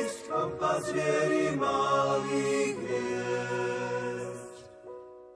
ísť, 0.00 0.24
kam 0.24 0.56
pas 0.56 0.88
viery 0.88 1.52
malých 1.52 2.80
hviezd. 2.80 4.56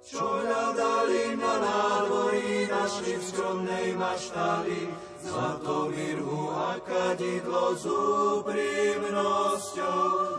Čo 0.00 0.24
hľadali 0.24 1.36
na 1.36 1.54
nádvorí, 1.60 2.72
našli 2.72 3.20
v 3.20 3.24
skromnej 3.28 3.92
maštali, 4.00 5.09
zlato 5.30 5.86
mirhu 5.94 6.50
a 6.50 6.74
kadidlo 6.82 7.78
s 7.78 7.86
úprimnosťou. 7.86 8.82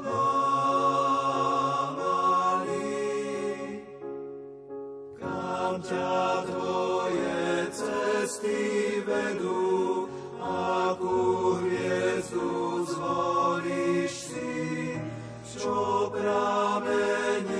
Námali. 0.03 0.91
Kam 5.15 5.79
ťa 5.79 6.43
tvoje 6.51 7.71
cesty 7.71 8.99
vedú, 9.07 10.11
akú 10.43 11.55
hviezdu 11.63 12.83
zvolíš 12.83 14.11
si, 14.11 14.99
čo 15.55 16.11
pramení 16.11 17.50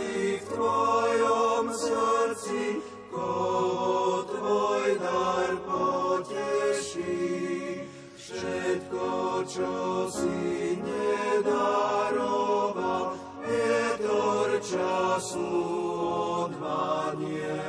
Všetko, 8.41 9.45
čo 9.45 10.09
si 10.09 10.73
nedaroval, 10.81 11.53
vietor 13.45 14.57
času 14.65 15.45
odvanie. 16.49 17.61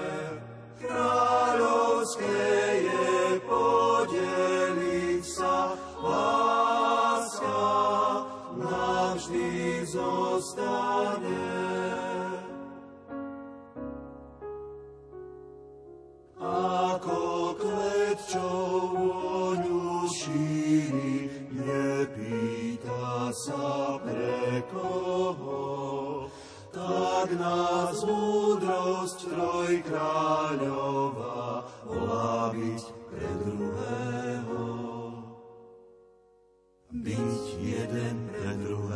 Kráľovské 0.81 2.41
je 2.89 3.37
podeliť 3.45 5.21
sa 5.21 5.77
láska, 6.01 7.69
navždy 8.57 9.85
zostane. 9.85 11.53
Ako 16.41 17.61
kvet, 17.61 18.17
čo 18.25 18.41
vôňu 18.41 19.13
šíri, 19.13 19.32
nepýta 22.03 23.31
sa 23.31 23.95
pre 24.03 24.59
koho, 24.75 26.27
tak 26.75 27.31
nás 27.39 28.03
múdrosť 28.03 29.31
trojkráľová 29.31 31.63
volá 31.87 32.51
byť 32.51 32.83
pre 33.07 33.31
druhého. 33.47 34.67
Byť 36.91 37.43
jeden 37.63 38.17
pre 38.35 38.51
druhého. 38.59 38.92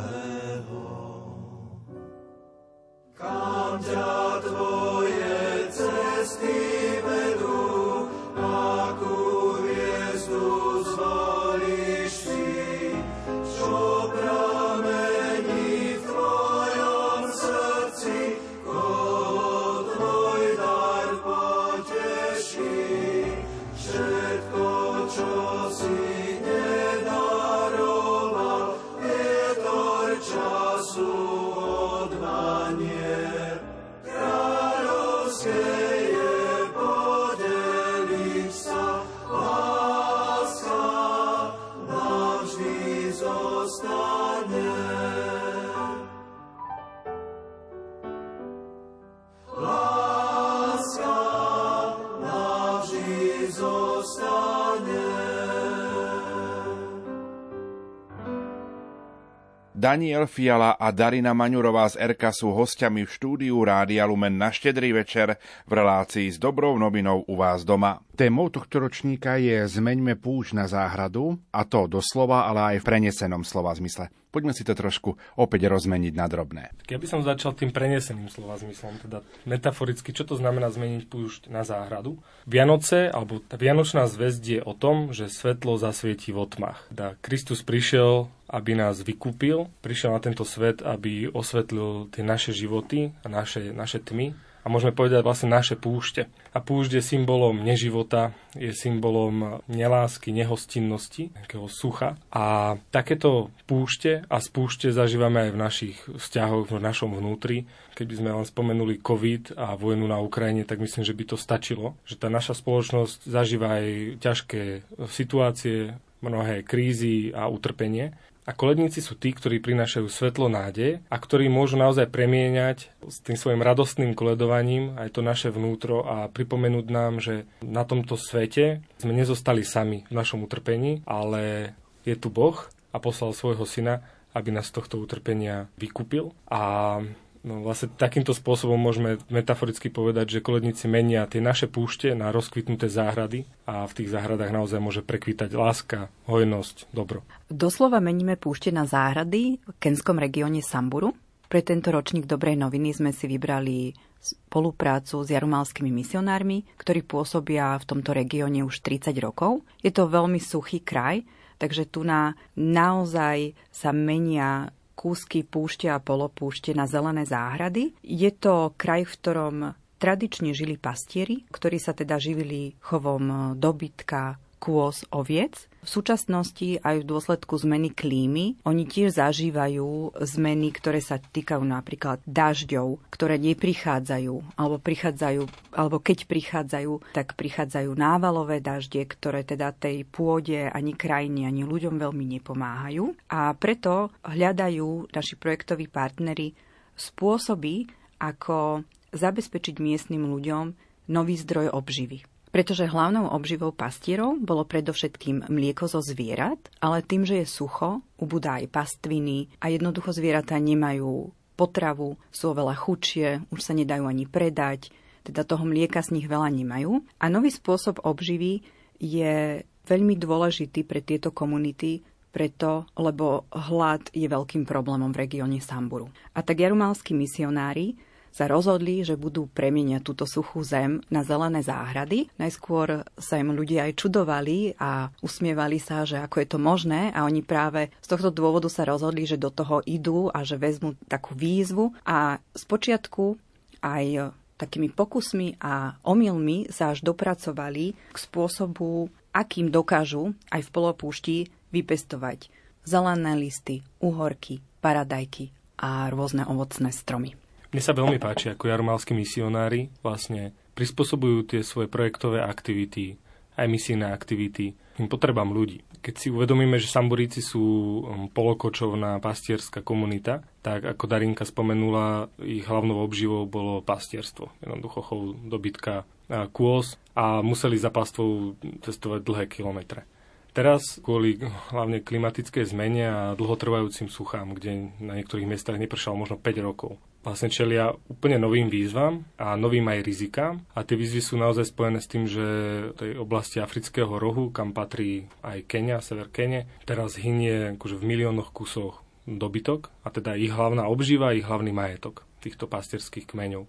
Daniel 59.87 60.27
Fiala 60.27 60.75
a 60.75 60.91
Darina 60.91 61.31
Maňurová 61.31 61.87
z 61.87 62.11
RK 62.11 62.35
sú 62.35 62.51
hostiami 62.51 63.07
v 63.07 63.13
štúdiu 63.15 63.55
Rádia 63.63 64.03
Lumen 64.03 64.35
na 64.35 64.51
štedrý 64.51 64.91
večer 64.91 65.39
v 65.63 65.71
relácii 65.71 66.27
s 66.27 66.35
dobrou 66.35 66.75
novinou 66.75 67.23
u 67.23 67.39
vás 67.39 67.63
doma. 67.63 68.03
Témou 68.17 68.49
tohto 68.49 68.81
ročníka 68.81 69.37
je 69.37 69.69
Zmeňme 69.69 70.17
púšť 70.17 70.57
na 70.57 70.65
záhradu, 70.65 71.37
a 71.53 71.61
to 71.69 71.85
doslova, 71.85 72.49
ale 72.49 72.73
aj 72.73 72.81
v 72.81 72.87
prenesenom 72.89 73.45
slova 73.45 73.77
zmysle. 73.77 74.09
Poďme 74.33 74.57
si 74.57 74.65
to 74.65 74.73
trošku 74.73 75.21
opäť 75.37 75.69
rozmeniť 75.69 76.13
na 76.17 76.25
drobné. 76.25 76.73
Ja 76.89 76.97
by 76.97 77.05
som 77.05 77.21
začal 77.21 77.53
tým 77.53 77.69
preneseným 77.69 78.25
slova 78.33 78.57
zmyslom, 78.57 78.97
teda 79.05 79.21
metaforicky, 79.45 80.17
čo 80.17 80.25
to 80.25 80.33
znamená 80.33 80.73
zmeniť 80.73 81.05
púšť 81.05 81.53
na 81.53 81.61
záhradu. 81.61 82.17
Vianoce, 82.49 83.05
alebo 83.05 83.37
tá 83.37 83.53
vianočná 83.53 84.09
zväzť 84.09 84.43
je 84.49 84.59
o 84.65 84.73
tom, 84.73 85.13
že 85.13 85.29
svetlo 85.29 85.77
zasvietí 85.77 86.33
v 86.33 86.41
otmach. 86.41 86.89
Teda 86.89 87.21
Kristus 87.21 87.61
prišiel, 87.61 88.33
aby 88.49 88.73
nás 88.73 88.97
vykúpil, 89.05 89.69
prišiel 89.85 90.09
na 90.09 90.21
tento 90.25 90.41
svet, 90.41 90.81
aby 90.81 91.29
osvetlil 91.29 92.09
tie 92.09 92.25
naše 92.25 92.49
životy 92.49 93.13
a 93.21 93.29
naše, 93.29 93.69
naše 93.77 94.01
tmy 94.01 94.33
a 94.67 94.71
môžeme 94.71 94.91
povedať 94.91 95.23
vlastne 95.23 95.47
naše 95.47 95.79
púšte. 95.79 96.27
A 96.51 96.59
púšť 96.59 96.99
je 96.99 97.03
symbolom 97.15 97.63
neživota, 97.63 98.35
je 98.51 98.75
symbolom 98.75 99.63
nelásky, 99.71 100.35
nehostinnosti, 100.35 101.31
nejakého 101.31 101.71
sucha. 101.71 102.19
A 102.35 102.75
takéto 102.91 103.47
púšte 103.63 104.27
a 104.27 104.43
spúšte 104.43 104.91
zažívame 104.91 105.47
aj 105.47 105.51
v 105.55 105.61
našich 105.63 105.97
vzťahoch, 106.03 106.67
v 106.67 106.83
našom 106.83 107.15
vnútri. 107.15 107.63
Keby 107.95 108.13
sme 108.19 108.35
len 108.35 108.43
spomenuli 108.43 108.99
COVID 108.99 109.55
a 109.55 109.79
vojnu 109.79 110.03
na 110.03 110.19
Ukrajine, 110.19 110.67
tak 110.67 110.83
myslím, 110.83 111.07
že 111.07 111.15
by 111.15 111.23
to 111.23 111.37
stačilo. 111.39 111.95
Že 112.03 112.15
tá 112.19 112.27
naša 112.27 112.51
spoločnosť 112.59 113.23
zažíva 113.23 113.79
aj 113.79 114.19
ťažké 114.19 114.61
situácie, 115.07 115.95
mnohé 116.19 116.67
krízy 116.67 117.31
a 117.31 117.47
utrpenie. 117.47 118.11
A 118.47 118.55
koledníci 118.55 119.03
sú 119.03 119.19
tí, 119.19 119.35
ktorí 119.35 119.59
prinášajú 119.59 120.07
svetlo 120.07 120.47
nádej 120.47 121.03
a 121.11 121.17
ktorí 121.19 121.51
môžu 121.51 121.75
naozaj 121.75 122.07
premieňať 122.07 122.87
s 123.03 123.19
tým 123.19 123.35
svojim 123.35 123.59
radostným 123.59 124.15
koledovaním 124.15 124.95
aj 124.95 125.19
to 125.19 125.21
naše 125.21 125.51
vnútro 125.51 126.07
a 126.07 126.31
pripomenúť 126.31 126.87
nám, 126.87 127.19
že 127.19 127.43
na 127.59 127.83
tomto 127.83 128.15
svete 128.15 128.79
sme 129.03 129.11
nezostali 129.11 129.67
sami 129.67 130.07
v 130.07 130.13
našom 130.15 130.47
utrpení, 130.47 131.03
ale 131.03 131.75
je 132.07 132.15
tu 132.15 132.31
Boh 132.31 132.55
a 132.95 132.97
poslal 133.03 133.35
svojho 133.35 133.67
syna, 133.67 133.99
aby 134.31 134.55
nás 134.55 134.71
z 134.71 134.79
tohto 134.79 134.95
utrpenia 134.95 135.67
vykúpil. 135.75 136.31
A 136.47 137.03
No 137.45 137.61
vlastne 137.61 137.93
takýmto 137.93 138.33
spôsobom 138.33 138.77
môžeme 138.77 139.21
metaforicky 139.29 139.93
povedať, 139.93 140.39
že 140.39 140.45
koledníci 140.45 140.89
menia 140.89 141.29
tie 141.29 141.41
naše 141.43 141.69
púšte 141.69 142.13
na 142.17 142.33
rozkvitnuté 142.33 142.89
záhrady 142.89 143.45
a 143.69 143.85
v 143.85 143.95
tých 143.97 144.09
záhradách 144.13 144.51
naozaj 144.53 144.79
môže 144.81 145.01
prekvítať 145.05 145.53
láska, 145.53 146.09
hojnosť, 146.25 146.89
dobro. 146.95 147.21
Doslova 147.47 148.01
meníme 148.01 148.39
púšte 148.39 148.73
na 148.73 148.89
záhrady 148.89 149.61
v 149.61 149.71
kenskom 149.77 150.17
regióne 150.17 150.65
Samburu. 150.65 151.13
Pre 151.47 151.63
tento 151.63 151.95
ročník 151.95 152.27
Dobrej 152.27 152.59
noviny 152.59 152.91
sme 152.91 153.11
si 153.15 153.23
vybrali 153.23 153.95
spoluprácu 154.19 155.23
s 155.23 155.31
jarumalskými 155.31 155.87
misionármi, 155.87 156.67
ktorí 156.75 157.05
pôsobia 157.07 157.77
v 157.79 157.87
tomto 157.87 158.11
regióne 158.11 158.67
už 158.67 158.83
30 158.83 159.15
rokov. 159.23 159.63
Je 159.79 159.93
to 159.93 160.11
veľmi 160.11 160.41
suchý 160.41 160.83
kraj, 160.83 161.23
takže 161.61 161.87
tu 161.87 162.03
na 162.03 162.35
naozaj 162.59 163.55
sa 163.71 163.95
menia 163.95 164.75
kúsky 164.97 165.45
púšte 165.45 165.85
a 165.85 166.01
polopúšte 166.01 166.73
na 166.73 166.89
zelené 166.89 167.21
záhrady. 167.21 167.93
Je 168.01 168.33
to 168.33 168.73
kraj, 168.73 169.05
v 169.05 169.13
ktorom 169.21 169.55
tradične 170.01 170.57
žili 170.57 170.81
pastieri, 170.81 171.45
ktorí 171.53 171.77
sa 171.77 171.93
teda 171.93 172.17
živili 172.17 172.73
chovom 172.81 173.53
dobytka, 173.53 174.41
kôz, 174.57 175.05
oviec. 175.13 175.69
V 175.87 175.89
súčasnosti 175.89 176.83
aj 176.83 176.99
v 176.99 177.07
dôsledku 177.07 177.55
zmeny 177.55 177.95
klímy 177.95 178.59
oni 178.67 178.83
tiež 178.83 179.15
zažívajú 179.15 180.19
zmeny, 180.19 180.75
ktoré 180.75 180.99
sa 180.99 181.15
týkajú 181.15 181.63
napríklad 181.63 182.19
dažďov, 182.27 182.99
ktoré 183.07 183.39
neprichádzajú, 183.39 184.59
alebo 184.59 184.77
prichádzajú, 184.83 185.41
alebo 185.71 185.97
keď 186.03 186.27
prichádzajú, 186.27 187.15
tak 187.15 187.39
prichádzajú 187.39 187.95
návalové 187.95 188.59
dažde, 188.59 189.07
ktoré 189.07 189.47
teda 189.47 189.71
tej 189.71 190.03
pôde 190.03 190.67
ani 190.67 190.91
krajine, 190.91 191.47
ani 191.47 191.63
ľuďom 191.63 191.95
veľmi 191.95 192.25
nepomáhajú. 192.35 193.15
A 193.31 193.55
preto 193.55 194.11
hľadajú 194.27 195.15
naši 195.15 195.39
projektoví 195.39 195.87
partnery 195.87 196.51
spôsoby, 196.99 197.87
ako 198.19 198.83
zabezpečiť 199.13 199.79
miestnym 199.79 200.27
ľuďom 200.27 200.73
nový 201.07 201.35
zdroj 201.39 201.71
obživy 201.71 202.36
pretože 202.49 202.89
hlavnou 202.89 203.27
obživou 203.29 203.75
pastierov 203.75 204.39
bolo 204.39 204.63
predovšetkým 204.63 205.51
mlieko 205.51 205.85
zo 205.91 205.99
zvierat, 205.99 206.59
ale 206.79 207.03
tým, 207.03 207.27
že 207.27 207.43
je 207.43 207.47
sucho, 207.47 208.01
ubudá 208.17 208.59
aj 208.63 208.71
pastviny 208.71 209.51
a 209.59 209.69
jednoducho 209.69 210.15
zvieratá 210.15 210.55
nemajú 210.57 211.31
potravu, 211.57 212.15
sú 212.29 212.53
oveľa 212.53 212.77
chudšie, 212.77 213.49
už 213.49 213.59
sa 213.59 213.73
nedajú 213.73 214.05
ani 214.05 214.29
predať, 214.29 214.93
teda 215.25 215.43
toho 215.43 215.65
mlieka 215.67 215.99
z 215.99 216.15
nich 216.15 216.29
veľa 216.29 216.53
nemajú. 216.53 217.03
A 217.19 217.27
nový 217.27 217.51
spôsob 217.51 217.99
obživy 218.05 218.63
je 219.01 219.65
veľmi 219.89 220.15
dôležitý 220.15 220.85
pre 220.85 221.03
tieto 221.03 221.33
komunity, 221.33 222.05
preto, 222.31 222.85
lebo 222.93 223.49
hlad 223.49 224.13
je 224.13 224.29
veľkým 224.29 224.69
problémom 224.69 225.09
v 225.09 225.25
regióne 225.25 225.57
Samburu. 225.57 226.13
A 226.37 226.45
tak 226.45 226.61
jarumalskí 226.61 227.17
misionári 227.17 227.97
sa 228.37 228.45
rozhodli, 228.45 229.01
že 229.01 229.17
budú 229.17 229.49
premieňať 229.49 230.05
túto 230.05 230.29
suchú 230.29 230.61
zem 230.61 231.01
na 231.09 231.25
zelené 231.25 231.65
záhrady. 231.65 232.29
Najskôr 232.37 233.01
sa 233.17 233.41
im 233.41 233.49
ľudia 233.49 233.89
aj 233.89 233.97
čudovali 233.97 234.77
a 234.77 235.09
usmievali 235.25 235.81
sa, 235.81 236.05
že 236.05 236.21
ako 236.21 236.45
je 236.45 236.47
to 236.53 236.59
možné 236.61 237.09
a 237.17 237.25
oni 237.25 237.41
práve 237.41 237.89
z 237.97 238.07
tohto 238.13 238.29
dôvodu 238.29 238.69
sa 238.69 238.85
rozhodli, 238.85 239.25
že 239.25 239.41
do 239.41 239.49
toho 239.49 239.81
idú 239.89 240.29
a 240.29 240.45
že 240.45 240.61
vezmú 240.61 240.93
takú 241.09 241.33
výzvu 241.33 241.97
a 242.05 242.37
spočiatku 242.53 243.41
aj 243.81 244.29
takými 244.61 244.93
pokusmi 244.93 245.57
a 245.57 245.97
omylmi 246.05 246.69
sa 246.69 246.93
až 246.93 247.01
dopracovali 247.01 247.93
k 247.93 248.17
spôsobu, 248.17 249.09
akým 249.33 249.73
dokážu 249.73 250.37
aj 250.53 250.61
v 250.65 250.73
polopúšti 250.73 251.37
vypestovať 251.73 252.53
zelené 252.87 253.35
listy, 253.35 253.83
uhorky, 253.99 254.63
paradajky 254.79 255.51
a 255.77 256.07
rôzne 256.09 256.47
ovocné 256.47 256.89
stromy. 256.89 257.35
Mne 257.73 257.81
sa 257.83 257.91
veľmi 257.91 258.17
páči, 258.21 258.51
ako 258.53 258.71
jaromalskí 258.71 259.11
misionári 259.11 259.91
vlastne 259.99 260.55
prispôsobujú 260.77 261.51
tie 261.51 261.61
svoje 261.65 261.91
projektové 261.91 262.39
aktivity, 262.39 263.19
aj 263.57 263.67
misijné 263.67 264.13
aktivity 264.13 264.77
potrebám 265.05 265.53
ľudí. 265.53 265.85
Keď 266.01 266.13
si 266.17 266.27
uvedomíme, 266.33 266.81
že 266.81 266.89
Samburíci 266.89 267.45
sú 267.45 267.61
um, 267.61 268.01
polokočovná 268.33 269.21
pastierská 269.21 269.85
komunita, 269.85 270.41
tak 270.65 270.81
ako 270.81 271.05
Darinka 271.05 271.45
spomenula, 271.45 272.33
ich 272.41 272.65
hlavnou 272.65 273.05
obživou 273.05 273.45
bolo 273.45 273.85
pastierstvo. 273.85 274.49
Jednoducho 274.65 274.99
chov 275.05 275.21
dobytka 275.45 276.09
kôz 276.51 276.99
a 277.13 277.39
museli 277.45 277.77
za 277.79 277.93
pastvou 277.93 278.57
cestovať 278.83 279.21
dlhé 279.23 279.45
kilometre. 279.47 280.03
Teraz 280.51 280.97
kvôli 280.97 281.37
hlavne 281.69 282.01
klimatickej 282.01 282.65
zmene 282.73 283.03
a 283.05 283.19
dlhotrvajúcim 283.37 284.09
suchám, 284.09 284.57
kde 284.57 284.89
na 284.97 285.13
niektorých 285.21 285.45
miestach 285.45 285.77
nepršalo 285.77 286.17
možno 286.17 286.41
5 286.41 286.65
rokov, 286.65 286.97
vlastne 287.25 287.51
čelia 287.51 287.91
úplne 288.07 288.39
novým 288.39 288.71
výzvam 288.71 289.27
a 289.35 289.57
novým 289.59 289.85
aj 289.89 289.99
rizikám. 290.05 290.53
A 290.73 290.83
tie 290.87 290.95
výzvy 290.95 291.21
sú 291.21 291.35
naozaj 291.35 291.69
spojené 291.69 291.99
s 291.99 292.11
tým, 292.11 292.23
že 292.29 292.45
v 292.91 292.97
tej 292.97 293.11
oblasti 293.19 293.59
afrického 293.59 294.09
rohu, 294.15 294.49
kam 294.49 294.71
patrí 294.71 295.27
aj 295.43 295.67
Kenia, 295.67 295.99
sever 295.99 296.31
Kene, 296.31 296.69
teraz 296.87 297.19
hynie 297.19 297.75
akože 297.75 297.99
v 297.99 298.07
miliónoch 298.07 298.55
kusoch 298.55 299.03
dobytok 299.27 299.91
a 300.03 300.07
teda 300.07 300.39
ich 300.39 300.55
hlavná 300.55 300.87
obživa, 300.87 301.35
ich 301.35 301.43
hlavný 301.43 301.75
majetok 301.75 302.23
týchto 302.39 302.69
pastierských 302.69 303.27
kmeňov. 303.27 303.67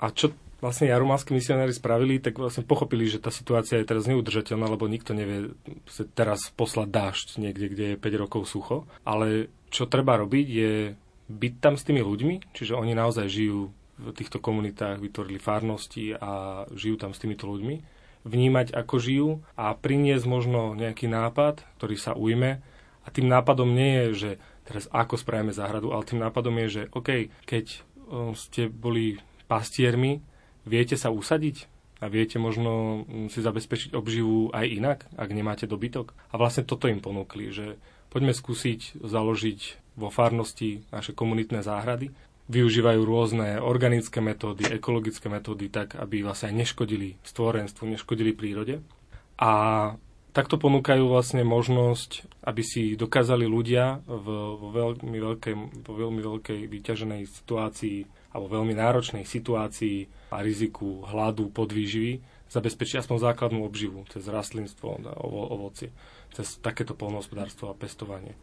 A 0.00 0.08
čo 0.08 0.32
vlastne 0.64 0.88
jarumalskí 0.88 1.36
misionári 1.36 1.76
spravili, 1.76 2.24
tak 2.24 2.40
vlastne 2.40 2.64
pochopili, 2.64 3.04
že 3.04 3.20
tá 3.20 3.28
situácia 3.28 3.76
je 3.76 3.84
teraz 3.84 4.08
neudržateľná, 4.08 4.64
lebo 4.64 4.88
nikto 4.88 5.12
nevie 5.12 5.52
teraz 6.16 6.48
poslať 6.56 6.88
dážď 6.88 7.26
niekde, 7.36 7.66
kde 7.68 7.84
je 7.92 8.00
5 8.00 8.22
rokov 8.24 8.48
sucho. 8.48 8.88
Ale 9.04 9.52
čo 9.68 9.84
treba 9.84 10.16
robiť 10.16 10.46
je 10.48 10.72
byť 11.28 11.54
tam 11.60 11.74
s 11.80 11.86
tými 11.86 12.04
ľuďmi, 12.04 12.52
čiže 12.52 12.76
oni 12.76 12.92
naozaj 12.92 13.26
žijú 13.28 13.72
v 13.94 14.10
týchto 14.10 14.42
komunitách, 14.42 14.98
vytvorili 14.98 15.38
farnosti 15.38 16.18
a 16.18 16.64
žijú 16.74 16.98
tam 16.98 17.14
s 17.14 17.22
týmito 17.22 17.46
ľuďmi, 17.46 17.76
vnímať, 18.26 18.74
ako 18.74 18.94
žijú 18.98 19.28
a 19.54 19.72
priniesť 19.76 20.24
možno 20.26 20.74
nejaký 20.74 21.06
nápad, 21.06 21.62
ktorý 21.78 21.96
sa 21.96 22.16
ujme. 22.16 22.64
A 23.04 23.08
tým 23.12 23.28
nápadom 23.28 23.68
nie 23.68 24.00
je, 24.00 24.06
že 24.16 24.30
teraz 24.64 24.88
ako 24.88 25.20
spravíme 25.20 25.52
záhradu, 25.52 25.92
ale 25.92 26.08
tým 26.08 26.24
nápadom 26.24 26.56
je, 26.64 26.68
že 26.68 26.82
OK, 26.96 27.28
keď 27.44 27.84
ste 28.34 28.72
boli 28.72 29.20
pastiermi, 29.44 30.24
viete 30.64 30.96
sa 30.96 31.12
usadiť 31.12 31.68
a 32.00 32.08
viete 32.08 32.40
možno 32.40 33.04
mm, 33.04 33.28
si 33.32 33.40
zabezpečiť 33.44 33.96
obživu 33.96 34.50
aj 34.52 34.66
inak, 34.66 34.98
ak 35.14 35.28
nemáte 35.30 35.64
dobytok. 35.68 36.16
A 36.32 36.40
vlastne 36.40 36.66
toto 36.66 36.88
im 36.88 37.00
ponúkli, 37.00 37.52
že 37.52 37.76
poďme 38.14 38.30
skúsiť 38.30 39.02
založiť 39.02 39.60
vo 39.98 40.06
farnosti 40.06 40.86
naše 40.94 41.10
komunitné 41.10 41.66
záhrady. 41.66 42.14
Využívajú 42.46 43.02
rôzne 43.02 43.58
organické 43.58 44.22
metódy, 44.22 44.70
ekologické 44.70 45.26
metódy 45.26 45.66
tak, 45.66 45.98
aby 45.98 46.22
vlastne 46.22 46.54
neškodili 46.54 47.18
stvorenstvu, 47.26 47.90
neškodili 47.90 48.30
prírode. 48.36 48.84
A 49.40 49.50
takto 50.30 50.60
ponúkajú 50.60 51.10
vlastne 51.10 51.42
možnosť, 51.42 52.28
aby 52.46 52.62
si 52.62 52.94
dokázali 52.94 53.48
ľudia 53.48 54.04
vo 54.06 54.70
veľmi 54.70 55.18
veľkej, 55.18 55.54
vo 55.82 55.92
veľmi 55.98 56.20
veľkej 56.22 56.60
vyťaženej 56.70 57.22
situácii 57.26 58.30
alebo 58.34 58.60
veľmi 58.60 58.74
náročnej 58.76 59.24
situácii 59.26 60.30
a 60.34 60.42
riziku 60.42 61.06
hladu, 61.06 61.50
podvýživy, 61.54 62.18
zabezpečiť 62.50 63.02
aspoň 63.02 63.16
základnú 63.30 63.62
obživu 63.62 64.06
cez 64.10 64.26
rastlinstvo, 64.26 65.00
ovo, 65.22 65.40
ovocie, 65.54 65.94
cez 66.34 66.58
takéto 66.58 66.98
polnohospodárstvo 66.98 67.70
a 67.70 67.78
pestovanie. 67.78 68.34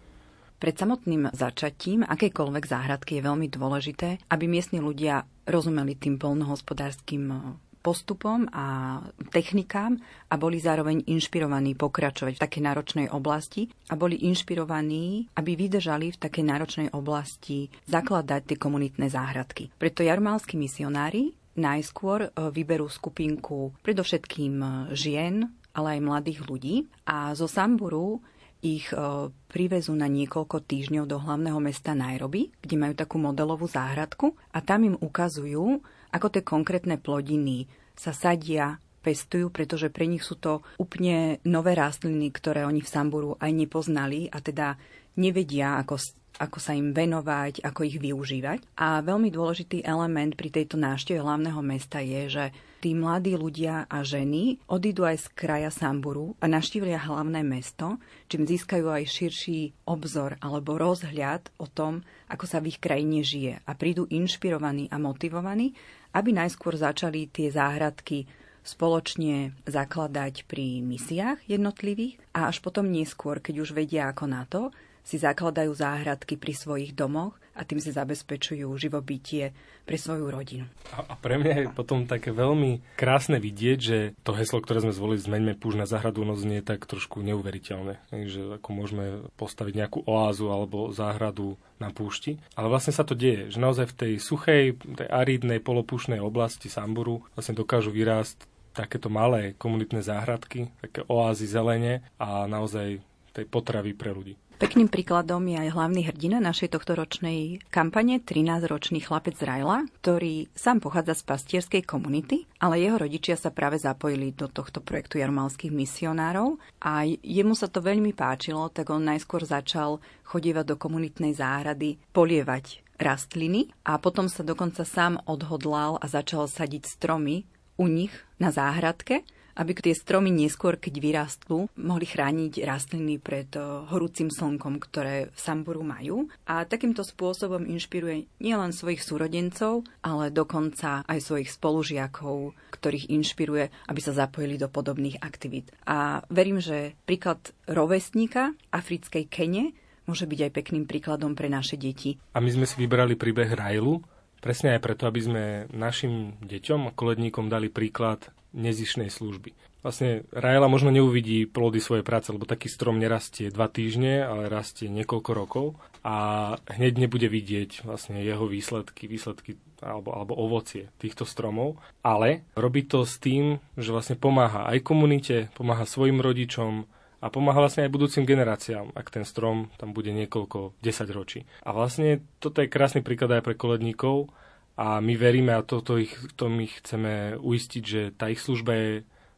Pred 0.62 0.78
samotným 0.78 1.34
začatím 1.34 2.06
akejkoľvek 2.06 2.64
záhradky 2.70 3.18
je 3.18 3.26
veľmi 3.26 3.50
dôležité, 3.50 4.22
aby 4.30 4.46
miestni 4.46 4.78
ľudia 4.78 5.26
rozumeli 5.50 5.98
tým 5.98 6.22
polnohospodárským 6.22 7.58
postupom 7.82 8.46
a 8.54 9.02
technikám 9.34 9.98
a 10.30 10.38
boli 10.38 10.62
zároveň 10.62 11.02
inšpirovaní 11.10 11.74
pokračovať 11.74 12.38
v 12.38 12.44
takej 12.46 12.62
náročnej 12.62 13.08
oblasti 13.10 13.74
a 13.89 13.98
boli 13.98 14.22
inšpirovaní, 14.30 15.34
aby 15.34 15.58
vydržali 15.58 16.14
v 16.14 16.22
takej 16.22 16.46
náročnej 16.46 16.88
oblasti 16.94 17.74
zakladať 17.89 18.54
tie 18.54 18.58
komunitné 18.62 19.10
záhradky. 19.10 19.74
Preto 19.82 20.06
jarmalskí 20.06 20.62
misionári 20.62 21.34
najskôr 21.58 22.30
e, 22.30 22.54
vyberú 22.54 22.88
skupinku 22.88 23.76
predovšetkým 23.84 24.54
e, 24.62 24.68
žien, 24.96 25.52
ale 25.72 25.98
aj 25.98 26.06
mladých 26.06 26.40
ľudí 26.48 26.76
a 27.08 27.32
zo 27.36 27.48
Samburu 27.48 28.20
ich 28.62 28.94
e, 28.94 29.28
privezú 29.50 29.98
na 29.98 30.06
niekoľko 30.06 30.62
týždňov 30.64 31.06
do 31.10 31.18
hlavného 31.18 31.58
mesta 31.58 31.98
Nairobi, 31.98 32.54
kde 32.62 32.76
majú 32.78 32.94
takú 32.94 33.18
modelovú 33.18 33.66
záhradku 33.66 34.38
a 34.54 34.62
tam 34.62 34.86
im 34.86 34.96
ukazujú, 35.02 35.82
ako 36.14 36.28
tie 36.30 36.44
konkrétne 36.46 37.02
plodiny 37.02 37.66
sa 37.98 38.14
sadia, 38.14 38.78
pestujú, 39.02 39.50
pretože 39.50 39.90
pre 39.90 40.06
nich 40.06 40.22
sú 40.22 40.38
to 40.38 40.62
úplne 40.78 41.42
nové 41.42 41.74
rastliny, 41.74 42.30
ktoré 42.30 42.70
oni 42.70 42.86
v 42.86 42.92
Samburu 42.92 43.34
aj 43.42 43.50
nepoznali 43.50 44.30
a 44.30 44.38
teda 44.40 44.78
nevedia, 45.18 45.82
ako, 45.82 45.98
ako 46.38 46.58
sa 46.62 46.78
im 46.78 46.94
venovať, 46.94 47.66
ako 47.66 47.82
ich 47.82 47.98
využívať. 47.98 48.78
A 48.78 49.02
veľmi 49.02 49.34
dôležitý 49.34 49.82
element 49.82 50.38
pri 50.38 50.54
tejto 50.54 50.78
návšteve 50.78 51.18
hlavného 51.18 51.62
mesta 51.66 51.98
je, 52.00 52.22
že 52.30 52.46
tí 52.82 52.98
mladí 52.98 53.38
ľudia 53.38 53.86
a 53.86 54.02
ženy 54.02 54.58
odídu 54.66 55.06
aj 55.06 55.18
z 55.22 55.28
kraja 55.38 55.70
Samburu 55.70 56.34
a 56.42 56.50
naštívia 56.50 56.98
hlavné 56.98 57.46
mesto, 57.46 58.02
čím 58.26 58.50
získajú 58.50 58.90
aj 58.90 59.06
širší 59.06 59.86
obzor 59.86 60.42
alebo 60.42 60.82
rozhľad 60.82 61.54
o 61.62 61.70
tom, 61.70 62.02
ako 62.26 62.50
sa 62.50 62.58
v 62.58 62.74
ich 62.74 62.82
krajine 62.82 63.22
žije. 63.22 63.62
A 63.62 63.72
prídu 63.78 64.10
inšpirovaní 64.10 64.90
a 64.90 64.98
motivovaní 64.98 65.78
aby 66.12 66.36
najskôr 66.36 66.76
začali 66.76 67.32
tie 67.32 67.48
záhradky 67.52 68.28
spoločne 68.62 69.58
zakladať 69.66 70.46
pri 70.46 70.86
misiách 70.86 71.50
jednotlivých 71.50 72.22
a 72.38 72.52
až 72.52 72.62
potom 72.62 72.86
neskôr, 72.86 73.42
keď 73.42 73.66
už 73.66 73.74
vedia 73.74 74.12
ako 74.12 74.26
na 74.30 74.46
to, 74.46 74.70
si 75.02 75.18
zakladajú 75.18 75.74
záhradky 75.74 76.38
pri 76.38 76.54
svojich 76.54 76.94
domoch 76.94 77.34
a 77.62 77.68
tým 77.70 77.78
si 77.78 77.93
zabezpečujú 77.93 78.66
živobytie 78.74 79.53
pre 79.86 80.01
svoju 80.01 80.34
rodinu. 80.34 80.66
A, 80.97 81.05
a 81.05 81.16
pre 81.16 81.38
mňa 81.38 81.53
je 81.53 81.68
potom 81.70 82.09
také 82.09 82.34
veľmi 82.34 82.82
krásne 82.97 83.38
vidieť, 83.38 83.78
že 83.78 83.97
to 84.26 84.34
heslo, 84.34 84.57
ktoré 84.66 84.82
sme 84.82 84.97
zvolili, 84.97 85.22
zmeňme 85.22 85.53
púž 85.62 85.78
na 85.78 85.86
záhradu, 85.86 86.26
no 86.26 86.34
znie 86.34 86.66
tak 86.66 86.89
trošku 86.89 87.22
neuveriteľné. 87.22 88.01
Že 88.09 88.57
ako 88.57 88.70
môžeme 88.74 89.05
postaviť 89.38 89.74
nejakú 89.78 89.99
oázu 90.09 90.49
alebo 90.49 90.89
záhradu 90.89 91.62
na 91.78 91.93
púšti. 91.93 92.41
Ale 92.57 92.74
vlastne 92.74 92.97
sa 92.97 93.05
to 93.05 93.14
deje, 93.14 93.53
že 93.53 93.62
naozaj 93.62 93.93
v 93.93 93.97
tej 93.97 94.14
suchej, 94.18 94.64
tej 94.97 95.07
arídnej 95.14 95.62
polopúšnej 95.62 96.18
oblasti 96.18 96.66
Samburu 96.66 97.22
vlastne 97.38 97.53
dokážu 97.53 97.93
vyrásť 97.93 98.49
takéto 98.72 99.12
malé 99.12 99.53
komunitné 99.59 99.99
záhradky, 100.01 100.72
také 100.80 101.03
oázy 101.05 101.45
zelene 101.45 102.01
a 102.18 102.47
naozaj 102.47 103.03
tej 103.36 103.45
potravy 103.47 103.95
pre 103.95 104.12
ľudí. 104.16 104.36
Pekným 104.62 104.93
príkladom 104.93 105.41
je 105.49 105.57
aj 105.57 105.74
hlavný 105.74 106.05
hrdina 106.05 106.38
našej 106.38 106.78
tohtoročnej 106.78 107.66
kampane, 107.74 108.22
13-ročný 108.22 109.01
chlapec 109.01 109.34
Rajla, 109.41 109.89
ktorý 110.05 110.53
sám 110.53 110.86
pochádza 110.86 111.18
z 111.18 111.24
pastierskej 111.26 111.82
komunity, 111.82 112.45
ale 112.62 112.78
jeho 112.78 113.01
rodičia 113.01 113.34
sa 113.34 113.49
práve 113.49 113.82
zapojili 113.82 114.38
do 114.38 114.45
tohto 114.45 114.78
projektu 114.78 115.18
jarmalských 115.18 115.74
misionárov 115.74 116.62
a 116.78 117.09
jemu 117.09 117.57
sa 117.57 117.74
to 117.74 117.82
veľmi 117.82 118.14
páčilo, 118.14 118.70
tak 118.70 118.93
on 118.93 119.01
najskôr 119.01 119.41
začal 119.49 119.97
chodievať 120.30 120.66
do 120.70 120.76
komunitnej 120.78 121.34
záhrady, 121.34 121.97
polievať 122.14 122.86
rastliny 123.01 123.74
a 123.82 123.97
potom 123.97 124.30
sa 124.30 124.45
dokonca 124.45 124.86
sám 124.86 125.26
odhodlal 125.26 125.97
a 125.97 126.05
začal 126.05 126.45
sadiť 126.45 126.86
stromy 126.86 127.49
u 127.82 127.89
nich 127.89 128.14
na 128.38 128.53
záhradke 128.53 129.26
aby 129.62 129.78
tie 129.78 129.93
stromy 129.93 130.34
neskôr, 130.34 130.82
keď 130.82 130.93
vyrastú, 130.97 131.70
mohli 131.78 132.09
chrániť 132.09 132.66
rastliny 132.66 133.22
pred 133.22 133.53
eh, 133.53 133.62
horúcim 133.93 134.34
slnkom, 134.34 134.82
ktoré 134.82 135.30
v 135.30 135.38
Samburu 135.38 135.86
majú. 135.86 136.26
A 136.49 136.66
takýmto 136.66 137.05
spôsobom 137.05 137.70
inšpiruje 137.70 138.26
nielen 138.41 138.74
svojich 138.74 139.05
súrodencov, 139.05 139.86
ale 140.01 140.34
dokonca 140.34 141.05
aj 141.05 141.20
svojich 141.22 141.53
spolužiakov, 141.53 142.57
ktorých 142.74 143.14
inšpiruje, 143.14 143.70
aby 143.86 143.99
sa 144.01 144.18
zapojili 144.18 144.57
do 144.57 144.66
podobných 144.66 145.22
aktivít. 145.22 145.70
A 145.86 146.26
verím, 146.34 146.57
že 146.57 146.97
príklad 147.05 147.53
rovesníka 147.70 148.57
africkej 148.74 149.30
Kene 149.30 149.78
môže 150.09 150.26
byť 150.26 150.39
aj 150.49 150.51
pekným 150.51 150.89
príkladom 150.89 151.38
pre 151.38 151.47
naše 151.47 151.78
deti. 151.78 152.18
A 152.34 152.41
my 152.41 152.49
sme 152.49 152.66
si 152.66 152.76
vybrali 152.82 153.14
príbeh 153.14 153.53
Rajlu, 153.53 154.01
presne 154.41 154.74
aj 154.76 154.82
preto, 154.82 155.05
aby 155.05 155.22
sme 155.22 155.43
našim 155.70 156.41
deťom 156.41 156.89
a 156.89 156.95
koledníkom 156.97 157.47
dali 157.47 157.70
príklad 157.70 158.34
nezišnej 158.52 159.12
služby. 159.12 159.56
Vlastne 159.82 160.30
Rajla 160.30 160.70
možno 160.70 160.93
neuvidí 160.93 161.49
plody 161.49 161.82
svojej 161.82 162.06
práce, 162.06 162.30
lebo 162.30 162.45
taký 162.45 162.70
strom 162.70 163.02
nerastie 163.02 163.49
dva 163.49 163.66
týždne, 163.66 164.22
ale 164.22 164.45
rastie 164.45 164.86
niekoľko 164.93 165.32
rokov 165.34 165.66
a 166.06 166.54
hneď 166.70 167.02
nebude 167.02 167.26
vidieť 167.26 167.82
vlastne 167.89 168.22
jeho 168.22 168.45
výsledky, 168.45 169.10
výsledky 169.10 169.58
alebo, 169.82 170.14
alebo 170.14 170.38
ovocie 170.38 170.93
týchto 171.02 171.26
stromov, 171.26 171.82
ale 172.06 172.45
robí 172.54 172.86
to 172.86 173.02
s 173.10 173.18
tým, 173.18 173.58
že 173.74 173.89
vlastne 173.89 174.14
pomáha 174.14 174.70
aj 174.70 174.86
komunite, 174.86 175.49
pomáha 175.58 175.89
svojim 175.89 176.22
rodičom, 176.22 176.86
a 177.22 177.30
pomáha 177.30 177.62
vlastne 177.62 177.86
aj 177.86 177.93
budúcim 177.93 178.26
generáciám, 178.26 178.97
ak 178.97 179.14
ten 179.14 179.22
strom 179.22 179.70
tam 179.78 179.93
bude 179.93 180.10
niekoľko 180.10 180.74
10 180.82 181.06
ročí. 181.14 181.45
A 181.62 181.70
vlastne 181.70 182.26
toto 182.41 182.66
je 182.66 182.74
krásny 182.74 183.06
príklad 183.06 183.38
aj 183.38 183.45
pre 183.45 183.54
koledníkov, 183.54 184.34
a 184.80 185.04
my 185.04 185.14
veríme 185.20 185.52
a 185.54 185.66
toto 185.66 186.00
ich, 186.00 186.16
to 186.40 186.48
my 186.48 186.66
chceme 186.68 187.36
uistiť, 187.38 187.84
že 187.84 188.02
tá 188.16 188.32
ich 188.32 188.40
služba 188.40 188.72
je 188.74 188.92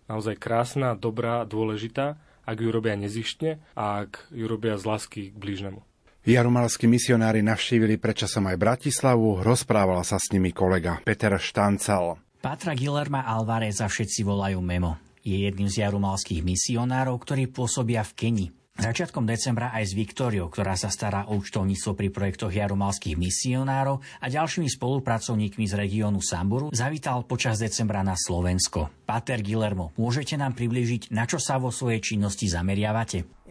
naozaj 0.07 0.37
krásna, 0.37 0.93
dobrá, 0.93 1.43
dôležitá, 1.47 2.19
ak 2.43 2.57
ju 2.59 2.69
robia 2.69 2.99
nezištne 2.99 3.63
a 3.73 4.05
ak 4.05 4.29
ju 4.35 4.45
robia 4.45 4.75
z 4.75 4.83
lásky 4.83 5.21
k 5.31 5.37
blížnemu. 5.39 5.81
Jarumalskí 6.23 6.87
misionári 6.87 7.43
navštívili 7.43 7.99
predčasom 7.99 8.47
aj 8.47 8.55
Bratislavu, 8.55 9.43
rozprával 9.43 9.99
sa 10.07 10.15
s 10.15 10.31
nimi 10.31 10.55
kolega 10.55 11.03
Peter 11.03 11.35
Štancal. 11.35 12.15
Patra 12.39 12.71
Gilerma 12.75 13.27
Alvareza 13.27 13.91
všetci 13.91 14.23
volajú 14.23 14.63
Memo. 14.63 14.99
Je 15.23 15.47
jedným 15.47 15.67
z 15.67 15.83
jarumalských 15.83 16.43
misionárov, 16.43 17.15
ktorí 17.19 17.51
pôsobia 17.51 18.03
v 18.07 18.11
Keni. 18.15 18.47
Začiatkom 18.73 19.29
decembra 19.29 19.69
aj 19.69 19.85
s 19.85 19.93
Viktóriou, 19.93 20.49
ktorá 20.49 20.73
sa 20.73 20.89
stará 20.89 21.29
o 21.29 21.37
účtovníctvo 21.37 21.93
pri 21.93 22.09
projektoch 22.09 22.49
jarumalských 22.49 23.13
misionárov 23.13 24.01
a 24.17 24.25
ďalšími 24.27 24.65
spolupracovníkmi 24.65 25.69
z 25.69 25.77
regiónu 25.77 26.25
Samburu, 26.25 26.73
zavítal 26.73 27.21
počas 27.29 27.61
decembra 27.61 28.01
na 28.01 28.17
Slovensko. 28.17 28.89
Pater 29.05 29.45
Guillermo, 29.45 29.93
môžete 29.93 30.41
nám 30.41 30.57
priblížiť, 30.57 31.13
na 31.13 31.29
čo 31.29 31.37
sa 31.37 31.61
vo 31.61 31.69
svojej 31.69 32.01
činnosti 32.01 32.49
zameriavate? 32.49 33.45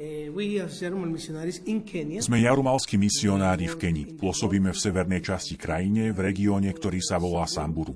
Sme 2.18 2.38
jarumalskí 2.42 2.98
misionári 2.98 3.70
v 3.70 3.76
Keni. 3.78 4.04
Pôsobíme 4.18 4.74
v 4.74 4.78
severnej 4.82 5.22
časti 5.22 5.54
krajine, 5.54 6.10
v 6.10 6.18
regióne, 6.18 6.74
ktorý 6.74 6.98
sa 6.98 7.22
volá 7.22 7.46
Samburu. 7.46 7.94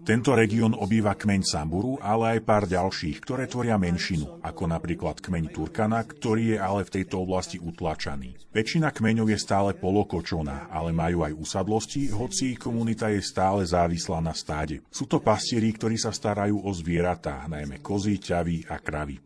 Tento 0.00 0.32
región 0.32 0.72
obýva 0.72 1.12
kmeň 1.12 1.44
Samburu, 1.44 2.00
ale 2.00 2.36
aj 2.36 2.40
pár 2.48 2.64
ďalších, 2.64 3.20
ktoré 3.20 3.44
tvoria 3.44 3.76
menšinu, 3.76 4.40
ako 4.40 4.64
napríklad 4.64 5.20
kmeň 5.20 5.52
Turkana, 5.52 6.00
ktorý 6.00 6.56
je 6.56 6.58
ale 6.58 6.88
v 6.88 6.94
tejto 6.96 7.20
oblasti 7.20 7.60
utlačaný. 7.60 8.32
Väčšina 8.48 8.96
kmeňov 8.96 9.28
je 9.28 9.38
stále 9.38 9.76
polokočoná, 9.76 10.72
ale 10.72 10.96
majú 10.96 11.28
aj 11.28 11.36
usadlosti, 11.36 12.08
hoci 12.16 12.56
ich 12.56 12.60
komunita 12.60 13.12
je 13.12 13.20
stále 13.20 13.60
závislá 13.60 14.24
na 14.24 14.32
stáde. 14.32 14.80
Sú 14.88 15.04
to 15.04 15.20
pastieri, 15.20 15.68
ktorí 15.68 16.00
sa 16.00 16.16
starajú 16.16 16.64
o 16.64 16.70
zvieratá, 16.72 17.44
najmä 17.44 17.84
kozy, 17.84 18.16
ťavy 18.16 18.72
a 18.72 18.80
kravy. 18.80 19.20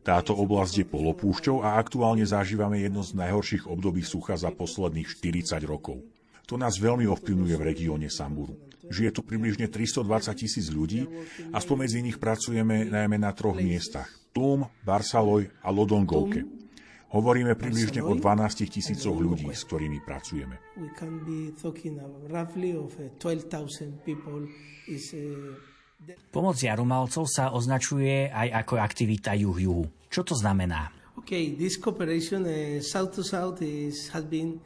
Táto 0.00 0.32
oblasť 0.32 0.74
je 0.82 0.86
polopúšťou 0.88 1.60
a 1.60 1.76
aktuálne 1.76 2.24
zažívame 2.24 2.80
jedno 2.80 3.04
z 3.04 3.12
najhorších 3.12 3.68
období 3.68 4.00
sucha 4.00 4.40
za 4.40 4.48
posledných 4.48 5.04
40 5.04 5.68
rokov. 5.68 6.00
To 6.48 6.56
nás 6.56 6.80
veľmi 6.80 7.04
ovplyvňuje 7.04 7.54
v 7.60 7.66
regióne 7.76 8.08
Samburu. 8.08 8.67
Žije 8.88 9.10
tu 9.12 9.20
približne 9.20 9.68
320 9.68 10.32
tisíc 10.34 10.66
ľudí 10.72 11.04
a 11.52 11.58
spomedzi 11.60 12.00
nich 12.00 12.16
pracujeme 12.16 12.88
najmä 12.88 13.20
na 13.20 13.36
troch 13.36 13.60
miestach. 13.60 14.08
Tum, 14.32 14.68
Barsaloj 14.84 15.48
a 15.64 15.68
Lodongovke. 15.68 16.44
Hovoríme 17.08 17.56
približne 17.56 18.04
o 18.04 18.12
12 18.12 18.68
tisícoch 18.68 19.16
ľudí, 19.16 19.48
s 19.48 19.64
ktorými 19.64 20.04
pracujeme. 20.04 20.60
Pomoc 26.28 26.56
Jarumalcov 26.60 27.24
sa 27.24 27.50
označuje 27.56 28.28
aj 28.28 28.48
ako 28.64 28.74
aktivita 28.76 29.32
juh-juhu. 29.34 29.88
Čo 30.12 30.20
to 30.24 30.34
znamená? 30.36 30.92
Okay, 31.18 31.56
this 31.56 31.80
cooperation 31.80 32.46
uh, 32.46 32.78
south 32.78 33.18
to 33.18 33.26
south 33.26 33.58
is, 33.64 34.06
has 34.14 34.22
been 34.22 34.62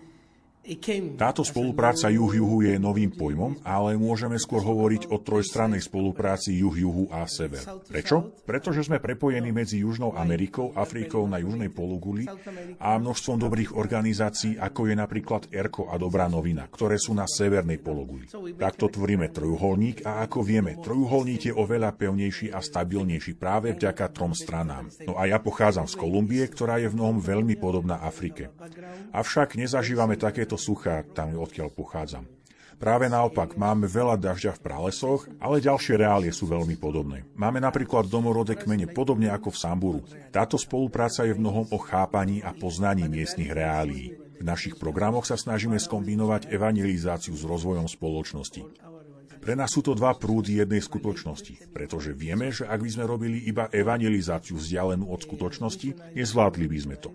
táto 1.18 1.42
spolupráca 1.42 2.06
juh-juhu 2.06 2.62
je 2.62 2.78
novým 2.78 3.10
pojmom, 3.10 3.58
ale 3.66 3.98
môžeme 3.98 4.38
skôr 4.38 4.62
hovoriť 4.62 5.10
o 5.10 5.18
trojstrannej 5.18 5.82
spolupráci 5.82 6.54
juh-juhu 6.54 7.10
a 7.10 7.26
sever. 7.26 7.66
Prečo? 7.90 8.30
Pretože 8.46 8.86
sme 8.86 9.02
prepojení 9.02 9.50
medzi 9.50 9.82
Južnou 9.82 10.14
Amerikou, 10.14 10.70
Afrikou 10.78 11.26
na 11.26 11.42
južnej 11.42 11.66
pologuli 11.66 12.30
a 12.78 12.94
množstvom 12.94 13.42
dobrých 13.42 13.74
organizácií, 13.74 14.54
ako 14.54 14.86
je 14.86 14.94
napríklad 14.94 15.50
ERKO 15.50 15.90
a 15.90 15.98
Dobrá 15.98 16.30
novina, 16.30 16.70
ktoré 16.70 16.94
sú 16.94 17.10
na 17.10 17.26
severnej 17.26 17.82
pologuli. 17.82 18.30
Takto 18.54 18.86
tvoríme 18.86 19.34
trojuholník 19.34 20.06
a 20.06 20.22
ako 20.22 20.46
vieme, 20.46 20.78
trojuholník 20.78 21.50
je 21.50 21.54
oveľa 21.54 21.90
pevnejší 21.98 22.54
a 22.54 22.62
stabilnejší 22.62 23.34
práve 23.34 23.74
vďaka 23.74 24.14
trom 24.14 24.30
stranám. 24.30 24.94
No 25.02 25.18
a 25.18 25.26
ja 25.26 25.42
pochádzam 25.42 25.90
z 25.90 25.98
Kolumbie, 25.98 26.46
ktorá 26.46 26.78
je 26.78 26.86
v 26.86 26.96
mnohom 26.98 27.18
veľmi 27.18 27.58
podobná 27.58 27.98
Afrike. 27.98 28.54
Avšak 29.10 29.58
nezažívame 29.58 30.14
takéto 30.14 30.51
to 30.52 30.60
suchá 30.60 31.00
tam, 31.16 31.32
odkiaľ 31.40 31.72
pochádzam. 31.72 32.28
Práve 32.76 33.08
naopak, 33.08 33.56
máme 33.56 33.88
veľa 33.88 34.20
dažďa 34.20 34.58
v 34.58 34.62
pralesoch, 34.68 35.24
ale 35.40 35.64
ďalšie 35.64 35.96
reálie 35.96 36.34
sú 36.34 36.50
veľmi 36.50 36.76
podobné. 36.76 37.24
Máme 37.38 37.62
napríklad 37.62 38.10
domorodé 38.10 38.58
kmene 38.58 38.90
podobne 38.90 39.32
ako 39.32 39.54
v 39.54 39.60
Samburu. 39.62 40.00
Táto 40.34 40.58
spolupráca 40.58 41.24
je 41.24 41.32
v 41.32 41.40
mnohom 41.40 41.70
o 41.70 41.78
chápaní 41.78 42.42
a 42.44 42.52
poznaní 42.52 43.06
miestnych 43.06 43.54
reálií. 43.54 44.18
V 44.36 44.44
našich 44.44 44.76
programoch 44.76 45.24
sa 45.24 45.38
snažíme 45.38 45.78
skombinovať 45.78 46.50
evangelizáciu 46.50 47.38
s 47.38 47.46
rozvojom 47.46 47.86
spoločnosti. 47.86 48.66
Pre 49.38 49.54
nás 49.54 49.70
sú 49.70 49.80
to 49.86 49.94
dva 49.94 50.18
prúdy 50.18 50.58
jednej 50.58 50.82
skutočnosti, 50.82 51.70
pretože 51.70 52.10
vieme, 52.12 52.50
že 52.50 52.66
ak 52.66 52.82
by 52.82 52.90
sme 52.90 53.04
robili 53.06 53.46
iba 53.46 53.70
evangelizáciu 53.70 54.58
vzdialenú 54.58 55.06
od 55.06 55.22
skutočnosti, 55.22 56.18
nezvládli 56.18 56.66
by 56.66 56.78
sme 56.82 56.96
to. 56.98 57.14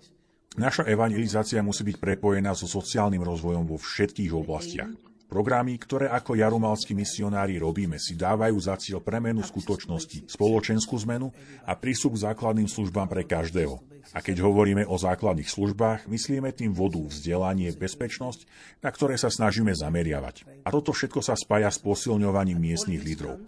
Naša 0.58 0.90
evangelizácia 0.90 1.62
musí 1.62 1.86
byť 1.86 2.02
prepojená 2.02 2.58
so 2.58 2.66
sociálnym 2.66 3.22
rozvojom 3.22 3.70
vo 3.70 3.78
všetkých 3.78 4.34
oblastiach. 4.34 4.90
Programy, 5.28 5.76
ktoré 5.76 6.08
ako 6.10 6.40
jarumalskí 6.40 6.96
misionári 6.96 7.60
robíme, 7.62 8.00
si 8.02 8.18
dávajú 8.18 8.58
za 8.58 8.80
cieľ 8.80 9.04
premenu 9.04 9.44
skutočnosti, 9.44 10.26
spoločenskú 10.26 10.96
zmenu 11.04 11.30
a 11.68 11.76
prístup 11.76 12.16
k 12.16 12.32
základným 12.32 12.66
službám 12.66 13.06
pre 13.12 13.28
každého. 13.28 13.78
A 14.16 14.24
keď 14.24 14.40
hovoríme 14.40 14.88
o 14.88 14.96
základných 14.96 15.52
službách, 15.52 16.08
myslíme 16.08 16.56
tým 16.56 16.72
vodu, 16.72 17.04
vzdelanie, 17.04 17.70
bezpečnosť, 17.76 18.48
na 18.80 18.90
ktoré 18.90 19.20
sa 19.20 19.28
snažíme 19.28 19.76
zameriavať. 19.76 20.64
A 20.64 20.72
toto 20.72 20.96
všetko 20.96 21.20
sa 21.20 21.36
spája 21.36 21.68
s 21.70 21.84
posilňovaním 21.84 22.58
miestnych 22.58 23.04
lídrov. 23.04 23.44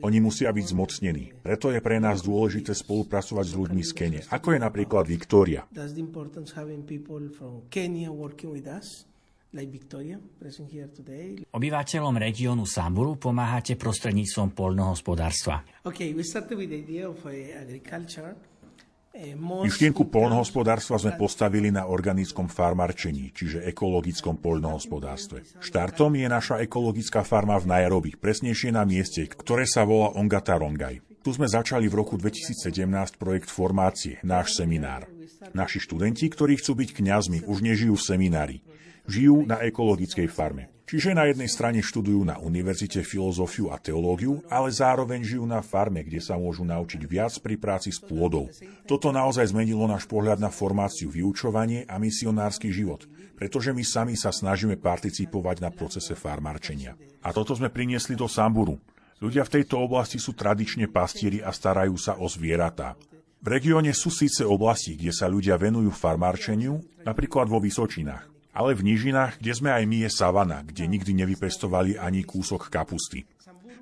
Oni 0.00 0.18
musia 0.24 0.48
byť 0.48 0.66
zmocnení. 0.72 1.44
Preto 1.44 1.68
je 1.68 1.84
pre 1.84 2.00
nás 2.00 2.24
dôležité 2.24 2.72
spolupracovať 2.72 3.44
s 3.52 3.54
ľuďmi 3.58 3.82
z 3.84 3.92
Kene, 3.92 4.20
ako 4.32 4.56
je 4.56 4.60
napríklad 4.64 5.04
Viktória. 5.04 5.68
Obyvateľom 11.52 12.14
regiónu 12.16 12.64
Samburu 12.64 13.20
pomáhate 13.20 13.76
prostredníctvom 13.76 14.56
poľnohospodárstva. 14.56 15.60
Okay, 15.84 16.16
Myšlienku 19.12 20.08
polnohospodárstva 20.08 20.96
sme 20.96 21.12
postavili 21.20 21.68
na 21.68 21.84
organickom 21.84 22.48
farmarčení, 22.48 23.28
čiže 23.36 23.60
ekologickom 23.68 24.40
poľnohospodárstve. 24.40 25.44
Štartom 25.60 26.16
je 26.16 26.24
naša 26.32 26.64
ekologická 26.64 27.20
farma 27.20 27.60
v 27.60 27.68
Nairobi, 27.68 28.16
presnejšie 28.16 28.72
na 28.72 28.88
mieste, 28.88 29.28
ktoré 29.28 29.68
sa 29.68 29.84
volá 29.84 30.16
Ongata-Rongai. 30.16 31.04
Tu 31.20 31.30
sme 31.30 31.44
začali 31.44 31.92
v 31.92 31.94
roku 32.00 32.16
2017 32.16 33.20
projekt 33.20 33.52
formácie, 33.52 34.16
náš 34.24 34.56
seminár. 34.56 35.04
Naši 35.52 35.78
študenti, 35.84 36.26
ktorí 36.32 36.56
chcú 36.56 36.72
byť 36.80 36.90
kňazmi, 36.96 37.38
už 37.44 37.58
nežijú 37.60 37.94
v 37.94 38.06
seminári. 38.08 38.56
Žijú 39.06 39.48
na 39.48 39.62
ekologickej 39.62 40.28
farme. 40.30 40.72
Čiže 40.92 41.16
na 41.16 41.24
jednej 41.24 41.48
strane 41.48 41.80
študujú 41.80 42.20
na 42.20 42.36
univerzite 42.36 43.00
filozofiu 43.00 43.72
a 43.72 43.80
teológiu, 43.80 44.44
ale 44.52 44.68
zároveň 44.68 45.24
žijú 45.24 45.48
na 45.48 45.64
farme, 45.64 46.04
kde 46.04 46.20
sa 46.20 46.36
môžu 46.36 46.68
naučiť 46.68 47.00
viac 47.08 47.32
pri 47.40 47.56
práci 47.56 47.88
s 47.88 47.96
pôdou. 47.96 48.52
Toto 48.84 49.08
naozaj 49.08 49.56
zmenilo 49.56 49.88
náš 49.88 50.04
pohľad 50.04 50.36
na 50.36 50.52
formáciu, 50.52 51.08
vyučovanie 51.08 51.88
a 51.88 51.96
misionársky 51.96 52.68
život, 52.68 53.08
pretože 53.40 53.72
my 53.72 53.80
sami 53.80 54.14
sa 54.20 54.28
snažíme 54.28 54.76
participovať 54.76 55.64
na 55.64 55.72
procese 55.72 56.12
farmárčenia. 56.12 56.92
A 57.24 57.32
toto 57.32 57.56
sme 57.56 57.72
priniesli 57.72 58.12
do 58.12 58.28
Samburu. 58.28 58.76
Ľudia 59.22 59.48
v 59.48 59.62
tejto 59.62 59.80
oblasti 59.80 60.20
sú 60.20 60.36
tradične 60.36 60.92
pastieri 60.92 61.40
a 61.40 61.54
starajú 61.54 61.96
sa 61.96 62.20
o 62.20 62.28
zvieratá. 62.28 63.00
V 63.40 63.46
regióne 63.48 63.96
sú 63.96 64.12
síce 64.12 64.44
oblasti, 64.44 64.98
kde 64.98 65.14
sa 65.14 65.24
ľudia 65.24 65.56
venujú 65.56 65.88
farmárčeniu, 65.88 66.84
napríklad 67.06 67.48
vo 67.48 67.62
Vysočinách. 67.62 68.31
Ale 68.52 68.76
v 68.76 68.84
nížinách, 68.84 69.40
kde 69.40 69.52
sme 69.56 69.72
aj 69.72 69.84
my, 69.88 69.98
je 70.04 70.10
savana, 70.12 70.60
kde 70.60 70.84
nikdy 70.84 71.16
nevypestovali 71.24 71.96
ani 71.96 72.20
kúsok 72.20 72.68
kapusty. 72.68 73.24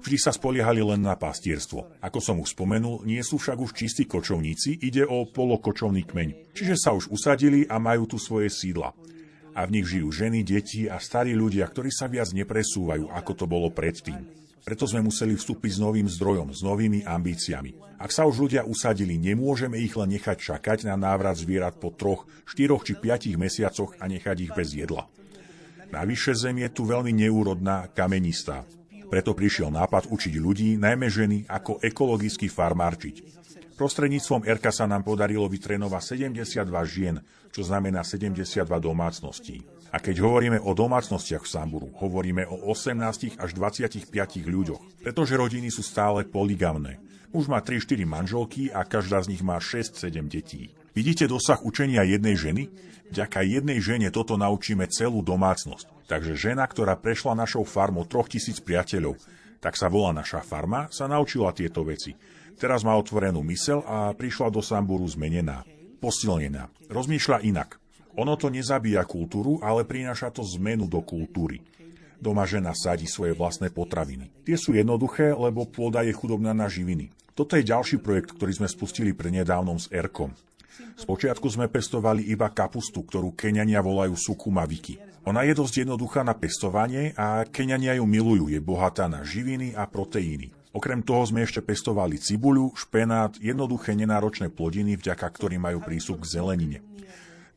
Vždy 0.01 0.16
sa 0.16 0.33
spoliehali 0.33 0.81
len 0.81 1.05
na 1.05 1.12
pastierstvo. 1.12 2.01
Ako 2.01 2.25
som 2.25 2.41
už 2.41 2.57
spomenul, 2.57 3.05
nie 3.05 3.21
sú 3.21 3.37
však 3.37 3.59
už 3.61 3.77
čistí 3.77 4.09
kočovníci, 4.09 4.81
ide 4.81 5.05
o 5.05 5.29
polokočovný 5.29 6.09
kmeň. 6.09 6.57
Čiže 6.57 6.75
sa 6.81 6.97
už 6.97 7.12
usadili 7.12 7.68
a 7.68 7.77
majú 7.77 8.09
tu 8.09 8.16
svoje 8.16 8.49
sídla. 8.49 8.97
A 9.53 9.66
v 9.68 9.77
nich 9.77 9.87
žijú 9.91 10.09
ženy, 10.09 10.41
deti 10.41 10.89
a 10.89 10.97
starí 10.97 11.37
ľudia, 11.37 11.68
ktorí 11.68 11.93
sa 11.93 12.09
viac 12.09 12.33
nepresúvajú, 12.33 13.12
ako 13.12 13.33
to 13.37 13.45
bolo 13.45 13.68
predtým. 13.68 14.25
Preto 14.61 14.84
sme 14.84 15.00
museli 15.04 15.34
vstúpiť 15.34 15.76
s 15.76 15.82
novým 15.82 16.06
zdrojom, 16.06 16.52
s 16.52 16.61
novými 16.61 17.02
ambíciami. 17.08 18.00
Ak 18.00 18.12
sa 18.12 18.24
už 18.24 18.48
ľudia 18.48 18.62
usadili, 18.64 19.20
nemôžeme 19.20 19.76
ich 19.80 19.92
len 19.96 20.12
nechať 20.12 20.36
čakať 20.40 20.88
na 20.88 20.96
návrat 20.96 21.36
zvierat 21.36 21.76
po 21.76 21.92
troch, 21.92 22.24
štyroch 22.48 22.84
či 22.84 22.96
piatich 22.96 23.36
mesiacoch 23.36 23.96
a 24.00 24.08
nechať 24.08 24.36
ich 24.48 24.52
bez 24.52 24.72
jedla. 24.72 25.08
Navyše 25.90 26.32
zem 26.38 26.62
je 26.62 26.68
tu 26.70 26.86
veľmi 26.86 27.11
neúrodná, 27.11 27.90
kamenistá. 27.90 28.62
Preto 29.11 29.34
prišiel 29.34 29.74
nápad 29.74 30.06
učiť 30.06 30.34
ľudí, 30.38 30.78
najmä 30.78 31.11
ženy, 31.11 31.50
ako 31.50 31.82
ekologicky 31.82 32.46
farmárčiť. 32.46 33.26
Prostredníctvom 33.74 34.46
RK 34.46 34.64
sa 34.70 34.86
nám 34.86 35.02
podarilo 35.02 35.50
vytrénovať 35.50 36.14
72 36.14 36.68
žien, 36.86 37.16
čo 37.50 37.66
znamená 37.66 38.06
72 38.06 38.68
domácností. 38.78 39.80
A 39.91 39.99
keď 39.99 40.22
hovoríme 40.22 40.62
o 40.62 40.70
domácnostiach 40.70 41.43
v 41.43 41.51
Samburu, 41.51 41.88
hovoríme 41.99 42.47
o 42.47 42.70
18 42.70 43.43
až 43.43 43.51
25 43.59 44.07
ľuďoch, 44.47 45.03
pretože 45.03 45.34
rodiny 45.34 45.66
sú 45.74 45.82
stále 45.82 46.22
poligamné. 46.22 47.03
Už 47.34 47.51
má 47.51 47.59
3-4 47.62 48.07
manželky 48.07 48.70
a 48.70 48.86
každá 48.86 49.22
z 49.22 49.34
nich 49.34 49.43
má 49.43 49.59
6-7 49.59 50.30
detí. 50.30 50.74
Vidíte 50.95 51.30
dosah 51.30 51.62
učenia 51.62 52.03
jednej 52.03 52.34
ženy? 52.34 52.70
Vďaka 53.11 53.43
jednej 53.47 53.78
žene 53.82 54.11
toto 54.14 54.38
naučíme 54.38 54.86
celú 54.91 55.22
domácnosť. 55.22 56.07
Takže 56.07 56.34
žena, 56.34 56.66
ktorá 56.66 56.99
prešla 56.99 57.38
našou 57.38 57.62
farmou 57.62 58.07
3000 58.07 58.62
priateľov, 58.62 59.18
tak 59.62 59.78
sa 59.78 59.86
volá 59.91 60.11
naša 60.11 60.43
farma, 60.43 60.91
sa 60.91 61.07
naučila 61.07 61.55
tieto 61.55 61.86
veci. 61.86 62.14
Teraz 62.59 62.82
má 62.82 62.95
otvorenú 62.99 63.41
mysel 63.47 63.82
a 63.86 64.11
prišla 64.14 64.51
do 64.51 64.61
Samburu 64.61 65.07
zmenená, 65.07 65.62
posilnená. 66.03 66.68
Rozmýšľa 66.91 67.47
inak. 67.47 67.80
Ono 68.18 68.34
to 68.34 68.50
nezabíja 68.50 69.06
kultúru, 69.06 69.62
ale 69.62 69.86
prináša 69.86 70.34
to 70.34 70.42
zmenu 70.58 70.90
do 70.90 70.98
kultúry. 71.04 71.62
Doma 72.20 72.44
žena 72.44 72.76
sadí 72.76 73.08
svoje 73.08 73.32
vlastné 73.32 73.72
potraviny. 73.72 74.28
Tie 74.44 74.56
sú 74.58 74.76
jednoduché, 74.76 75.32
lebo 75.32 75.64
pôda 75.64 76.04
je 76.04 76.12
chudobná 76.12 76.52
na 76.52 76.68
živiny. 76.68 77.08
Toto 77.32 77.56
je 77.56 77.64
ďalší 77.64 78.04
projekt, 78.04 78.36
ktorý 78.36 78.61
sme 78.61 78.68
spustili 78.68 79.16
nedávnom 79.16 79.80
s 79.80 79.88
Erkom. 79.88 80.36
Spočiatku 81.00 81.48
sme 81.48 81.72
pestovali 81.72 82.28
iba 82.28 82.52
kapustu, 82.52 83.00
ktorú 83.00 83.32
Keňania 83.32 83.80
volajú 83.80 84.12
sukumaviki. 84.20 85.00
Ona 85.24 85.48
je 85.48 85.56
dosť 85.56 85.88
jednoduchá 85.88 86.20
na 86.20 86.36
pestovanie 86.36 87.16
a 87.16 87.48
Keňania 87.48 87.96
ju 87.96 88.04
milujú, 88.04 88.52
je 88.52 88.61
bohatá 88.61 89.08
na 89.08 89.24
živiny 89.24 89.72
a 89.72 89.88
proteíny. 89.88 90.52
Okrem 90.70 91.02
toho 91.02 91.24
sme 91.26 91.42
ešte 91.42 91.64
pestovali 91.64 92.14
cibuľu, 92.20 92.76
špenát, 92.78 93.34
jednoduché 93.42 93.96
nenáročné 93.96 94.54
plodiny, 94.54 94.94
vďaka 94.94 95.26
ktorým 95.26 95.64
majú 95.64 95.82
prístup 95.82 96.22
k 96.22 96.36
zelenine. 96.38 96.78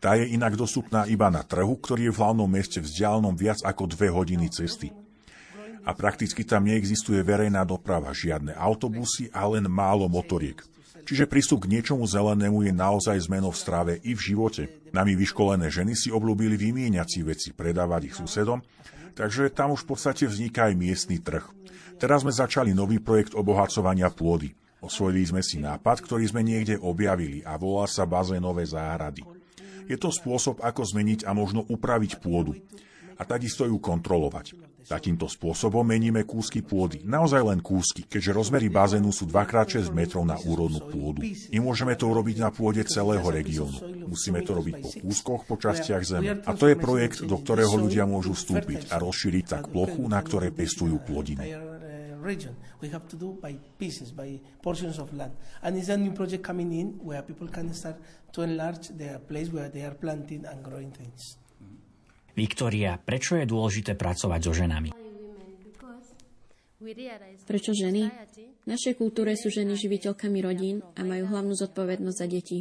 Tá 0.03 0.19
je 0.19 0.35
inak 0.35 0.59
dostupná 0.59 1.07
iba 1.07 1.31
na 1.31 1.47
trhu, 1.47 1.79
ktorý 1.79 2.11
je 2.11 2.13
v 2.13 2.19
hlavnom 2.19 2.43
meste 2.43 2.83
vzdialenom 2.83 3.39
viac 3.39 3.63
ako 3.63 3.87
dve 3.87 4.11
hodiny 4.11 4.51
cesty. 4.51 4.91
A 5.87 5.95
prakticky 5.95 6.43
tam 6.43 6.67
neexistuje 6.67 7.23
verejná 7.23 7.63
doprava, 7.63 8.11
žiadne 8.11 8.51
autobusy 8.51 9.31
a 9.31 9.47
len 9.47 9.63
málo 9.71 10.11
motoriek. 10.11 10.59
Čiže 11.07 11.23
prístup 11.23 11.63
k 11.63 11.79
niečomu 11.79 12.03
zelenému 12.03 12.67
je 12.67 12.75
naozaj 12.75 13.15
zmenou 13.31 13.55
v 13.55 13.61
strave 13.63 13.93
i 14.03 14.11
v 14.11 14.19
živote. 14.19 14.91
Nami 14.91 15.15
vyškolené 15.15 15.71
ženy 15.71 15.95
si 15.95 16.11
oblúbili 16.11 16.59
vymieňať 16.59 17.07
si 17.07 17.19
veci, 17.23 17.49
predávať 17.55 18.11
ich 18.11 18.15
susedom, 18.19 18.59
takže 19.15 19.55
tam 19.55 19.71
už 19.71 19.87
v 19.87 19.89
podstate 19.95 20.27
vzniká 20.27 20.67
aj 20.67 20.79
miestny 20.79 21.23
trh. 21.23 21.47
Teraz 21.95 22.27
sme 22.27 22.35
začali 22.35 22.75
nový 22.75 22.99
projekt 22.99 23.39
obohacovania 23.39 24.11
pôdy. 24.11 24.51
Osvojili 24.83 25.31
sme 25.31 25.39
si 25.39 25.63
nápad, 25.63 26.03
ktorý 26.03 26.27
sme 26.27 26.43
niekde 26.43 26.75
objavili 26.75 27.39
a 27.47 27.55
volá 27.55 27.87
sa 27.87 28.03
bazénové 28.03 28.67
záhrady. 28.67 29.42
Je 29.87 29.97
to 29.99 30.09
spôsob, 30.09 30.63
ako 30.63 30.81
zmeniť 30.83 31.27
a 31.27 31.31
možno 31.35 31.63
upraviť 31.67 32.23
pôdu 32.23 32.55
a 33.17 33.21
takisto 33.23 33.65
ju 33.65 33.77
kontrolovať. 33.77 34.73
Takýmto 34.83 35.31
spôsobom 35.31 35.87
meníme 35.87 36.27
kúsky 36.27 36.59
pôdy, 36.59 37.07
naozaj 37.07 37.39
len 37.39 37.63
kúsky, 37.63 38.03
keďže 38.03 38.35
rozmery 38.35 38.67
bazénu 38.67 39.15
sú 39.15 39.23
2x6 39.31 39.87
metrov 39.95 40.27
na 40.27 40.35
úrodnú 40.35 40.83
pôdu. 40.91 41.23
Nemôžeme 41.55 41.95
to 41.95 42.11
urobiť 42.11 42.43
na 42.43 42.51
pôde 42.51 42.83
celého 42.83 43.23
regiónu. 43.23 43.79
Musíme 44.11 44.43
to 44.43 44.51
robiť 44.51 44.75
po 44.83 44.89
kúskoch, 45.07 45.47
po 45.47 45.55
častiach 45.55 46.03
zeme. 46.03 46.43
A 46.43 46.51
to 46.51 46.67
je 46.67 46.75
projekt, 46.75 47.23
do 47.23 47.39
ktorého 47.39 47.79
ľudia 47.79 48.03
môžu 48.03 48.35
vstúpiť 48.35 48.91
a 48.91 48.99
rozšíriť 48.99 49.45
tak 49.47 49.63
plochu, 49.71 50.03
na 50.03 50.19
ktorej 50.19 50.51
pestujú 50.51 50.99
plodiny 50.99 51.73
region. 52.23 52.55
We 52.81 52.89
have 52.89 53.07
to 53.11 53.15
do 53.15 53.35
by 53.35 53.59
pieces, 53.77 54.11
by 54.11 54.39
portions 54.63 54.97
of 54.97 55.13
land. 55.13 55.35
And 55.61 55.75
it's 55.77 55.89
a 55.89 55.97
new 55.97 56.11
project 56.11 56.43
coming 56.43 56.71
in 56.71 56.87
where 57.03 57.21
people 57.21 57.47
can 57.47 57.73
start 57.73 57.99
to 58.33 58.41
enlarge 58.41 58.89
their 58.97 59.21
place 59.21 59.53
where 59.53 59.69
they 59.69 59.85
are 59.85 59.95
planting 59.95 60.43
and 60.49 60.65
growing 60.65 60.89
things. 60.89 61.37
Viktoria, 62.33 62.97
prečo 62.97 63.37
je 63.37 63.45
dôležité 63.45 63.93
pracovať 63.93 64.39
so 64.41 64.51
ženami? 64.57 64.89
Prečo 67.45 67.71
ženy? 67.71 68.09
V 68.65 68.67
našej 68.67 68.97
kultúre 68.99 69.37
sú 69.37 69.53
ženy 69.53 69.77
živiteľkami 69.77 70.39
rodín 70.43 70.81
a 70.97 71.05
majú 71.05 71.29
hlavnú 71.29 71.53
zodpovednosť 71.55 72.17
za 72.17 72.27
deti. 72.27 72.59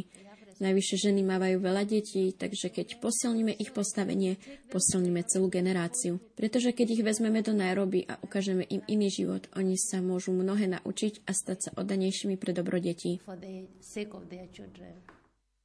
Najvyššie 0.63 1.09
ženy 1.09 1.25
mávajú 1.25 1.57
veľa 1.59 1.83
detí, 1.83 2.31
takže 2.31 2.69
keď 2.69 3.01
posilníme 3.01 3.51
ich 3.57 3.73
postavenie, 3.73 4.37
posilníme 4.69 5.25
celú 5.25 5.49
generáciu. 5.49 6.21
Pretože 6.37 6.71
keď 6.71 6.87
ich 6.93 7.03
vezmeme 7.03 7.41
do 7.41 7.51
Nairobi 7.51 8.05
a 8.05 8.15
ukážeme 8.21 8.63
im 8.69 8.85
iný 8.85 9.09
život, 9.11 9.49
oni 9.57 9.75
sa 9.75 9.99
môžu 9.99 10.31
mnohé 10.31 10.71
naučiť 10.71 11.25
a 11.27 11.33
stať 11.33 11.57
sa 11.57 11.69
oddanejšími 11.75 12.37
pre 12.37 12.53
dobro 12.55 12.77
detí. 12.77 13.19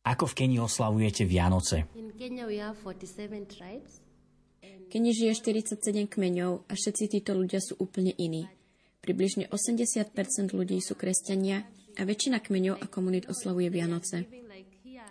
Ako 0.09 0.25
v 0.25 0.35
Kenii 0.41 0.61
oslavujete 0.65 1.29
Vianoce? 1.29 1.85
Keni 4.89 5.11
žije 5.13 5.33
47 5.37 6.09
kmeňov 6.09 6.65
a 6.65 6.73
všetci 6.73 7.05
títo 7.13 7.37
ľudia 7.37 7.61
sú 7.61 7.77
úplne 7.77 8.17
iní. 8.17 8.49
Približne 9.05 9.53
80% 9.53 10.57
ľudí 10.57 10.81
sú 10.81 10.97
kresťania 10.97 11.69
a 12.01 12.09
väčšina 12.09 12.41
kmeňov 12.41 12.81
a 12.81 12.89
komunít 12.89 13.29
oslavuje 13.29 13.69
Vianoce. 13.69 14.25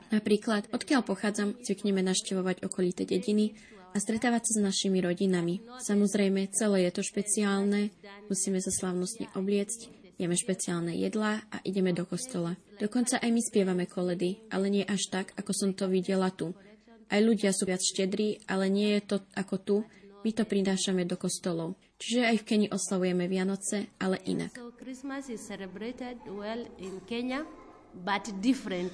Napríklad, 0.10 0.74
odkiaľ 0.74 1.06
pochádzam, 1.06 1.62
zvykneme 1.62 2.02
naštevovať 2.02 2.66
okolité 2.66 3.06
dediny 3.06 3.54
a 3.94 4.02
stretávať 4.02 4.50
sa 4.50 4.52
s 4.58 4.66
našimi 4.66 4.98
rodinami. 4.98 5.62
Samozrejme, 5.78 6.50
celé 6.58 6.90
je 6.90 6.92
to 6.98 7.04
špeciálne, 7.06 7.94
musíme 8.34 8.58
sa 8.58 8.72
slavnostne 8.74 9.30
obliecť, 9.38 9.97
jeme 10.18 10.34
špeciálne 10.34 10.98
jedlá 10.98 11.46
a 11.54 11.58
ideme 11.64 11.94
do 11.94 12.04
kostola. 12.04 12.58
Dokonca 12.82 13.22
aj 13.22 13.30
my 13.30 13.42
spievame 13.42 13.86
koledy, 13.86 14.42
ale 14.50 14.70
nie 14.74 14.84
až 14.84 15.10
tak, 15.14 15.38
ako 15.38 15.52
som 15.54 15.70
to 15.78 15.86
videla 15.86 16.34
tu. 16.34 16.58
Aj 17.08 17.22
ľudia 17.24 17.56
sú 17.56 17.70
viac 17.70 17.80
štedrí, 17.80 18.44
ale 18.50 18.68
nie 18.68 19.00
je 19.00 19.16
to 19.16 19.18
ako 19.38 19.56
tu, 19.64 19.78
my 20.28 20.36
to 20.36 20.44
prinášame 20.44 21.08
do 21.08 21.16
kostolov. 21.16 21.80
Čiže 21.98 22.28
aj 22.28 22.36
v 22.42 22.46
Keni 22.46 22.68
oslavujeme 22.68 23.32
Vianoce, 23.32 23.96
ale 23.98 24.20
inak. 24.28 24.54
In. 28.68 28.92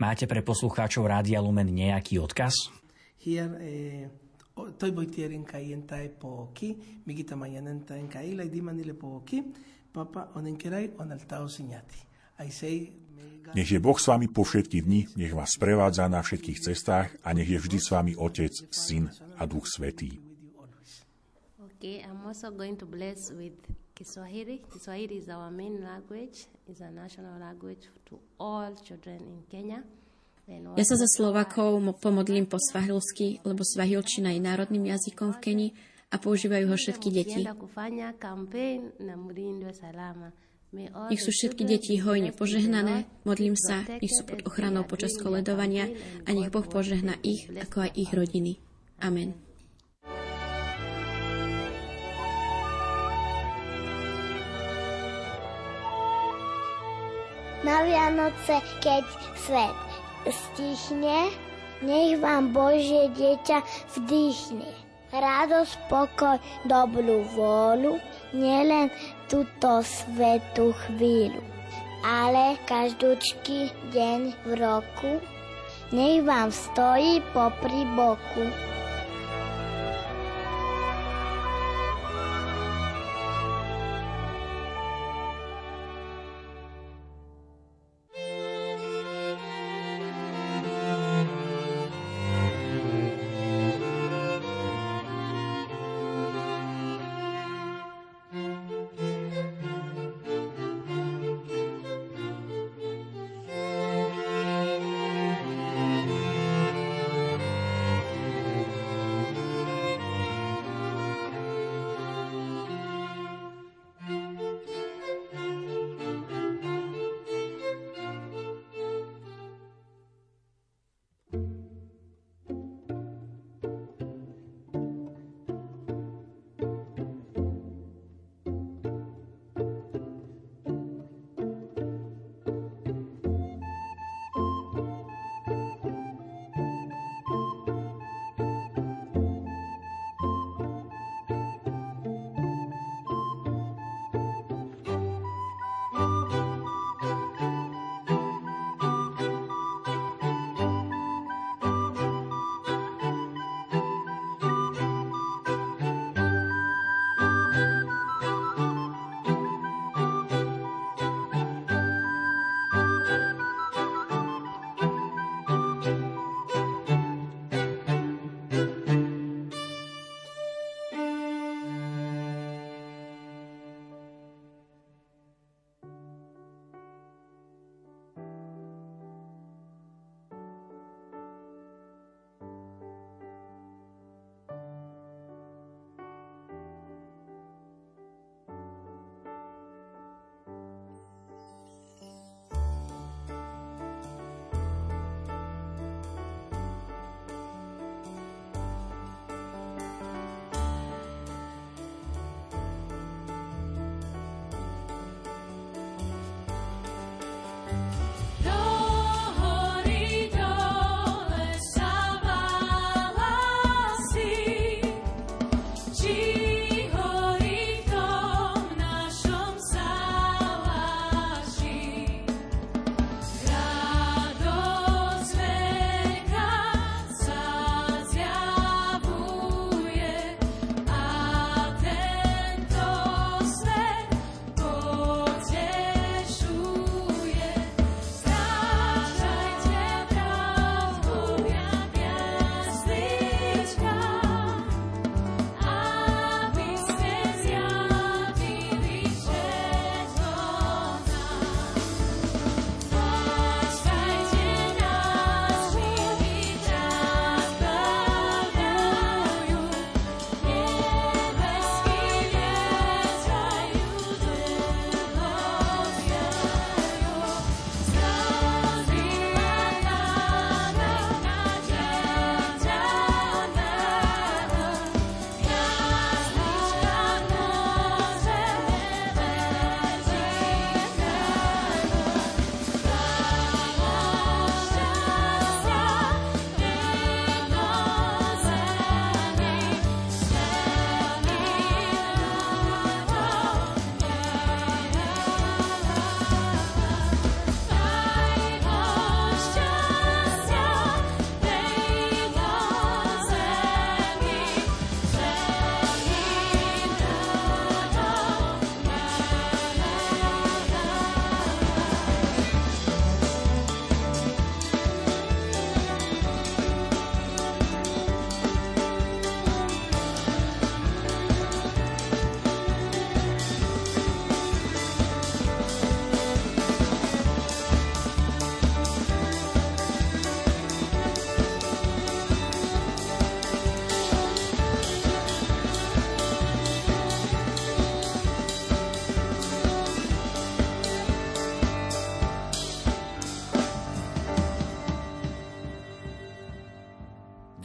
Máte 0.00 0.24
pre 0.24 0.40
poslucháčov 0.40 1.02
Rádia 1.06 1.38
Lumen 1.44 1.68
nejaký 1.70 2.18
odkaz? 2.18 2.56
Here, 3.20 3.52
eh, 3.60 4.08
toi 4.56 4.90
boitierin 4.90 5.44
kaientai 5.44 6.08
poki, 6.08 6.72
migita 7.04 7.36
mayanenta 7.36 7.94
en 8.00 8.08
kaila, 8.08 8.48
di 8.48 8.60
manile 8.64 8.96
poki, 8.96 9.44
papa 9.44 9.44
onenkerai 9.44 9.69
nech 13.54 13.70
je 13.70 13.80
Boh 13.82 13.98
s 13.98 14.06
vami 14.06 14.26
po 14.30 14.46
všetky 14.46 14.86
dni, 14.86 15.10
nech 15.18 15.34
vás 15.34 15.58
sprevádza 15.58 16.06
na 16.06 16.22
všetkých 16.22 16.58
cestách 16.62 17.08
a 17.26 17.28
nech 17.34 17.50
je 17.50 17.58
vždy 17.58 17.78
s 17.82 17.88
vami 17.90 18.12
Otec, 18.14 18.54
Syn 18.70 19.10
a 19.36 19.42
Duch 19.44 19.66
Svetý. 19.66 20.22
Okay, 21.80 22.04
I'm 22.04 22.20
also 22.28 22.52
going 22.52 22.76
to 22.76 22.84
bless 22.84 23.32
with 23.32 23.56
Kiswahili. 23.96 24.60
Kiswahili 24.68 25.24
is 25.24 25.28
our 25.32 25.50
main 25.50 25.80
language, 25.80 26.48
is 26.68 26.80
a 26.84 26.92
national 26.92 27.40
language 27.40 27.88
to 28.08 28.20
all 28.36 28.72
children 28.84 29.20
in 29.24 29.40
Kenya. 29.48 29.80
Ja 30.50 30.82
sa 30.82 30.98
za 30.98 31.06
Slovakov 31.06 31.78
pomodlím 32.02 32.42
po 32.50 32.58
svahilsky, 32.58 33.38
lebo 33.46 33.62
svahilčina 33.62 34.34
je 34.34 34.42
národným 34.42 34.90
jazykom 34.90 35.38
v 35.38 35.38
Keni 35.38 35.68
a 36.10 36.16
používajú 36.18 36.66
ho 36.66 36.76
všetky 36.76 37.08
deti. 37.14 37.40
Nech 41.10 41.22
sú 41.22 41.30
všetky 41.34 41.62
deti 41.66 41.98
hojne 41.98 42.30
požehnané, 42.30 43.06
modlím 43.26 43.58
sa, 43.58 43.82
nech 43.82 44.14
sú 44.14 44.22
pod 44.22 44.46
ochranou 44.46 44.86
počas 44.86 45.18
koledovania 45.18 45.90
a 46.26 46.30
nech 46.30 46.50
Boh 46.54 46.66
požehna 46.66 47.18
ich, 47.26 47.50
ako 47.50 47.86
aj 47.86 47.90
ich 47.98 48.10
rodiny. 48.14 48.62
Amen. 49.02 49.34
Na 57.60 57.84
Vianoce, 57.84 58.56
keď 58.80 59.04
svet 59.36 59.78
stichne, 60.26 61.28
nech 61.84 62.16
vám 62.22 62.56
Božie 62.56 63.12
dieťa 63.12 63.58
vdýchne. 64.00 64.89
Radosť, 65.10 65.90
pokoj, 65.90 66.38
dobrú 66.70 67.26
vôľu, 67.34 67.98
nielen 68.30 68.94
túto 69.26 69.82
svetú 69.82 70.70
chvíľu, 70.86 71.42
ale 72.06 72.54
každúčky 72.70 73.74
deň 73.90 74.20
v 74.46 74.50
roku, 74.54 75.18
nech 75.90 76.22
vám 76.22 76.54
stojí 76.54 77.18
popri 77.34 77.82
boku. 77.98 78.54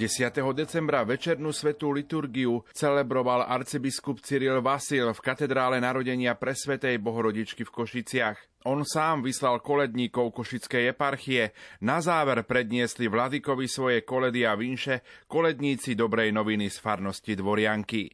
10. 0.05 0.37
decembra 0.53 1.01
večernú 1.01 1.49
svetú 1.49 1.89
liturgiu 1.89 2.61
celebroval 2.77 3.41
arcibiskup 3.49 4.21
Cyril 4.21 4.61
Vasil 4.61 5.09
v 5.09 5.17
katedrále 5.17 5.81
narodenia 5.81 6.37
presvetej 6.37 7.01
Bohorodičky 7.01 7.65
v 7.65 7.73
Košiciach. 7.73 8.37
On 8.69 8.85
sám 8.85 9.25
vyslal 9.25 9.65
koledníkov 9.65 10.29
Košickej 10.37 10.93
eparchie. 10.93 11.57
Na 11.81 12.05
záver 12.05 12.45
predniesli 12.45 13.09
Vladikovi 13.09 13.65
svoje 13.65 14.05
koledy 14.05 14.45
a 14.45 14.53
vinše 14.53 15.01
koledníci 15.25 15.97
dobrej 15.97 16.29
noviny 16.29 16.69
z 16.69 16.77
farnosti 16.77 17.33
Dvorianky. 17.33 18.13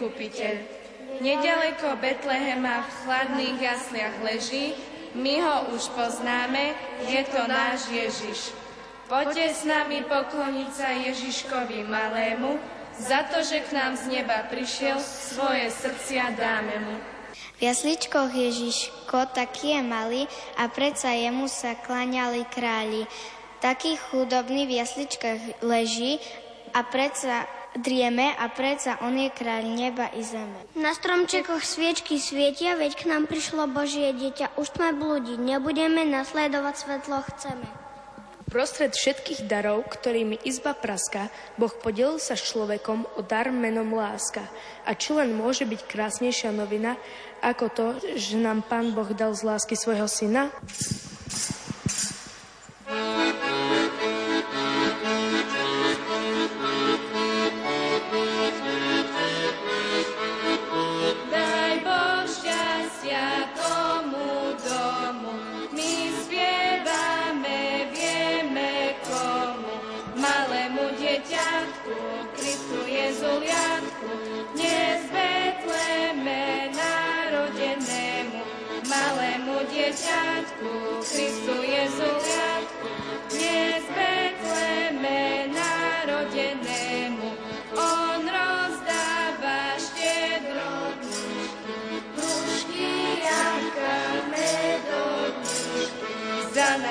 Vykupiteľ. 0.00 0.56
Nedaleko 1.20 2.00
Betlehema 2.00 2.80
v 2.80 2.88
chladných 3.04 3.58
jasliach 3.60 4.16
leží, 4.24 4.72
my 5.12 5.44
ho 5.44 5.76
už 5.76 5.92
poznáme, 5.92 6.72
je 7.04 7.20
to 7.28 7.42
náš 7.44 7.84
Ježiš. 7.92 8.56
Poďte 9.04 9.52
s 9.52 9.68
nami 9.68 10.00
pokloniť 10.08 10.70
sa 10.72 10.96
Ježiškovi 10.96 11.84
malému, 11.84 12.56
za 12.96 13.28
to, 13.28 13.44
že 13.44 13.60
k 13.68 13.76
nám 13.76 13.92
z 14.00 14.08
neba 14.08 14.48
prišiel, 14.48 14.96
svoje 15.04 15.68
srdcia 15.68 16.32
dáme 16.32 16.76
mu. 16.88 16.96
V 17.60 17.68
jasličkoch 17.68 18.32
Ježiško 18.32 19.36
taký 19.36 19.76
je 19.76 19.82
malý 19.84 20.22
a 20.56 20.64
predsa 20.72 21.12
jemu 21.12 21.44
sa 21.44 21.76
klaňali 21.76 22.48
králi. 22.48 23.04
Taký 23.60 24.00
chudobný 24.08 24.64
v 24.64 24.80
jasličkách 24.80 25.60
leží 25.60 26.16
a 26.72 26.80
predsa 26.88 27.44
drieme 27.78 28.34
a 28.34 28.50
predsa 28.50 28.98
on 29.06 29.14
je 29.14 29.30
kráľ 29.30 29.64
neba 29.70 30.10
i 30.14 30.22
zeme. 30.26 30.66
Na 30.74 30.90
stromčekoch 30.90 31.62
sviečky 31.62 32.18
svietia, 32.18 32.74
veď 32.74 32.92
k 32.98 33.02
nám 33.06 33.30
prišlo 33.30 33.70
Božie 33.70 34.10
dieťa. 34.10 34.58
Už 34.58 34.74
sme 34.74 34.90
blúdiť, 34.96 35.38
nebudeme 35.38 36.02
nasledovať 36.08 36.74
svetlo, 36.74 37.22
chceme. 37.34 37.66
Prostred 38.50 38.90
všetkých 38.90 39.46
darov, 39.46 39.86
ktorými 39.86 40.42
izba 40.42 40.74
praska, 40.74 41.30
Boh 41.54 41.70
podelil 41.70 42.18
sa 42.18 42.34
s 42.34 42.50
človekom 42.50 43.06
o 43.14 43.22
dar 43.22 43.54
menom 43.54 43.94
láska. 43.94 44.42
A 44.82 44.98
či 44.98 45.14
len 45.14 45.30
môže 45.38 45.62
byť 45.62 45.86
krásnejšia 45.86 46.50
novina, 46.50 46.98
ako 47.46 47.64
to, 47.70 47.86
že 48.18 48.34
nám 48.34 48.66
Pán 48.66 48.90
Boh 48.90 49.14
dal 49.14 49.38
z 49.38 49.46
lásky 49.46 49.78
svojho 49.78 50.10
syna? 50.10 50.50
dieťatku, 52.90 53.30
Kristu 53.30 53.49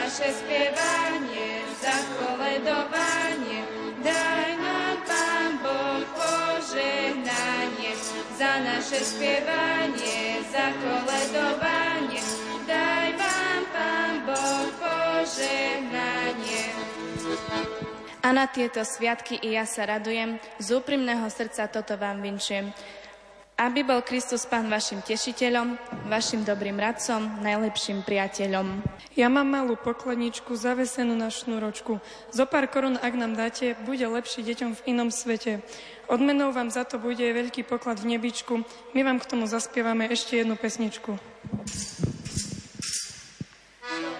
naše 0.10 0.36
spievanie, 0.36 1.64
za 1.80 1.95
koledovanie, 2.19 3.61
daj 4.03 4.49
nám 4.60 4.98
Pán 5.07 5.52
Boh 5.64 6.03
požehnanie. 6.11 7.94
Za 8.36 8.60
naše 8.60 8.99
spievanie, 8.99 10.44
za 10.52 10.76
koledovanie, 10.84 12.19
daj 12.68 13.09
vám, 13.80 14.27
Pán 14.27 14.27
Boh, 14.27 14.68
požehnanie. 14.80 16.64
A 18.19 18.35
na 18.35 18.45
tieto 18.51 18.84
sviatky 18.84 19.39
i 19.39 19.56
ja 19.56 19.64
sa 19.64 19.88
radujem, 19.88 20.38
z 20.60 20.68
úprimného 20.76 21.23
srdca 21.31 21.72
toto 21.72 21.95
vám 21.95 22.19
vinčujem. 22.19 22.76
Aby 23.60 23.84
bol 23.84 23.99
Kristus 23.99 24.47
Pán 24.47 24.72
vašim 24.72 25.03
tešiteľom, 25.03 25.76
vašim 26.07 26.47
dobrým 26.47 26.80
radcom, 26.80 27.43
najlepším 27.43 28.07
priateľom. 28.07 28.80
Ja 29.19 29.27
mám 29.27 29.51
malú 29.51 29.76
pokladničku 29.76 30.56
zavesenú 30.56 31.11
na 31.11 31.27
šnúročku. 31.27 31.99
Zo 32.31 32.45
pár 32.47 32.72
korun, 32.72 32.95
ak 32.95 33.14
nám 33.19 33.35
dáte, 33.35 33.76
bude 33.84 34.07
lepší 34.07 34.47
deťom 34.47 34.80
v 34.80 34.95
inom 34.95 35.11
svete. 35.11 35.60
Odmenou 36.07 36.56
vám 36.56 36.72
za 36.72 36.88
to 36.88 37.03
bude 37.03 37.19
veľký 37.19 37.68
poklad 37.68 37.99
v 37.99 38.15
nebičku. 38.15 38.64
My 38.95 39.03
vám 39.03 39.19
k 39.19 39.27
tomu 39.27 39.43
zaspievame 39.43 40.07
ešte 40.07 40.39
jednu 40.39 40.56
pesničku. 40.56 41.19
Thank 43.90 44.03
you. 44.03 44.19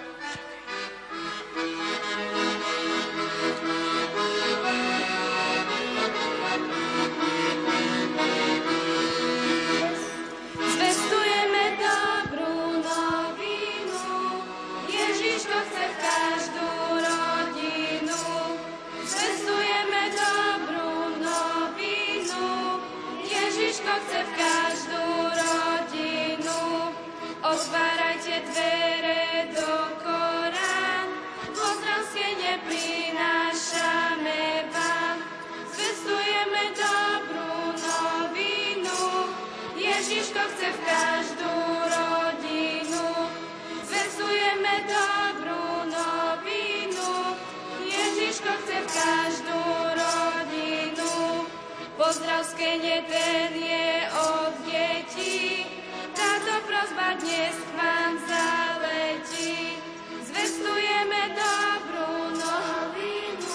Skene, 52.50 53.02
ten 53.06 53.52
je 53.54 53.90
od 54.10 54.54
detí. 54.66 55.66
Táto 56.10 56.54
prozba 56.66 57.14
dnes 57.22 57.54
k 57.54 57.70
vám 57.78 58.14
zaletí. 58.26 59.78
Zvestujeme 60.26 61.22
dobrú 61.38 62.34
novinu. 62.34 63.54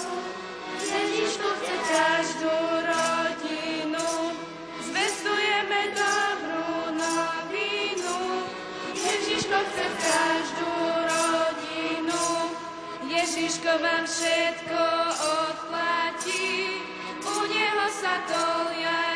Ježiško 0.80 1.48
chce 1.60 1.76
každú 1.92 2.56
rodinu. 2.88 4.08
Zvestujeme 4.80 5.80
dobrú 5.92 6.96
novinu. 6.96 8.16
Ježiško 8.96 9.58
chce 9.60 9.86
každú 10.00 10.72
rodinu. 11.04 12.24
Ježiško 13.04 13.72
vám 13.76 14.04
všetko 14.08 14.82
odplatí. 15.20 16.55
U 17.86 17.88
neho 17.88 19.15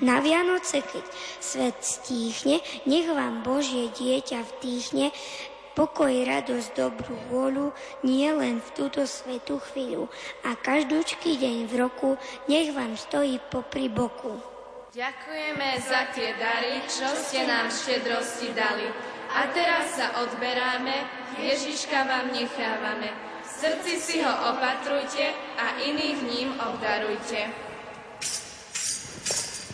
Na 0.00 0.16
Vianoce, 0.18 0.80
keď 0.80 1.04
svet 1.38 1.76
stíchne, 1.84 2.64
nech 2.88 3.04
vám 3.06 3.44
Božie 3.44 3.92
dieťa 3.92 4.42
vtýchne 4.42 5.12
pokoj, 5.76 6.10
radosť, 6.10 6.68
dobrú 6.72 7.14
vôľu, 7.28 7.70
nie 8.02 8.26
len 8.32 8.64
v 8.64 8.68
túto 8.74 9.04
svetú 9.04 9.60
chvíľu. 9.70 10.08
A 10.42 10.56
každúčky 10.56 11.36
deň 11.36 11.68
v 11.68 11.74
roku 11.78 12.10
nech 12.48 12.72
vám 12.72 12.96
stojí 12.96 13.38
popri 13.52 13.92
boku. 13.92 14.49
Ďakujeme 14.90 15.78
za 15.86 16.10
tie 16.10 16.34
dary, 16.34 16.82
čo 16.90 17.06
ste 17.14 17.46
nám 17.46 17.70
štedrosti 17.70 18.50
dali. 18.50 18.90
A 19.30 19.46
teraz 19.54 19.94
sa 19.94 20.18
odberáme, 20.18 21.06
Ježiška 21.38 22.10
vám 22.10 22.34
nechávame. 22.34 23.14
V 23.38 23.50
srdci 23.54 23.92
si 24.02 24.16
ho 24.18 24.34
opatrujte 24.50 25.30
a 25.62 25.78
iných 25.86 26.18
ním 26.26 26.50
obdarujte. 26.58 27.54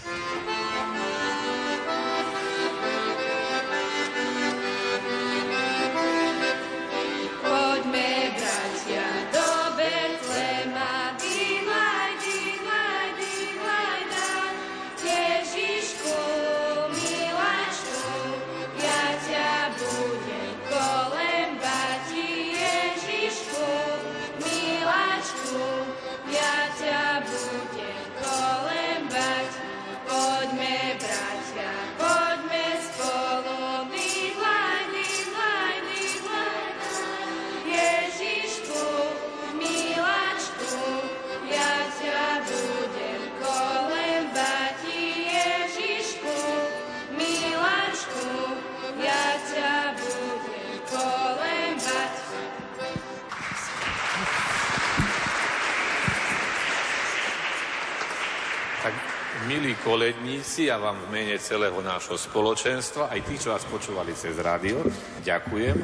Poďme, 0.04 0.75
Tak, 58.86 58.94
milí 59.50 59.74
koledníci, 59.82 60.70
ja 60.70 60.78
vám 60.78 61.10
v 61.10 61.18
mene 61.18 61.42
celého 61.42 61.74
nášho 61.82 62.14
spoločenstva, 62.14 63.10
aj 63.10 63.20
tí, 63.26 63.34
čo 63.34 63.50
vás 63.50 63.66
počúvali 63.66 64.14
cez 64.14 64.38
rádio, 64.38 64.78
ďakujem. 65.26 65.74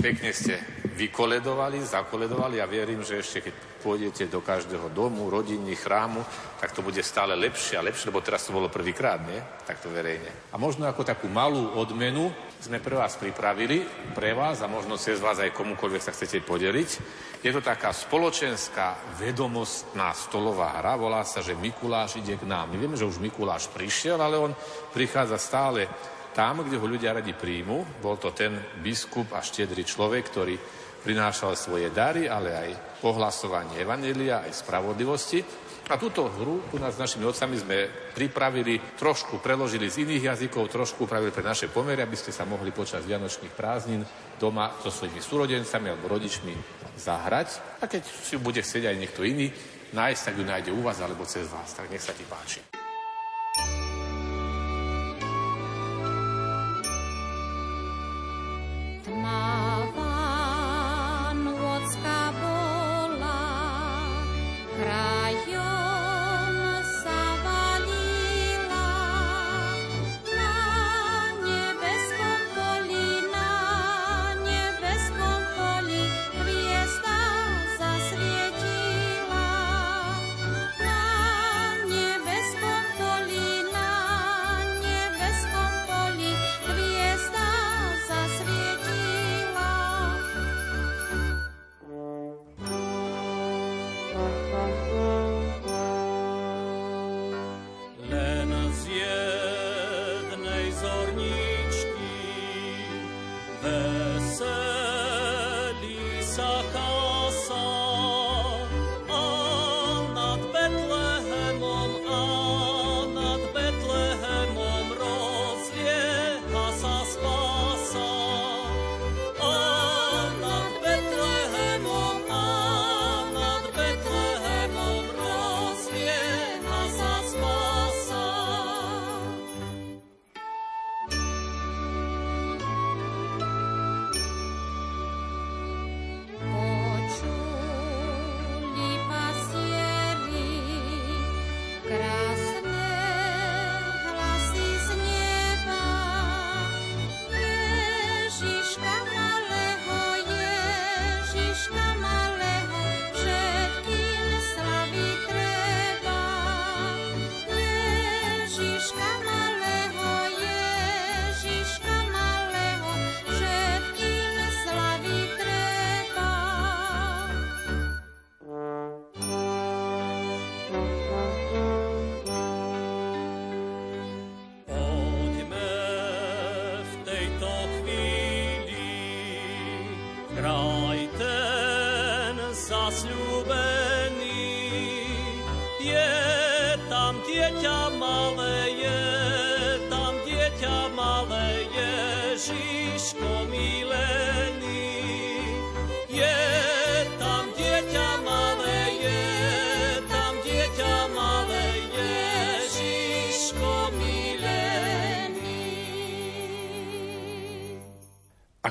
Pekne 0.00 0.32
ste 0.32 0.79
vykoledovali, 0.94 1.82
zakoledovali 1.82 2.58
a 2.58 2.66
verím, 2.66 3.06
že 3.06 3.22
ešte 3.22 3.38
keď 3.48 3.54
pôjdete 3.80 4.28
do 4.28 4.44
každého 4.44 4.92
domu, 4.92 5.32
rodiny, 5.32 5.72
chrámu, 5.72 6.20
tak 6.60 6.76
to 6.76 6.84
bude 6.84 7.00
stále 7.00 7.32
lepšie 7.32 7.80
a 7.80 7.86
lepšie, 7.86 8.12
lebo 8.12 8.20
teraz 8.20 8.44
to 8.44 8.52
bolo 8.52 8.68
prvýkrát, 8.68 9.24
nie? 9.24 9.40
Takto 9.64 9.88
verejne. 9.88 10.52
A 10.52 10.60
možno 10.60 10.84
ako 10.84 11.00
takú 11.00 11.32
malú 11.32 11.72
odmenu 11.80 12.28
sme 12.60 12.76
pre 12.76 13.00
vás 13.00 13.16
pripravili, 13.16 13.80
pre 14.12 14.36
vás 14.36 14.60
a 14.60 14.68
možno 14.68 15.00
cez 15.00 15.16
vás 15.16 15.40
aj 15.40 15.56
komukoľvek 15.56 16.02
sa 16.04 16.12
chcete 16.12 16.44
podeliť. 16.44 16.90
Je 17.40 17.50
to 17.56 17.64
taká 17.64 17.88
spoločenská 17.96 19.16
vedomostná 19.16 20.12
stolová 20.12 20.76
hra, 20.76 21.00
volá 21.00 21.24
sa, 21.24 21.40
že 21.40 21.56
Mikuláš 21.56 22.20
ide 22.20 22.36
k 22.36 22.44
nám. 22.44 22.68
My 22.68 22.76
vieme, 22.76 23.00
že 23.00 23.08
už 23.08 23.16
Mikuláš 23.16 23.72
prišiel, 23.72 24.20
ale 24.20 24.36
on 24.36 24.52
prichádza 24.92 25.40
stále 25.40 25.88
tam, 26.34 26.62
kde 26.62 26.78
ho 26.78 26.86
ľudia 26.86 27.14
radi 27.16 27.34
príjmu. 27.34 28.02
Bol 28.02 28.16
to 28.16 28.30
ten 28.30 28.54
biskup 28.82 29.34
a 29.34 29.42
štedrý 29.42 29.82
človek, 29.82 30.24
ktorý 30.30 30.54
prinášal 31.00 31.56
svoje 31.56 31.88
dary, 31.90 32.28
ale 32.28 32.50
aj 32.52 32.70
pohlasovanie 33.00 33.80
Evanelia, 33.80 34.44
aj 34.44 34.52
spravodlivosti. 34.64 35.40
A 35.90 35.98
túto 35.98 36.30
hru 36.30 36.70
tu 36.70 36.78
nás 36.78 36.94
s 36.94 37.02
našimi 37.02 37.26
otcami 37.26 37.58
sme 37.58 37.90
pripravili, 38.14 38.78
trošku 38.94 39.42
preložili 39.42 39.90
z 39.90 40.06
iných 40.06 40.30
jazykov, 40.30 40.70
trošku 40.70 41.10
upravili 41.10 41.34
pre 41.34 41.42
naše 41.42 41.66
pomery, 41.66 41.98
aby 42.06 42.14
ste 42.14 42.30
sa 42.30 42.46
mohli 42.46 42.70
počas 42.70 43.02
vianočných 43.02 43.50
prázdnin 43.50 44.06
doma 44.38 44.70
so 44.78 44.94
svojimi 44.94 45.18
súrodencami 45.18 45.90
alebo 45.90 46.14
rodičmi 46.14 46.54
zahrať. 46.94 47.82
A 47.82 47.90
keď 47.90 48.06
si 48.06 48.38
bude 48.38 48.62
chcieť 48.62 48.86
aj 48.86 48.96
niekto 49.02 49.26
iný 49.26 49.50
nájsť, 49.90 50.22
tak 50.22 50.34
ju 50.38 50.44
nájde 50.46 50.70
u 50.70 50.80
vás 50.86 51.02
alebo 51.02 51.26
cez 51.26 51.50
vás. 51.50 51.74
Tak 51.74 51.90
nech 51.90 52.04
sa 52.04 52.14
ti 52.14 52.22
páči. 52.22 52.69
now. 59.30 59.69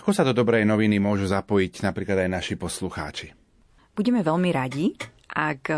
Ako 0.09 0.25
sa 0.25 0.25
do 0.25 0.33
dobrej 0.33 0.65
noviny 0.65 0.97
môžu 0.97 1.29
zapojiť 1.29 1.85
napríklad 1.85 2.25
aj 2.25 2.29
naši 2.33 2.57
poslucháči? 2.57 3.29
Budeme 3.93 4.25
veľmi 4.25 4.49
radi, 4.49 4.97
ak 5.29 5.69
e, 5.69 5.77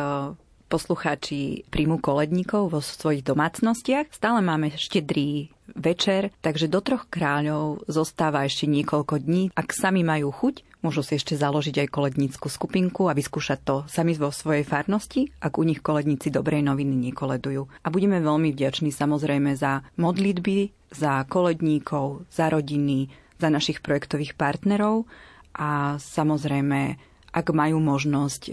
poslucháči 0.72 1.68
príjmu 1.68 2.00
koledníkov 2.00 2.72
vo 2.72 2.80
svojich 2.80 3.28
domácnostiach. 3.28 4.08
Stále 4.08 4.40
máme 4.40 4.72
štedrý 4.72 5.52
večer, 5.76 6.32
takže 6.40 6.72
do 6.72 6.80
troch 6.80 7.12
kráľov 7.12 7.84
zostáva 7.92 8.48
ešte 8.48 8.72
niekoľko 8.72 9.20
dní. 9.20 9.52
Ak 9.52 9.76
sami 9.76 10.00
majú 10.00 10.32
chuť, 10.32 10.64
môžu 10.80 11.04
si 11.04 11.20
ešte 11.20 11.36
založiť 11.36 11.84
aj 11.84 11.92
kolednícku 11.92 12.48
skupinku 12.48 13.12
a 13.12 13.18
vyskúšať 13.20 13.60
to 13.68 13.76
sami 13.92 14.16
vo 14.16 14.32
svojej 14.32 14.64
farnosti, 14.64 15.28
ak 15.44 15.60
u 15.60 15.68
nich 15.68 15.84
koledníci 15.84 16.32
dobrej 16.32 16.64
noviny 16.64 17.12
nekoledujú. 17.12 17.68
A 17.84 17.92
budeme 17.92 18.24
veľmi 18.24 18.56
vďační 18.56 18.96
samozrejme 18.96 19.60
za 19.60 19.84
modlitby, 20.00 20.72
za 20.96 21.28
koledníkov, 21.28 22.24
za 22.32 22.48
rodiny, 22.48 23.12
za 23.42 23.50
našich 23.50 23.82
projektových 23.82 24.38
partnerov 24.38 25.10
a 25.52 25.98
samozrejme 25.98 27.02
ak 27.32 27.48
majú 27.56 27.80
možnosť, 27.80 28.42
e, 28.46 28.52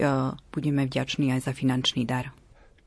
budeme 0.49 0.87
vďační 0.87 1.35
aj 1.35 1.51
za 1.51 1.53
finančný 1.53 2.07
dar. 2.07 2.31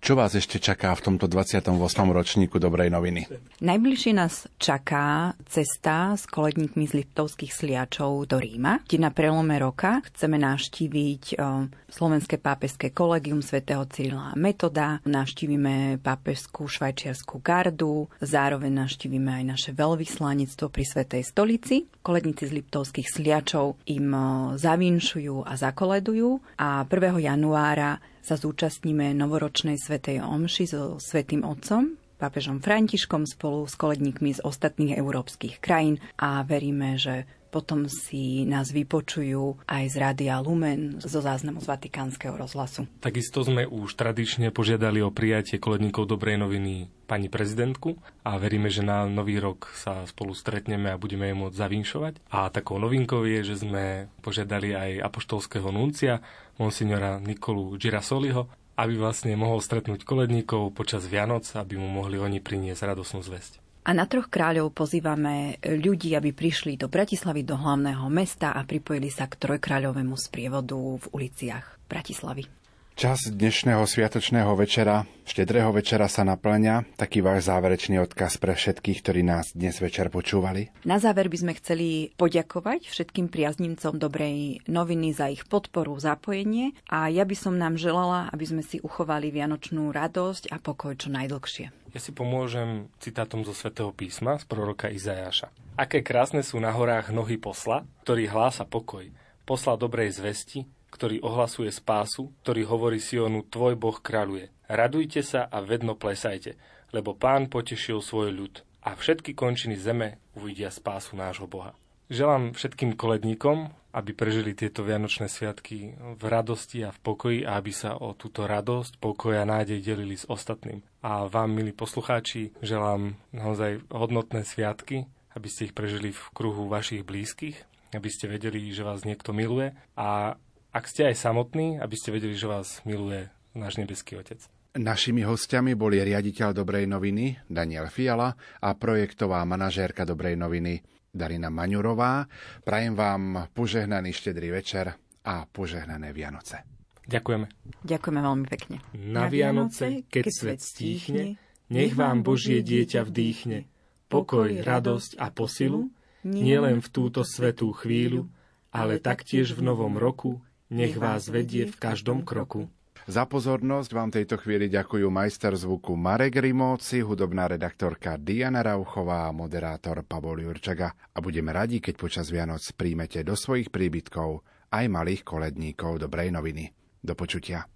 Čo 0.03 0.19
vás 0.19 0.35
ešte 0.35 0.59
čaká 0.59 0.91
v 0.99 1.15
tomto 1.15 1.31
28. 1.31 1.79
ročníku 2.11 2.59
Dobrej 2.59 2.91
noviny? 2.91 3.23
Najbližšie 3.63 4.19
nás 4.19 4.51
čaká 4.59 5.39
cesta 5.47 6.19
s 6.19 6.27
koledníkmi 6.27 6.91
z 6.91 7.07
Liptovských 7.07 7.55
sliačov 7.55 8.27
do 8.27 8.43
Ríma, 8.43 8.83
kde 8.83 8.99
na 8.99 9.15
prelome 9.15 9.63
roka 9.63 10.03
chceme 10.11 10.43
navštíviť 10.43 11.39
e, 11.39 11.71
Slovenské 11.87 12.43
pápežské 12.43 12.91
kolegium 12.91 13.47
svätého 13.47 13.87
Cyrila 13.87 14.35
Metoda, 14.35 14.99
navštívime 15.07 16.03
pápežskú 16.03 16.67
švajčiarskú 16.67 17.39
gardu, 17.39 18.11
zároveň 18.19 18.83
navštívime 18.83 19.31
aj 19.39 19.45
naše 19.55 19.71
veľvyslanectvo 19.71 20.67
pri 20.67 20.83
Svetej 20.83 21.23
stolici. 21.31 21.87
Koledníci 22.03 22.51
z 22.51 22.59
Liptovských 22.59 23.07
sliačov 23.07 23.79
im 23.87 24.11
e, 24.11 24.23
zavinšujú 24.59 25.47
a 25.47 25.55
zakoledujú 25.55 26.59
a 26.59 26.83
1. 26.91 27.23
januára 27.23 28.03
sa 28.23 28.39
zúčastníme 28.39 29.13
novoročnej 29.19 29.77
svetej 29.77 30.23
omši 30.23 30.65
so 30.71 30.97
svetým 31.03 31.43
otcom, 31.43 31.99
pápežom 32.23 32.63
Františkom 32.63 33.27
spolu 33.27 33.67
s 33.67 33.75
koledníkmi 33.75 34.39
z 34.39 34.41
ostatných 34.47 34.95
európskych 34.95 35.59
krajín 35.59 35.99
a 36.15 36.47
veríme, 36.47 36.95
že 36.95 37.27
potom 37.53 37.85
si 37.85 38.49
nás 38.49 38.73
vypočujú 38.73 39.61
aj 39.69 39.85
z 39.93 39.97
Rádia 40.01 40.41
Lumen 40.41 41.05
zo 41.05 41.21
záznamu 41.21 41.61
z 41.61 41.69
Vatikánskeho 41.69 42.33
rozhlasu. 42.33 42.89
Takisto 43.05 43.45
sme 43.45 43.69
už 43.69 43.93
tradične 43.93 44.49
požiadali 44.49 45.05
o 45.05 45.13
prijatie 45.13 45.61
koledníkov 45.61 46.09
dobrej 46.09 46.41
noviny 46.41 46.89
pani 47.05 47.29
prezidentku 47.29 48.01
a 48.25 48.41
veríme, 48.41 48.73
že 48.73 48.81
na 48.81 49.05
nový 49.05 49.37
rok 49.37 49.69
sa 49.77 50.09
spolu 50.09 50.33
stretneme 50.33 50.89
a 50.89 50.97
budeme 50.97 51.29
jej 51.29 51.37
môcť 51.37 51.61
zavinšovať. 51.61 52.15
A 52.33 52.49
takou 52.49 52.81
novinkou 52.81 53.29
je, 53.29 53.45
že 53.45 53.61
sme 53.61 54.09
požiadali 54.25 54.73
aj 54.73 55.13
apoštolského 55.13 55.69
nuncia, 55.69 56.25
monsignora 56.63 57.19
Nikolu 57.19 57.75
Girasoliho, 57.75 58.47
aby 58.79 58.95
vlastne 58.95 59.35
mohol 59.35 59.59
stretnúť 59.59 60.07
koledníkov 60.07 60.73
počas 60.73 61.05
Vianoc, 61.11 61.45
aby 61.59 61.75
mu 61.77 61.91
mohli 61.91 62.17
oni 62.17 62.39
priniesť 62.39 62.95
radosnú 62.95 63.21
zväzť. 63.21 63.59
A 63.83 63.91
na 63.91 64.07
troch 64.07 64.31
kráľov 64.31 64.71
pozývame 64.71 65.59
ľudí, 65.59 66.15
aby 66.15 66.31
prišli 66.31 66.79
do 66.79 66.87
Bratislavy, 66.87 67.43
do 67.43 67.59
hlavného 67.59 68.07
mesta 68.07 68.55
a 68.55 68.63
pripojili 68.63 69.11
sa 69.11 69.27
k 69.27 69.35
trojkráľovému 69.43 70.15
sprievodu 70.15 70.79
v 70.79 71.05
uliciach 71.11 71.91
Bratislavy. 71.91 72.62
Čas 72.93 73.25
dnešného 73.25 73.89
sviatočného 73.89 74.53
večera, 74.53 75.09
štedrého 75.25 75.73
večera 75.73 76.13
sa 76.13 76.29
naplňa. 76.29 77.01
Taký 77.01 77.25
váš 77.25 77.49
záverečný 77.49 77.97
odkaz 78.05 78.37
pre 78.37 78.53
všetkých, 78.53 79.01
ktorí 79.01 79.25
nás 79.25 79.57
dnes 79.57 79.81
večer 79.81 80.13
počúvali. 80.13 80.69
Na 80.85 81.01
záver 81.01 81.33
by 81.33 81.39
sme 81.41 81.53
chceli 81.57 82.13
poďakovať 82.21 82.93
všetkým 82.93 83.33
priaznivcom 83.33 83.97
dobrej 83.97 84.61
noviny 84.69 85.17
za 85.17 85.33
ich 85.33 85.49
podporu, 85.49 85.97
zapojenie 85.97 86.77
a 86.93 87.09
ja 87.09 87.25
by 87.25 87.33
som 87.33 87.57
nám 87.57 87.81
želala, 87.81 88.29
aby 88.29 88.45
sme 88.45 88.61
si 88.61 88.77
uchovali 88.85 89.33
vianočnú 89.33 89.89
radosť 89.89 90.53
a 90.53 90.61
pokoj 90.61 90.93
čo 90.93 91.09
najdlhšie. 91.09 91.73
Ja 91.97 92.01
si 92.01 92.13
pomôžem 92.13 92.93
citátom 93.01 93.41
zo 93.49 93.57
svätého 93.57 93.89
písma 93.97 94.37
z 94.37 94.45
proroka 94.45 94.93
Izajaša. 94.93 95.49
Aké 95.81 96.05
krásne 96.05 96.45
sú 96.45 96.61
na 96.61 96.69
horách 96.69 97.09
nohy 97.09 97.41
posla, 97.41 97.89
ktorý 98.05 98.29
hlása 98.29 98.69
pokoj, 98.69 99.09
posla 99.49 99.81
dobrej 99.81 100.13
zvesti, 100.21 100.69
ktorý 100.93 101.25
ohlasuje 101.25 101.73
spásu, 101.73 102.37
ktorý 102.45 102.69
hovorí 102.69 103.01
Sionu, 103.01 103.41
tvoj 103.49 103.81
Boh 103.81 103.97
kráľuje. 103.97 104.53
Radujte 104.69 105.25
sa 105.25 105.49
a 105.49 105.65
vedno 105.65 105.97
plesajte, 105.97 106.61
lebo 106.93 107.17
pán 107.17 107.49
potešil 107.49 108.05
svoj 108.05 108.29
ľud 108.31 108.55
a 108.85 108.93
všetky 108.93 109.33
končiny 109.33 109.81
zeme 109.81 110.21
uvidia 110.37 110.69
spásu 110.69 111.17
nášho 111.17 111.49
Boha. 111.49 111.73
Želám 112.13 112.53
všetkým 112.53 112.93
koledníkom, 112.93 113.73
aby 113.97 114.13
prežili 114.13 114.53
tieto 114.53 114.85
Vianočné 114.85 115.33
sviatky 115.33 115.97
v 115.97 116.23
radosti 116.29 116.85
a 116.85 116.93
v 116.93 116.99
pokoji 117.01 117.41
a 117.49 117.57
aby 117.57 117.73
sa 117.73 117.97
o 117.97 118.13
túto 118.13 118.45
radosť, 118.45 119.01
pokoj 119.01 119.33
a 119.37 119.49
nádej 119.49 119.81
delili 119.81 120.17
s 120.17 120.29
ostatným. 120.29 120.85
A 121.01 121.25
vám, 121.25 121.57
milí 121.57 121.73
poslucháči, 121.73 122.53
želám 122.61 123.17
naozaj 123.33 123.81
hodnotné 123.89 124.45
sviatky, 124.45 125.09
aby 125.33 125.49
ste 125.49 125.73
ich 125.73 125.77
prežili 125.77 126.13
v 126.13 126.23
kruhu 126.37 126.69
vašich 126.69 127.01
blízkych, 127.01 127.57
aby 127.97 128.09
ste 128.13 128.29
vedeli, 128.29 128.73
že 128.73 128.85
vás 128.85 129.05
niekto 129.09 129.33
miluje 129.33 129.73
a 129.97 130.37
ak 130.73 130.85
ste 130.89 131.13
aj 131.13 131.21
samotní, 131.21 131.77
aby 131.79 131.95
ste 131.95 132.11
vedeli, 132.17 132.33
že 132.33 132.49
vás 132.49 132.81
miluje 132.89 133.29
náš 133.53 133.77
nebeský 133.77 134.17
Otec. 134.17 134.41
Našimi 134.73 135.21
hostiami 135.21 135.77
boli 135.77 136.01
riaditeľ 136.01 136.57
Dobrej 136.57 136.89
noviny 136.89 137.45
Daniel 137.45 137.93
Fiala 137.93 138.33
a 138.65 138.73
projektová 138.73 139.45
manažérka 139.45 140.09
Dobrej 140.09 140.41
noviny 140.41 140.81
Darina 141.13 141.53
Maňurová. 141.53 142.25
Prajem 142.65 142.97
vám 142.97 143.53
požehnaný 143.53 144.17
štedrý 144.17 144.49
večer 144.49 144.97
a 145.29 145.45
požehnané 145.45 146.17
Vianoce. 146.17 146.65
Ďakujeme. 147.05 147.47
Ďakujeme 147.85 148.21
veľmi 148.25 148.47
pekne. 148.49 148.77
Na 148.97 149.29
Vianoce, 149.29 150.09
keď 150.09 150.25
svet 150.33 150.61
stíchne, 150.65 151.37
nech 151.69 151.93
vám 151.93 152.25
Božie 152.25 152.65
dieťa 152.65 153.05
vdýchne. 153.05 153.69
Pokoj, 154.09 154.49
radosť 154.65 155.21
a 155.21 155.29
posilu, 155.29 155.93
nielen 156.25 156.81
v 156.81 156.89
túto 156.89 157.29
svetú 157.29 157.77
chvíľu, 157.77 158.25
ale 158.73 158.97
taktiež 159.05 159.53
v 159.53 159.69
novom 159.69 160.01
roku, 160.01 160.41
nech 160.73 160.97
vás 160.97 161.29
vedie 161.29 161.69
v 161.69 161.77
každom 161.77 162.25
kroku. 162.25 162.73
Za 163.03 163.27
pozornosť 163.27 163.91
vám 163.93 164.15
tejto 164.15 164.39
chvíli 164.39 164.71
ďakujú 164.71 165.11
majster 165.11 165.53
zvuku 165.59 165.99
Marek 165.99 166.39
Rimóci, 166.39 167.03
hudobná 167.03 167.51
redaktorka 167.51 168.15
Diana 168.15 168.63
Rauchová 168.63 169.27
a 169.27 169.35
moderátor 169.35 170.07
Pavol 170.07 170.47
Jurčaga. 170.47 170.95
A 171.11 171.19
budeme 171.19 171.51
radi, 171.51 171.83
keď 171.83 171.95
počas 171.99 172.31
Vianoc 172.31 172.63
príjmete 172.79 173.27
do 173.27 173.35
svojich 173.35 173.75
príbytkov 173.75 174.47
aj 174.71 174.85
malých 174.87 175.27
koledníkov 175.27 175.99
dobrej 175.99 176.31
noviny. 176.31 176.71
Do 177.03 177.19
počutia. 177.19 177.67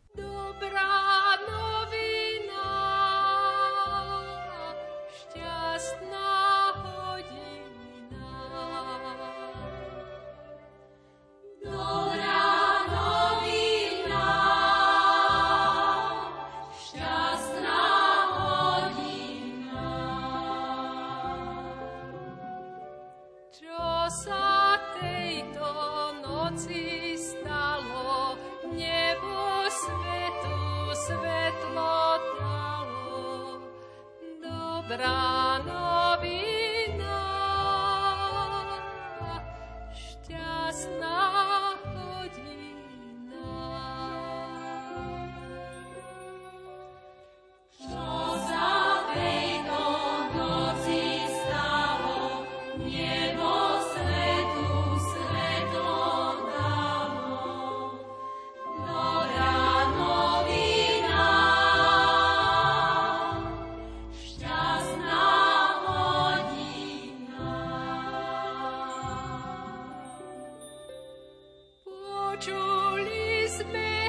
počuli 72.37 73.49
sme 73.49 74.06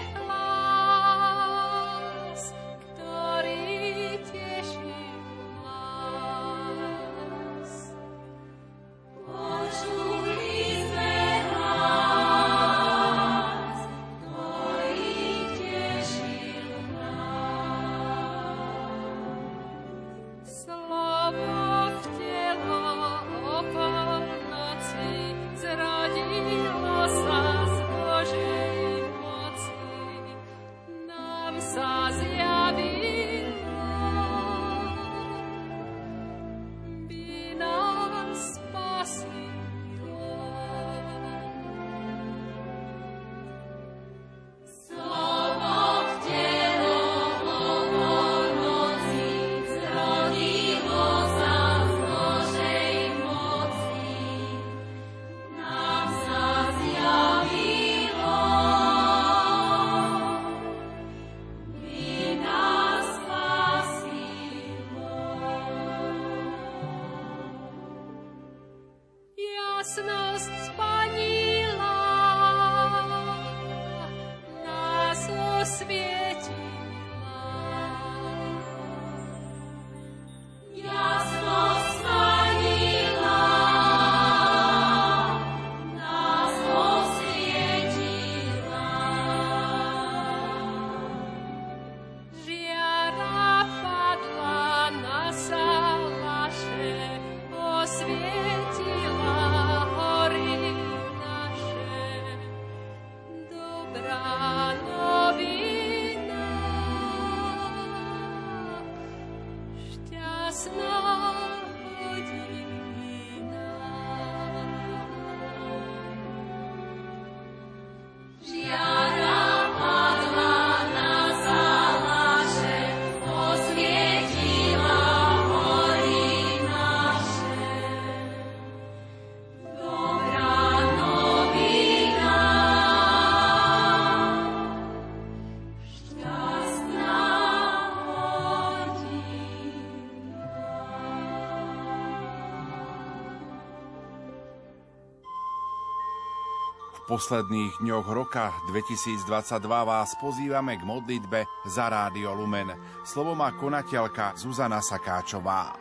posledných 147.18 147.82
dňoch 147.82 148.14
roka 148.14 148.54
2022 148.70 149.26
vás 149.66 150.14
pozývame 150.22 150.78
k 150.78 150.86
modlitbe 150.86 151.50
za 151.66 151.90
Rádio 151.90 152.30
Lumen. 152.38 152.70
Slovo 153.02 153.34
má 153.34 153.50
konateľka 153.58 154.38
Zuzana 154.38 154.78
Sakáčová. 154.86 155.74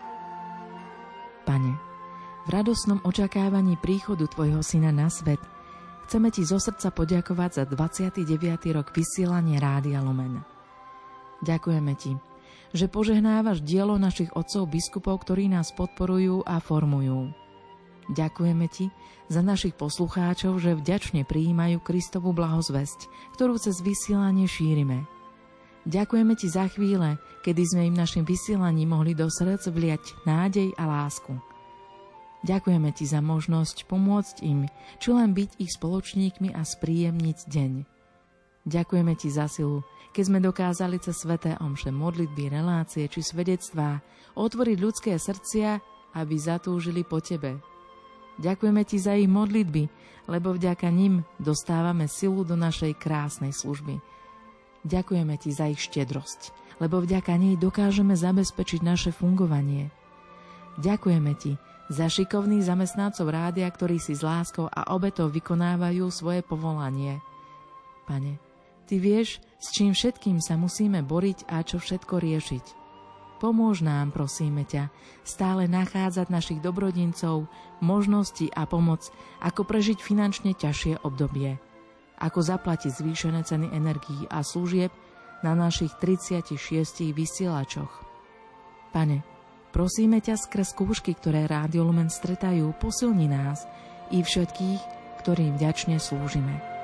Pane, 1.45 1.77
v 2.41 2.49
radosnom 2.49 3.05
očakávaní 3.05 3.77
príchodu 3.77 4.25
Tvojho 4.33 4.65
Syna 4.65 4.89
na 4.97 5.13
svet 5.13 5.37
chceme 6.09 6.33
Ti 6.33 6.41
zo 6.41 6.57
srdca 6.57 6.89
poďakovať 6.89 7.51
za 7.53 7.65
29. 7.69 8.73
rok 8.73 8.89
vysielania 8.97 9.61
Rádia 9.61 10.01
Lumen. 10.01 10.41
Ďakujeme 11.45 11.93
Ti, 12.01 12.17
že 12.73 12.89
požehnávaš 12.89 13.61
dielo 13.61 14.01
našich 14.01 14.33
otcov 14.33 14.73
biskupov, 14.73 15.21
ktorí 15.29 15.53
nás 15.53 15.69
podporujú 15.77 16.49
a 16.49 16.65
formujú. 16.65 17.29
Ďakujeme 18.07 18.67
Ti 18.71 18.87
za 19.27 19.43
našich 19.43 19.75
poslucháčov, 19.75 20.63
že 20.63 20.79
vďačne 20.79 21.27
prijímajú 21.27 21.83
Kristovu 21.83 22.31
blahozvesť, 22.31 23.11
ktorú 23.35 23.59
cez 23.59 23.83
vysielanie 23.83 24.47
šírime. 24.47 25.11
Ďakujeme 25.87 26.35
Ti 26.39 26.47
za 26.47 26.71
chvíle, 26.71 27.19
kedy 27.43 27.63
sme 27.67 27.83
im 27.91 27.99
našim 27.99 28.23
vysielaním 28.23 28.95
mohli 28.95 29.15
do 29.15 29.27
srdc 29.27 29.71
vliať 29.71 30.05
nádej 30.23 30.71
a 30.79 30.87
lásku. 30.87 31.35
Ďakujeme 32.47 32.95
Ti 32.95 33.11
za 33.11 33.19
možnosť 33.19 33.91
pomôcť 33.91 34.37
im, 34.47 34.71
či 35.03 35.09
len 35.11 35.35
byť 35.35 35.59
ich 35.59 35.75
spoločníkmi 35.75 36.55
a 36.55 36.63
spríjemniť 36.63 37.39
deň. 37.51 37.73
Ďakujeme 38.67 39.15
Ti 39.19 39.29
za 39.31 39.51
silu, 39.51 39.83
keď 40.15 40.23
sme 40.27 40.39
dokázali 40.39 41.03
cez 41.03 41.19
sveté 41.23 41.59
omše 41.59 41.91
modlitby, 41.91 42.55
relácie 42.55 43.11
či 43.11 43.23
svedectvá 43.23 43.99
otvoriť 44.39 44.77
ľudské 44.79 45.13
srdcia, 45.19 45.79
aby 46.15 46.35
zatúžili 46.39 47.03
po 47.03 47.19
Tebe, 47.23 47.59
Ďakujeme 48.37 48.83
Ti 48.85 48.97
za 49.01 49.17
ich 49.17 49.29
modlitby, 49.29 49.89
lebo 50.29 50.53
vďaka 50.53 50.93
nim 50.93 51.25
dostávame 51.41 52.11
silu 52.11 52.45
do 52.45 52.59
našej 52.59 52.99
krásnej 53.01 53.55
služby. 53.55 54.03
Ďakujeme 54.85 55.35
Ti 55.41 55.51
za 55.51 55.67
ich 55.73 55.81
štedrosť, 55.81 56.53
lebo 56.79 57.01
vďaka 57.01 57.33
nej 57.35 57.57
dokážeme 57.57 58.13
zabezpečiť 58.13 58.81
naše 58.85 59.11
fungovanie. 59.11 59.89
Ďakujeme 60.77 61.33
Ti 61.35 61.57
za 61.89 62.07
šikovných 62.11 62.67
zamestnancov 62.67 63.31
rádia, 63.31 63.67
ktorí 63.71 63.97
si 64.03 64.13
s 64.13 64.21
láskou 64.21 64.69
a 64.69 64.93
obetou 64.93 65.31
vykonávajú 65.31 66.05
svoje 66.13 66.45
povolanie. 66.45 67.23
Pane, 68.05 68.39
Ty 68.87 68.95
vieš, 69.03 69.43
s 69.59 69.75
čím 69.75 69.97
všetkým 69.97 70.39
sa 70.39 70.55
musíme 70.55 71.03
boriť 71.03 71.49
a 71.51 71.65
čo 71.67 71.83
všetko 71.83 72.23
riešiť. 72.23 72.86
Pomôž 73.37 73.85
nám, 73.85 74.17
prosíme 74.17 74.65
ťa, 74.65 74.89
stále 75.21 75.69
nachádzať 75.69 76.33
našich 76.33 76.61
dobrodincov, 76.65 77.45
možnosti 77.85 78.49
a 78.57 78.65
pomoc, 78.65 79.13
ako 79.45 79.69
prežiť 79.69 80.01
finančne 80.01 80.57
ťažšie 80.57 81.05
obdobie, 81.05 81.61
ako 82.17 82.41
zaplatiť 82.41 82.97
zvýšené 82.97 83.45
ceny 83.45 83.77
energií 83.77 84.25
a 84.33 84.41
služieb 84.41 84.89
na 85.45 85.53
našich 85.53 85.93
36 86.01 86.57
vysielačoch. 87.13 87.93
Pane, 88.97 89.21
prosíme 89.69 90.25
ťa 90.25 90.41
skrz 90.41 90.73
skúšky, 90.73 91.13
ktoré 91.13 91.45
Rádio 91.45 91.85
Lumen 91.85 92.09
stretajú, 92.09 92.73
posilni 92.81 93.29
nás 93.29 93.69
i 94.17 94.25
všetkých, 94.25 94.81
ktorým 95.21 95.61
vďačne 95.61 96.01
slúžime. 96.01 96.76